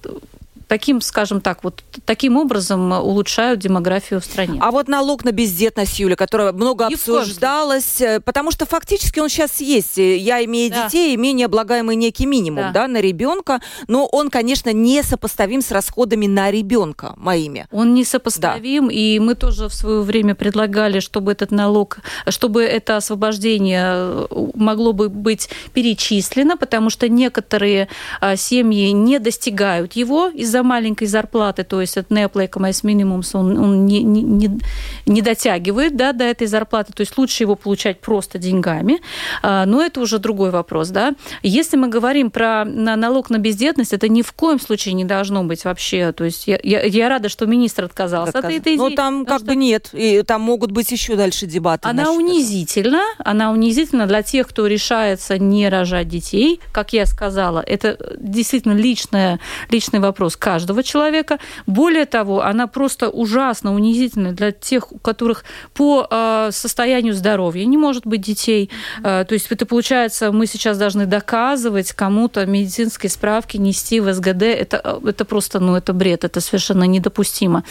таким, 0.69 1.01
скажем 1.01 1.41
так, 1.41 1.65
вот 1.65 1.83
таким 2.05 2.37
образом 2.37 2.93
улучшают 2.93 3.61
демографию 3.61 4.21
в 4.21 4.25
стране. 4.25 4.59
А 4.63 4.71
вот 4.71 4.87
налог 4.87 5.25
на 5.25 5.33
бездетность, 5.33 5.99
Юля, 5.99 6.15
которая 6.15 6.53
много 6.53 6.87
обсуждалась, 6.87 8.01
э, 8.01 8.21
потому 8.21 8.53
что 8.53 8.67
фактически 8.67 9.19
он 9.19 9.29
сейчас 9.29 9.61
есть. 9.61 9.97
Я 9.97 10.45
имею 10.45 10.71
да. 10.71 10.87
детей, 10.87 11.15
имею 11.17 11.35
необлагаемый 11.35 11.97
некий 11.97 12.27
минимум, 12.27 12.65
да. 12.65 12.83
да, 12.83 12.89
на 12.89 13.01
ребенка, 13.01 13.61
но 13.89 14.07
он, 14.07 14.31
конечно, 14.31 14.73
не 14.73 15.03
сопоставим 15.03 15.63
с 15.63 15.71
расходами 15.71 16.27
на 16.27 16.51
ребенка 16.51 17.15
моими. 17.17 17.67
Он 17.73 17.95
не 17.95 18.05
сопоставим, 18.05 18.89
да. 18.89 18.95
и 18.95 19.19
мы 19.19 19.35
тоже 19.35 19.69
в 19.69 19.75
свое 19.75 20.03
время 20.03 20.35
предлагали, 20.35 21.01
чтобы 21.01 21.33
этот 21.33 21.51
налог, 21.51 21.99
чтобы 22.29 22.63
это 22.63 22.99
освобождение 22.99 23.83
э, 23.85 24.27
могло 24.55 24.93
бы 24.93 25.09
быть 25.09 25.49
перечислено, 25.73 26.57
потому 26.57 26.91
что 26.91 27.09
некоторые 27.09 27.89
а, 28.21 28.37
семьи 28.37 28.91
не 28.91 29.19
достигают 29.19 29.95
его 29.95 30.29
из-за 30.29 30.58
маленькой 30.63 31.07
зарплаты, 31.07 31.65
то 31.65 31.81
есть 31.81 31.97
от 31.97 32.11
неоплейкамайс 32.11 32.85
минимумс 32.85 33.35
он, 33.35 33.59
он 33.59 33.87
не, 33.87 34.03
не, 34.03 34.51
не 35.07 35.23
дотягивает 35.23 35.97
да, 35.97 36.13
до 36.13 36.25
этой 36.25 36.47
зарплаты, 36.47 36.93
то 36.93 37.01
есть 37.01 37.17
лучше 37.19 37.45
его 37.45 37.55
получать 37.55 38.01
просто 38.01 38.39
деньгами, 38.39 39.01
а, 39.43 39.67
но 39.67 39.83
это 39.83 40.01
уже 40.01 40.19
другой 40.19 40.51
вопрос. 40.51 40.89
Да? 40.89 41.15
Если 41.43 41.77
мы 41.77 41.89
говорим 41.89 42.31
про 42.31 42.65
налог 42.65 43.31
на 43.31 43.39
бездетность, 43.39 43.93
это 43.93 44.09
ни 44.09 44.23
в 44.23 44.33
коем 44.33 44.61
случае 44.61 44.95
не 44.95 45.05
должно 45.05 45.45
быть 45.45 45.65
вообще, 45.65 46.13
то 46.13 46.25
есть 46.25 46.47
я, 46.47 46.59
я, 46.63 46.83
я 46.83 47.09
рада, 47.09 47.29
что 47.29 47.47
министр 47.47 47.85
отказался 47.85 48.39
Отказ... 48.39 48.45
от 48.45 48.51
этой 48.51 48.75
идеи. 48.75 48.91
Ну 48.91 48.91
там 48.91 49.27
как 49.27 49.39
что... 49.39 49.47
бы 49.47 49.57
нет, 49.57 49.91
и 49.93 50.23
там 50.23 50.43
могут 50.43 50.71
быть 50.71 50.91
еще 50.91 51.17
дальше 51.17 51.47
дебаты. 51.47 51.89
Она 51.89 52.13
унизительна, 52.13 53.03
она 53.19 53.51
унизительна 53.51 54.07
для 54.07 54.23
тех, 54.23 54.49
кто 54.49 54.67
решается 54.67 55.39
не 55.39 55.69
рожать 55.69 56.09
детей, 56.09 56.61
как 56.73 56.93
я 56.93 57.07
сказала, 57.07 57.61
это 57.61 57.99
действительно 58.19 58.73
личное, 58.73 59.41
личный 59.71 60.01
вопрос 60.01 60.37
каждого 60.49 60.83
человека. 60.83 61.39
Более 61.67 62.07
того, 62.07 62.43
она 62.43 62.67
просто 62.69 63.11
ужасно 63.11 63.75
унизительна 63.75 64.33
для 64.33 64.51
тех, 64.51 64.91
у 64.93 64.99
которых 64.99 65.45
по 65.75 66.07
э, 66.11 66.49
состоянию 66.53 67.13
здоровья 67.13 67.67
не 67.67 67.77
может 67.77 68.07
быть 68.07 68.23
детей. 68.23 68.71
Э, 69.05 69.27
то 69.29 69.35
есть 69.35 69.53
это 69.53 69.67
получается, 69.67 70.33
мы 70.33 70.47
сейчас 70.47 70.79
должны 70.79 71.05
доказывать 71.05 71.93
кому-то 71.93 72.47
медицинские 72.47 73.11
справки, 73.11 73.59
нести 73.59 74.01
в 74.01 74.11
СГД. 74.11 74.43
Это, 74.43 74.99
это 75.05 75.25
просто, 75.27 75.61
ну, 75.61 75.77
это 75.77 75.93
бред, 75.93 76.25
это 76.25 76.41
совершенно 76.41 76.85
недопустимо. 76.85 77.63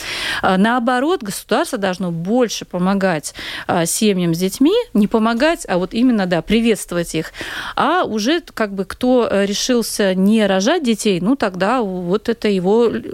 Э, 0.44 0.58
наоборот, 0.58 1.24
государство 1.24 1.80
должно 1.80 2.12
больше 2.12 2.64
помогать 2.66 3.34
э, 3.68 3.88
семьям 3.88 4.36
с 4.36 4.38
детьми, 4.38 4.76
не 4.94 5.08
помогать, 5.08 5.66
а 5.68 5.80
вот 5.80 5.96
именно, 5.96 6.28
да, 6.28 6.44
приветствовать 6.44 7.16
их. 7.16 7.34
А 7.76 8.04
уже 8.04 8.44
как 8.54 8.76
бы 8.76 8.86
кто 8.86 9.28
решился 9.32 10.14
не 10.14 10.46
рожать 10.46 10.84
детей, 10.84 11.20
ну, 11.22 11.36
тогда 11.36 11.82
вот 11.82 12.30
это 12.30 12.48
его 12.48 12.67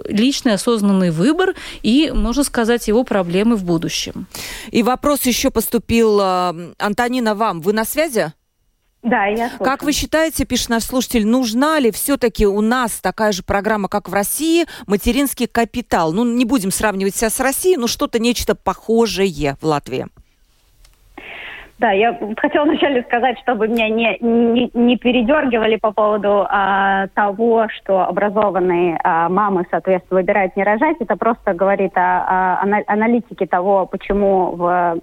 личный 0.06 0.54
осознанный 0.54 1.10
выбор 1.10 1.54
и, 1.82 2.12
можно 2.14 2.44
сказать, 2.44 2.88
его 2.88 3.04
проблемы 3.04 3.56
в 3.56 3.64
будущем. 3.64 4.26
И 4.70 4.82
вопрос 4.82 5.22
еще 5.22 5.50
поступил, 5.50 6.20
э, 6.20 6.72
Антонина, 6.78 7.34
вам. 7.34 7.60
Вы 7.60 7.72
на 7.72 7.84
связи? 7.84 8.32
Да, 9.04 9.26
я 9.26 9.48
слушаю. 9.48 9.64
Как 9.64 9.82
вы 9.82 9.92
считаете, 9.92 10.46
пишет 10.46 10.70
наш 10.70 10.84
слушатель, 10.84 11.26
нужна 11.26 11.78
ли 11.78 11.90
все-таки 11.90 12.46
у 12.46 12.62
нас 12.62 12.92
такая 13.02 13.32
же 13.32 13.42
программа, 13.42 13.88
как 13.88 14.08
в 14.08 14.14
России, 14.14 14.64
материнский 14.86 15.46
капитал? 15.46 16.12
Ну, 16.14 16.24
не 16.24 16.46
будем 16.46 16.70
сравнивать 16.70 17.14
себя 17.14 17.28
с 17.28 17.38
Россией, 17.38 17.76
но 17.76 17.86
что-то 17.86 18.18
нечто 18.18 18.54
похожее 18.54 19.58
в 19.60 19.66
Латвии. 19.66 20.06
Да, 21.84 21.92
я 21.92 22.18
хотела 22.38 22.64
вначале 22.64 23.02
сказать, 23.02 23.38
чтобы 23.40 23.68
меня 23.68 23.90
не, 23.90 24.16
не, 24.22 24.70
не 24.72 24.96
передергивали 24.96 25.76
по 25.76 25.92
поводу 25.92 26.46
а, 26.48 27.08
того, 27.08 27.68
что 27.68 28.06
образованные 28.06 28.98
а, 29.04 29.28
мамы, 29.28 29.66
соответственно, 29.70 30.20
выбирают 30.20 30.56
не 30.56 30.64
рожать. 30.64 30.96
Это 31.00 31.14
просто 31.16 31.52
говорит 31.52 31.92
о, 31.94 32.62
о 32.62 32.82
аналитике 32.86 33.46
того, 33.46 33.84
почему 33.84 34.52
в 34.52 34.98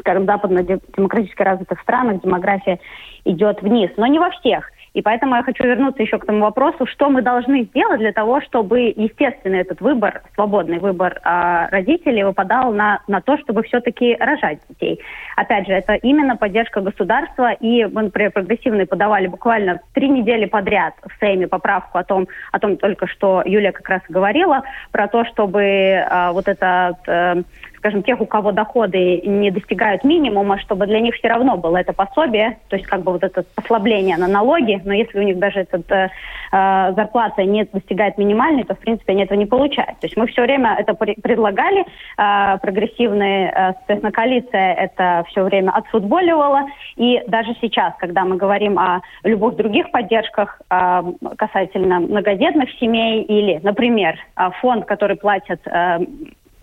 скажем, 0.00 0.26
западно-демократически 0.26 1.42
развитых 1.42 1.80
странах 1.80 2.20
демография 2.20 2.78
идет 3.24 3.62
вниз. 3.62 3.90
Но 3.96 4.06
не 4.06 4.18
во 4.18 4.28
всех. 4.32 4.68
И 4.94 5.00
поэтому 5.00 5.36
я 5.36 5.42
хочу 5.42 5.64
вернуться 5.64 6.02
еще 6.02 6.18
к 6.18 6.26
тому 6.26 6.40
вопросу, 6.40 6.86
что 6.86 7.08
мы 7.08 7.22
должны 7.22 7.64
сделать 7.64 8.00
для 8.00 8.12
того, 8.12 8.40
чтобы, 8.42 8.92
естественно, 8.94 9.56
этот 9.56 9.80
выбор, 9.80 10.22
свободный 10.34 10.78
выбор 10.78 11.20
э, 11.24 11.68
родителей 11.70 12.24
выпадал 12.24 12.72
на, 12.72 13.00
на 13.08 13.20
то, 13.20 13.38
чтобы 13.38 13.62
все-таки 13.62 14.16
рожать 14.20 14.58
детей. 14.68 15.00
Опять 15.36 15.66
же, 15.66 15.72
это 15.72 15.94
именно 15.94 16.36
поддержка 16.36 16.80
государства, 16.80 17.52
и 17.52 17.86
мы, 17.86 18.02
например, 18.02 18.32
прогрессивные 18.32 18.86
подавали 18.86 19.28
буквально 19.28 19.80
три 19.94 20.08
недели 20.08 20.44
подряд 20.44 20.94
в 21.02 21.18
Сейме 21.20 21.48
поправку 21.48 21.98
о 21.98 22.04
том, 22.04 22.28
о 22.52 22.58
том 22.58 22.76
только 22.76 23.06
что 23.06 23.42
Юлия 23.46 23.72
как 23.72 23.88
раз 23.88 24.02
говорила, 24.08 24.62
про 24.90 25.08
то, 25.08 25.24
чтобы 25.24 25.62
э, 25.62 26.30
вот 26.32 26.48
этот... 26.48 26.96
Э, 27.06 27.42
скажем, 27.82 28.04
тех, 28.04 28.20
у 28.20 28.26
кого 28.26 28.52
доходы 28.52 29.22
не 29.22 29.50
достигают 29.50 30.04
минимума, 30.04 30.56
чтобы 30.60 30.86
для 30.86 31.00
них 31.00 31.16
все 31.16 31.26
равно 31.26 31.56
было 31.56 31.78
это 31.78 31.92
пособие, 31.92 32.58
то 32.68 32.76
есть 32.76 32.88
как 32.88 33.02
бы 33.02 33.10
вот 33.10 33.24
это 33.24 33.44
послабление 33.56 34.16
на 34.16 34.28
налоги, 34.28 34.80
но 34.84 34.94
если 34.94 35.18
у 35.18 35.22
них 35.22 35.40
даже 35.40 35.60
эта 35.60 35.82
э, 35.88 36.08
э, 36.52 36.92
зарплата 36.94 37.42
не 37.42 37.64
достигает 37.64 38.18
минимальной, 38.18 38.62
то, 38.62 38.76
в 38.76 38.78
принципе, 38.78 39.14
они 39.14 39.24
этого 39.24 39.36
не 39.36 39.46
получают. 39.46 39.98
То 39.98 40.06
есть 40.06 40.16
мы 40.16 40.28
все 40.28 40.42
время 40.42 40.76
это 40.78 40.94
предлагали, 40.94 41.80
э, 41.80 42.58
прогрессивная, 42.58 43.50
э, 43.50 43.72
соответственно, 43.78 44.12
коалиция 44.12 44.74
это 44.74 45.24
все 45.30 45.42
время 45.42 45.72
отфутболивала, 45.72 46.66
и 46.94 47.20
даже 47.26 47.56
сейчас, 47.60 47.94
когда 47.98 48.24
мы 48.24 48.36
говорим 48.36 48.78
о 48.78 49.00
любых 49.24 49.56
других 49.56 49.90
поддержках 49.90 50.60
э, 50.70 51.02
касательно 51.36 51.98
многодетных 51.98 52.70
семей 52.78 53.22
или, 53.22 53.58
например, 53.64 54.14
э, 54.36 54.50
фонд, 54.60 54.84
который 54.84 55.16
платят 55.16 55.60
э, 55.66 55.98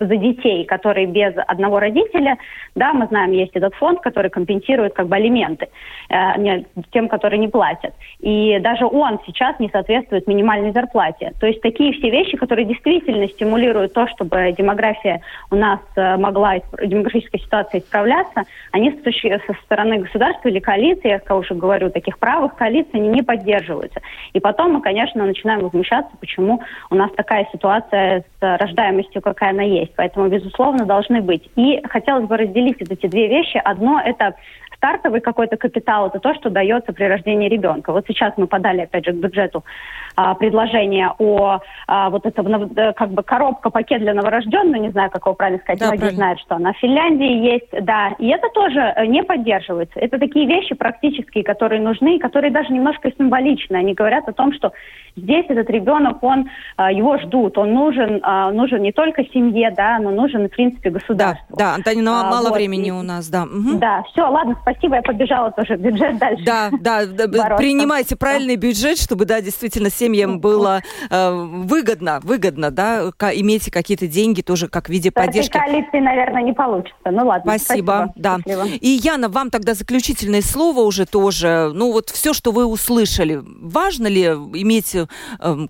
за 0.00 0.16
детей, 0.16 0.64
которые 0.64 1.06
без 1.06 1.34
одного 1.46 1.78
родителя, 1.78 2.38
да, 2.74 2.92
мы 2.92 3.06
знаем, 3.06 3.32
есть 3.32 3.52
этот 3.54 3.74
фонд, 3.74 4.00
который 4.00 4.30
компенсирует 4.30 4.94
как 4.94 5.08
бы 5.08 5.16
алименты 5.16 5.68
э, 6.08 6.62
тем, 6.90 7.08
которые 7.08 7.38
не 7.38 7.48
платят. 7.48 7.94
И 8.20 8.58
даже 8.60 8.86
он 8.86 9.20
сейчас 9.26 9.58
не 9.60 9.68
соответствует 9.68 10.26
минимальной 10.26 10.72
зарплате. 10.72 11.32
То 11.38 11.46
есть 11.46 11.60
такие 11.60 11.92
все 11.92 12.10
вещи, 12.10 12.36
которые 12.36 12.64
действительно 12.64 13.28
стимулируют 13.28 13.92
то, 13.92 14.08
чтобы 14.08 14.54
демография 14.56 15.20
у 15.50 15.56
нас 15.56 15.80
э, 15.96 16.16
могла, 16.16 16.54
демографическая 16.82 17.40
ситуация 17.40 17.80
исправляться, 17.80 18.44
они 18.72 18.90
со 18.90 19.54
стороны 19.64 19.98
государства 19.98 20.48
или 20.48 20.60
коалиции, 20.60 21.20
я 21.28 21.36
уже 21.36 21.54
говорю, 21.54 21.90
таких 21.90 22.18
правых 22.18 22.54
коалиций, 22.54 22.92
они 22.94 23.08
не 23.08 23.22
поддерживаются. 23.22 24.00
И 24.32 24.40
потом 24.40 24.72
мы, 24.72 24.80
конечно, 24.80 25.24
начинаем 25.26 25.60
возмущаться, 25.60 26.10
почему 26.18 26.62
у 26.90 26.94
нас 26.94 27.10
такая 27.12 27.46
ситуация 27.52 28.24
с 28.40 28.58
рождаемостью, 28.58 29.20
какая 29.20 29.50
она 29.50 29.62
есть 29.62 29.89
есть, 29.90 29.96
поэтому, 29.96 30.28
безусловно, 30.28 30.86
должны 30.86 31.20
быть. 31.20 31.48
И 31.56 31.80
хотелось 31.88 32.26
бы 32.26 32.36
разделить 32.36 32.80
эти 32.80 33.06
две 33.06 33.28
вещи. 33.28 33.60
Одно– 33.62 34.00
это 34.04 34.34
стартовый 34.80 35.20
какой-то 35.20 35.58
капитал, 35.58 36.06
это 36.06 36.18
то, 36.20 36.34
что 36.34 36.48
дается 36.48 36.94
при 36.94 37.04
рождении 37.04 37.50
ребенка. 37.50 37.92
Вот 37.92 38.06
сейчас 38.08 38.32
мы 38.38 38.46
подали, 38.46 38.80
опять 38.80 39.04
же, 39.04 39.12
к 39.12 39.16
бюджету 39.16 39.62
а, 40.16 40.34
предложение 40.34 41.12
о 41.18 41.60
а, 41.86 42.08
вот 42.08 42.24
этом, 42.24 42.70
как 42.94 43.10
бы 43.10 43.22
коробка, 43.22 43.68
пакет 43.68 44.00
для 44.00 44.14
новорожденного, 44.14 44.80
не 44.80 44.90
знаю, 44.90 45.10
как 45.10 45.26
его 45.26 45.34
правильно 45.34 45.60
сказать, 45.60 45.80
да, 45.80 45.86
многие 45.86 46.00
правильно. 46.00 46.16
знают, 46.16 46.40
что 46.40 46.54
она 46.56 46.72
в 46.72 46.78
Финляндии 46.78 47.52
есть, 47.52 47.84
да, 47.84 48.14
и 48.18 48.28
это 48.28 48.48
тоже 48.54 48.80
э, 48.80 49.06
не 49.06 49.22
поддерживается. 49.22 50.00
Это 50.00 50.18
такие 50.18 50.46
вещи 50.46 50.74
практические, 50.74 51.44
которые 51.44 51.82
нужны, 51.82 52.18
которые 52.18 52.50
даже 52.50 52.72
немножко 52.72 53.10
символичны. 53.16 53.76
Они 53.76 53.92
говорят 53.92 54.28
о 54.28 54.32
том, 54.32 54.52
что 54.54 54.72
здесь 55.16 55.46
этот 55.48 55.68
ребенок, 55.70 56.22
он, 56.22 56.48
а, 56.76 56.90
его 56.90 57.18
ждут, 57.18 57.58
он 57.58 57.74
нужен, 57.74 58.20
а, 58.22 58.50
нужен 58.50 58.82
не 58.82 58.92
только 58.92 59.24
семье, 59.24 59.72
да, 59.76 59.98
но 59.98 60.10
нужен, 60.10 60.48
в 60.48 60.50
принципе, 60.50 60.90
государству. 60.90 61.56
Да, 61.56 61.70
да, 61.70 61.74
Антонина, 61.74 62.20
а, 62.22 62.30
мало 62.30 62.48
вот. 62.48 62.54
времени 62.54 62.90
у 62.90 63.02
нас, 63.02 63.28
да. 63.28 63.44
Угу. 63.44 63.78
Да, 63.78 64.02
все, 64.10 64.28
ладно, 64.28 64.56
спасибо, 64.62 64.69
я 64.94 65.02
побежала 65.02 65.50
тоже 65.52 65.76
бюджет 65.76 66.18
дальше. 66.18 66.44
Да, 66.44 66.70
да, 66.80 67.06
да 67.06 67.56
принимайте 67.56 68.16
правильный 68.16 68.56
бюджет, 68.56 68.98
чтобы, 68.98 69.24
да, 69.24 69.40
действительно, 69.40 69.90
семьям 69.90 70.40
было 70.40 70.82
э, 71.10 71.30
выгодно, 71.30 72.20
выгодно, 72.22 72.70
да, 72.70 73.10
иметь 73.34 73.70
какие-то 73.70 74.06
деньги 74.06 74.42
тоже 74.42 74.68
как 74.68 74.86
в 74.86 74.88
виде 74.90 75.10
поддержки. 75.10 75.52
коалиции, 75.52 76.00
наверное, 76.00 76.42
не 76.42 76.52
получится. 76.52 77.10
Ну 77.10 77.26
ладно. 77.26 77.58
Спасибо, 77.58 78.12
спасибо. 78.12 78.12
да. 78.16 78.38
Спасибо. 78.40 78.66
И 78.80 78.88
Яна, 78.88 79.28
вам 79.28 79.50
тогда 79.50 79.74
заключительное 79.74 80.42
слово 80.42 80.80
уже 80.80 81.06
тоже. 81.06 81.70
Ну 81.74 81.92
вот 81.92 82.10
все, 82.10 82.32
что 82.32 82.52
вы 82.52 82.66
услышали, 82.66 83.40
важно 83.42 84.06
ли 84.06 84.24
иметь 84.24 84.94
э, 84.94 85.06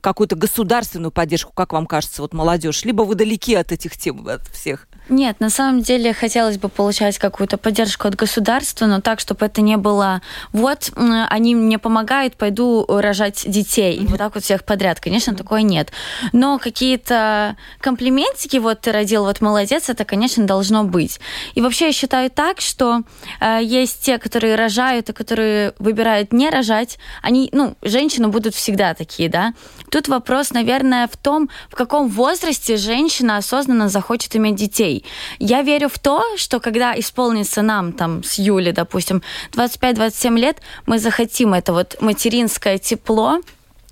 какую-то 0.00 0.36
государственную 0.36 1.10
поддержку, 1.10 1.52
как 1.54 1.72
вам 1.72 1.86
кажется, 1.86 2.22
вот 2.22 2.34
молодежь, 2.34 2.84
либо 2.84 3.02
вы 3.02 3.14
далеки 3.14 3.54
от 3.54 3.72
этих 3.72 3.96
тем, 3.96 4.26
от 4.26 4.46
всех? 4.48 4.88
Нет, 5.10 5.40
на 5.40 5.50
самом 5.50 5.82
деле 5.82 6.12
хотелось 6.12 6.56
бы 6.56 6.68
получать 6.68 7.18
какую-то 7.18 7.58
поддержку 7.58 8.06
от 8.06 8.14
государства, 8.14 8.86
но 8.86 9.00
так, 9.00 9.18
чтобы 9.18 9.44
это 9.44 9.60
не 9.60 9.76
было 9.76 10.22
вот, 10.52 10.92
они 10.94 11.56
мне 11.56 11.80
помогают, 11.80 12.36
пойду 12.36 12.86
рожать 12.88 13.42
детей. 13.44 13.98
Mm-hmm. 13.98 14.06
Вот 14.08 14.18
так 14.18 14.34
вот 14.36 14.44
всех 14.44 14.64
подряд. 14.64 15.00
Конечно, 15.00 15.34
такое 15.34 15.62
нет. 15.62 15.90
Но 16.32 16.60
какие-то 16.60 17.56
комплиментики, 17.80 18.58
вот 18.58 18.82
ты 18.82 18.92
родил, 18.92 19.24
вот 19.24 19.40
молодец, 19.40 19.88
это, 19.88 20.04
конечно, 20.04 20.46
должно 20.46 20.84
быть. 20.84 21.18
И 21.54 21.60
вообще 21.60 21.86
я 21.86 21.92
считаю 21.92 22.30
так, 22.30 22.60
что 22.60 23.02
э, 23.40 23.58
есть 23.62 24.04
те, 24.04 24.18
которые 24.18 24.54
рожают, 24.54 25.08
и 25.08 25.12
которые 25.12 25.74
выбирают 25.80 26.32
не 26.32 26.50
рожать. 26.50 26.98
Они, 27.20 27.48
ну, 27.52 27.74
женщины 27.82 28.28
будут 28.28 28.54
всегда 28.54 28.94
такие, 28.94 29.28
да. 29.28 29.54
Тут 29.90 30.06
вопрос, 30.06 30.52
наверное, 30.52 31.08
в 31.08 31.16
том, 31.16 31.50
в 31.68 31.74
каком 31.74 32.08
возрасте 32.08 32.76
женщина 32.76 33.38
осознанно 33.38 33.88
захочет 33.88 34.36
иметь 34.36 34.54
детей. 34.54 34.99
Я 35.38 35.62
верю 35.62 35.88
в 35.88 35.98
то, 35.98 36.22
что 36.36 36.60
когда 36.60 36.98
исполнится 36.98 37.62
нам, 37.62 37.92
там, 37.92 38.22
с 38.22 38.38
Юли, 38.38 38.72
допустим, 38.72 39.22
25-27 39.52 40.38
лет, 40.38 40.58
мы 40.86 40.98
захотим 40.98 41.54
это 41.54 41.72
вот 41.72 41.96
материнское 42.00 42.78
тепло, 42.78 43.40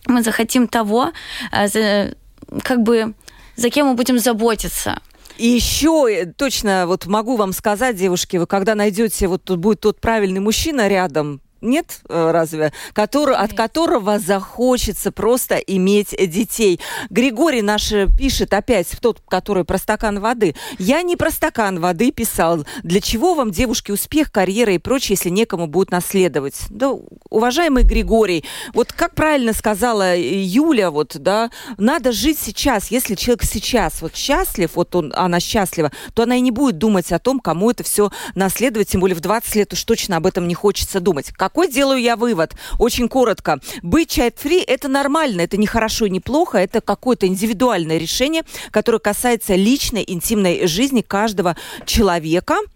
мы 0.06 0.22
захотим 0.22 0.68
того, 0.68 1.12
э, 1.52 2.12
как 2.62 2.82
бы, 2.82 3.14
за 3.56 3.70
кем 3.70 3.88
мы 3.88 3.94
будем 3.94 4.18
заботиться. 4.18 5.00
И 5.38 5.46
еще 5.46 6.06
э, 6.10 6.26
точно 6.26 6.86
вот 6.86 7.06
могу 7.06 7.36
вам 7.36 7.52
сказать, 7.52 7.96
девушки, 7.96 8.36
вы 8.36 8.46
когда 8.46 8.74
найдете, 8.74 9.28
вот 9.28 9.44
тут 9.44 9.58
будет 9.58 9.80
тот 9.80 10.00
правильный 10.00 10.40
мужчина 10.40 10.88
рядом, 10.88 11.40
нет, 11.60 12.00
э, 12.08 12.30
разве? 12.30 12.72
Который, 12.92 13.36
от 13.36 13.52
которого 13.52 14.18
захочется 14.18 15.10
просто 15.10 15.56
иметь 15.56 16.14
детей. 16.18 16.80
Григорий 17.10 17.62
наш 17.62 17.92
э, 17.92 18.06
пишет 18.16 18.54
опять, 18.54 18.88
тот, 19.00 19.20
который 19.28 19.64
про 19.64 19.78
стакан 19.78 20.20
воды. 20.20 20.54
Я 20.78 21.02
не 21.02 21.16
про 21.16 21.30
стакан 21.30 21.80
воды 21.80 22.12
писал. 22.12 22.64
Для 22.82 23.00
чего 23.00 23.34
вам, 23.34 23.50
девушки, 23.50 23.90
успех, 23.90 24.30
карьера 24.30 24.72
и 24.72 24.78
прочее, 24.78 25.16
если 25.18 25.30
некому 25.30 25.66
будет 25.66 25.90
наследовать? 25.90 26.54
Да, 26.70 26.92
уважаемый 27.28 27.82
Григорий, 27.82 28.44
вот 28.72 28.92
как 28.92 29.14
правильно 29.14 29.52
сказала 29.52 30.16
Юля, 30.16 30.90
вот, 30.90 31.16
да, 31.18 31.50
надо 31.76 32.12
жить 32.12 32.38
сейчас. 32.38 32.90
Если 32.90 33.14
человек 33.14 33.42
сейчас 33.44 34.00
вот 34.00 34.14
счастлив, 34.14 34.70
вот 34.74 34.94
он, 34.94 35.12
она 35.16 35.40
счастлива, 35.40 35.90
то 36.14 36.22
она 36.22 36.36
и 36.36 36.40
не 36.40 36.50
будет 36.50 36.78
думать 36.78 37.10
о 37.12 37.18
том, 37.18 37.40
кому 37.40 37.70
это 37.70 37.82
все 37.82 38.10
наследовать, 38.34 38.88
тем 38.88 39.00
более 39.00 39.16
в 39.16 39.20
20 39.20 39.54
лет 39.56 39.72
уж 39.72 39.82
точно 39.84 40.16
об 40.16 40.26
этом 40.26 40.46
не 40.46 40.54
хочется 40.54 41.00
думать. 41.00 41.32
Какой 41.48 41.68
делаю 41.68 41.98
я 41.98 42.16
вывод? 42.16 42.52
Очень 42.78 43.08
коротко. 43.08 43.58
Быть 43.80 44.18
child-free– 44.18 44.62
это 44.66 44.86
нормально, 44.88 45.40
это 45.40 45.56
не 45.56 45.66
хорошо 45.66 46.04
и 46.04 46.10
не 46.10 46.20
плохо, 46.20 46.58
это 46.58 46.82
какое-то 46.82 47.26
индивидуальное 47.26 47.96
решение, 47.96 48.42
которое 48.70 48.98
касается 48.98 49.54
личной, 49.54 50.04
интимной 50.06 50.66
жизни 50.66 51.00
каждого 51.00 51.56
человека– 51.86 52.56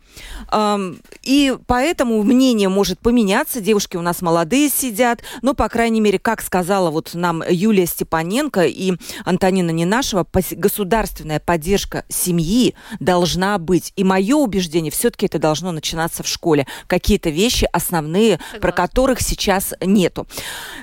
и 1.22 1.56
поэтому 1.66 2.22
мнение 2.22 2.68
может 2.68 2.98
поменяться. 2.98 3.60
Девушки 3.60 3.96
у 3.96 4.02
нас 4.02 4.22
молодые 4.22 4.68
сидят. 4.68 5.20
Но, 5.42 5.54
по 5.54 5.68
крайней 5.68 6.00
мере, 6.00 6.18
как 6.18 6.42
сказала 6.42 6.90
вот 6.90 7.10
нам 7.14 7.42
Юлия 7.48 7.86
Степаненко 7.86 8.62
и 8.62 8.94
Антонина 9.24 9.70
Ненашева, 9.70 10.26
государственная 10.52 11.40
поддержка 11.40 12.04
семьи 12.08 12.74
должна 13.00 13.58
быть. 13.58 13.92
И 13.96 14.04
мое 14.04 14.36
убеждение, 14.36 14.90
все-таки 14.90 15.26
это 15.26 15.38
должно 15.38 15.72
начинаться 15.72 16.22
в 16.22 16.28
школе. 16.28 16.66
Какие-то 16.86 17.30
вещи 17.30 17.68
основные, 17.72 18.32
Согласна. 18.32 18.60
про 18.60 18.72
которых 18.72 19.20
сейчас 19.20 19.74
нету. 19.80 20.26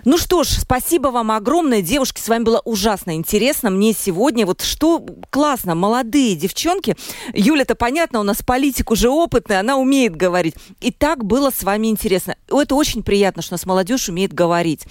Ну 0.06 0.18
что 0.18 0.44
ж, 0.44 0.48
спасибо 0.48 1.10
вам 1.10 1.32
огромное. 1.32 1.82
Девушки, 1.82 2.20
с 2.22 2.28
вами 2.28 2.44
было 2.44 2.62
ужасно 2.66 3.16
интересно. 3.16 3.70
Мне 3.70 3.94
сегодня 3.94 4.46
вот 4.46 4.62
что 4.62 5.06
классно, 5.30 5.76
молодые 5.76 6.36
девчонки. 6.36 6.96
Юля, 7.34 7.64
это 7.64 7.76
понятно, 7.76 8.20
у 8.20 8.24
нас 8.24 8.42
политик 8.42 8.92
уже 8.92 9.10
опытная, 9.24 9.60
она 9.60 9.78
умеет 9.78 10.16
говорить. 10.16 10.56
И 10.82 10.92
так 10.92 11.24
было 11.24 11.52
с 11.52 11.64
вами 11.64 11.88
интересно. 11.88 12.36
Это 12.50 12.76
очень 12.76 13.04
приятно, 13.04 13.42
что 13.42 13.54
у 13.54 13.56
нас 13.56 13.66
молодежь 13.66 14.10
умеет 14.10 14.34
говорить. 14.34 14.86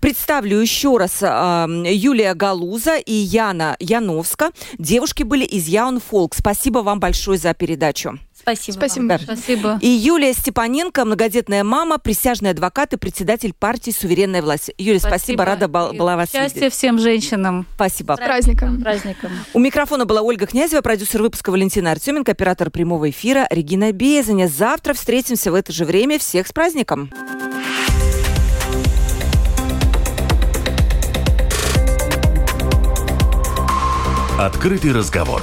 Представлю 0.00 0.58
еще 0.58 0.96
раз 0.96 1.22
э, 1.22 1.66
Юлия 1.86 2.34
Галуза 2.34 2.96
и 2.96 3.12
Яна 3.12 3.76
Яновска. 3.80 4.50
Девушки 4.78 5.22
были 5.22 5.44
из 5.44 5.66
Яун 5.66 6.00
Фолк. 6.00 6.34
Спасибо 6.34 6.78
вам 6.80 7.00
большое 7.00 7.38
за 7.38 7.54
передачу. 7.54 8.18
Спасибо. 8.54 8.76
Спасибо. 8.76 9.08
Вам. 9.08 9.20
Спасибо. 9.20 9.78
И 9.82 9.88
Юлия 9.88 10.32
Степаненко, 10.32 11.04
многодетная 11.04 11.64
мама, 11.64 11.98
присяжный 11.98 12.50
адвокат 12.50 12.92
и 12.94 12.96
председатель 12.96 13.52
партии 13.52 13.90
«Суверенная 13.90 14.42
власть». 14.42 14.70
Юлия, 14.78 14.98
спасибо, 14.98 15.18
спасибо 15.18 15.44
рада 15.44 15.68
была 15.68 16.16
вас 16.16 16.30
Счастья 16.32 16.60
видеть. 16.60 16.72
всем 16.72 16.98
женщинам. 16.98 17.66
Спасибо. 17.74 18.14
С 18.14 18.16
праздником. 18.16 18.80
праздником. 18.80 19.30
У 19.52 19.58
микрофона 19.58 20.06
была 20.06 20.22
Ольга 20.22 20.46
Князева, 20.46 20.80
продюсер 20.80 21.22
выпуска 21.22 21.50
Валентина 21.50 21.92
Артеменко, 21.92 22.32
оператор 22.32 22.70
прямого 22.70 23.10
эфира 23.10 23.46
Регина 23.50 23.92
Безаня. 23.92 24.48
Завтра 24.48 24.94
встретимся 24.94 25.52
в 25.52 25.54
это 25.54 25.72
же 25.72 25.84
время. 25.84 26.18
Всех 26.18 26.46
с 26.46 26.52
праздником. 26.52 27.10
Открытый 34.38 34.92
разговор. 34.92 35.42